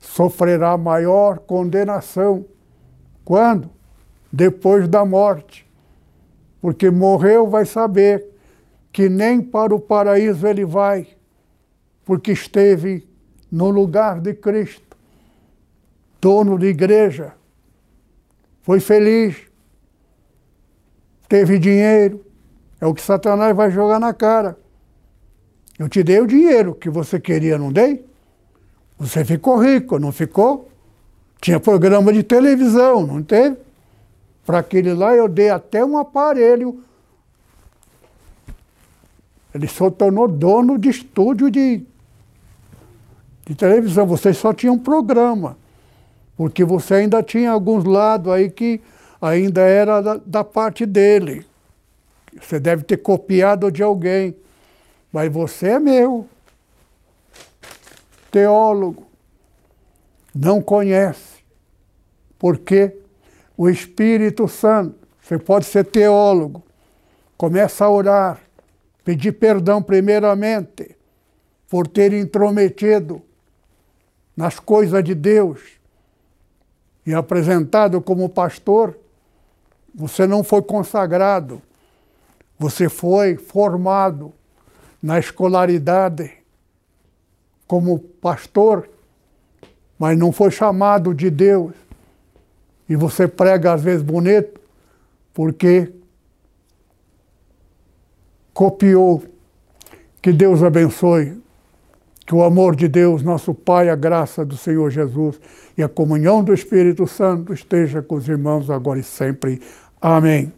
sofrerá 0.00 0.78
maior 0.78 1.40
condenação. 1.40 2.46
Quando? 3.22 3.70
Depois 4.32 4.88
da 4.88 5.04
morte. 5.04 5.65
Porque 6.60 6.90
morreu, 6.90 7.48
vai 7.48 7.64
saber 7.64 8.24
que 8.92 9.08
nem 9.08 9.42
para 9.42 9.74
o 9.74 9.80
paraíso 9.80 10.46
ele 10.46 10.64
vai, 10.64 11.06
porque 12.04 12.32
esteve 12.32 13.06
no 13.52 13.68
lugar 13.68 14.20
de 14.20 14.32
Cristo, 14.32 14.96
dono 16.20 16.58
de 16.58 16.66
igreja, 16.66 17.34
foi 18.62 18.80
feliz, 18.80 19.36
teve 21.28 21.58
dinheiro, 21.58 22.24
é 22.80 22.86
o 22.86 22.94
que 22.94 23.02
Satanás 23.02 23.54
vai 23.54 23.70
jogar 23.70 24.00
na 24.00 24.12
cara. 24.12 24.58
Eu 25.78 25.88
te 25.88 26.02
dei 26.02 26.20
o 26.20 26.26
dinheiro 26.26 26.74
que 26.74 26.88
você 26.88 27.20
queria, 27.20 27.58
não 27.58 27.70
dei? 27.70 28.04
Você 28.98 29.24
ficou 29.24 29.58
rico, 29.58 29.98
não 29.98 30.10
ficou? 30.10 30.70
Tinha 31.40 31.60
programa 31.60 32.12
de 32.12 32.22
televisão, 32.22 33.06
não 33.06 33.22
teve? 33.22 33.65
Para 34.46 34.60
aquele 34.60 34.94
lá 34.94 35.12
eu 35.12 35.28
dei 35.28 35.50
até 35.50 35.84
um 35.84 35.98
aparelho. 35.98 36.80
Ele 39.52 39.66
só 39.66 39.90
tornou 39.90 40.28
dono 40.28 40.78
de 40.78 40.88
estúdio 40.88 41.50
de, 41.50 41.84
de 43.44 43.54
televisão. 43.56 44.06
Você 44.06 44.32
só 44.32 44.54
tinha 44.54 44.72
um 44.72 44.78
programa. 44.78 45.58
Porque 46.36 46.64
você 46.64 46.94
ainda 46.94 47.22
tinha 47.24 47.50
alguns 47.50 47.84
lados 47.84 48.32
aí 48.32 48.48
que 48.48 48.80
ainda 49.20 49.62
era 49.62 50.00
da, 50.00 50.20
da 50.24 50.44
parte 50.44 50.86
dele. 50.86 51.44
Você 52.40 52.60
deve 52.60 52.84
ter 52.84 52.98
copiado 52.98 53.72
de 53.72 53.82
alguém, 53.82 54.36
mas 55.10 55.32
você 55.32 55.70
é 55.70 55.78
meu. 55.80 56.28
Teólogo. 58.30 59.06
Não 60.32 60.60
conhece. 60.60 61.42
Porque 62.38 62.94
o 63.56 63.68
Espírito 63.68 64.46
Santo, 64.48 65.06
você 65.20 65.38
pode 65.38 65.66
ser 65.66 65.84
teólogo, 65.84 66.62
começa 67.36 67.84
a 67.84 67.90
orar, 67.90 68.40
pedir 69.04 69.32
perdão 69.32 69.82
primeiramente 69.82 70.96
por 71.68 71.86
ter 71.86 72.12
intrometido 72.12 73.22
nas 74.36 74.58
coisas 74.58 75.02
de 75.02 75.14
Deus 75.14 75.60
e 77.04 77.14
apresentado 77.14 78.00
como 78.00 78.28
pastor 78.28 78.96
você 79.96 80.26
não 80.26 80.44
foi 80.44 80.60
consagrado, 80.60 81.62
você 82.58 82.86
foi 82.86 83.36
formado 83.36 84.30
na 85.02 85.18
escolaridade 85.18 86.32
como 87.66 87.98
pastor, 87.98 88.90
mas 89.98 90.18
não 90.18 90.30
foi 90.32 90.50
chamado 90.50 91.14
de 91.14 91.30
Deus. 91.30 91.72
E 92.88 92.94
você 92.94 93.26
prega 93.26 93.72
às 93.72 93.82
vezes 93.82 94.02
bonito 94.02 94.60
porque 95.34 95.92
copiou. 98.54 99.22
Que 100.22 100.32
Deus 100.32 100.62
abençoe. 100.62 101.40
Que 102.26 102.34
o 102.34 102.42
amor 102.42 102.74
de 102.74 102.88
Deus, 102.88 103.22
nosso 103.22 103.54
Pai, 103.54 103.88
a 103.88 103.94
graça 103.94 104.44
do 104.44 104.56
Senhor 104.56 104.90
Jesus 104.90 105.38
e 105.78 105.82
a 105.82 105.88
comunhão 105.88 106.42
do 106.42 106.52
Espírito 106.52 107.06
Santo 107.06 107.52
esteja 107.52 108.02
com 108.02 108.16
os 108.16 108.28
irmãos 108.28 108.68
agora 108.68 108.98
e 108.98 109.04
sempre. 109.04 109.60
Amém. 110.00 110.52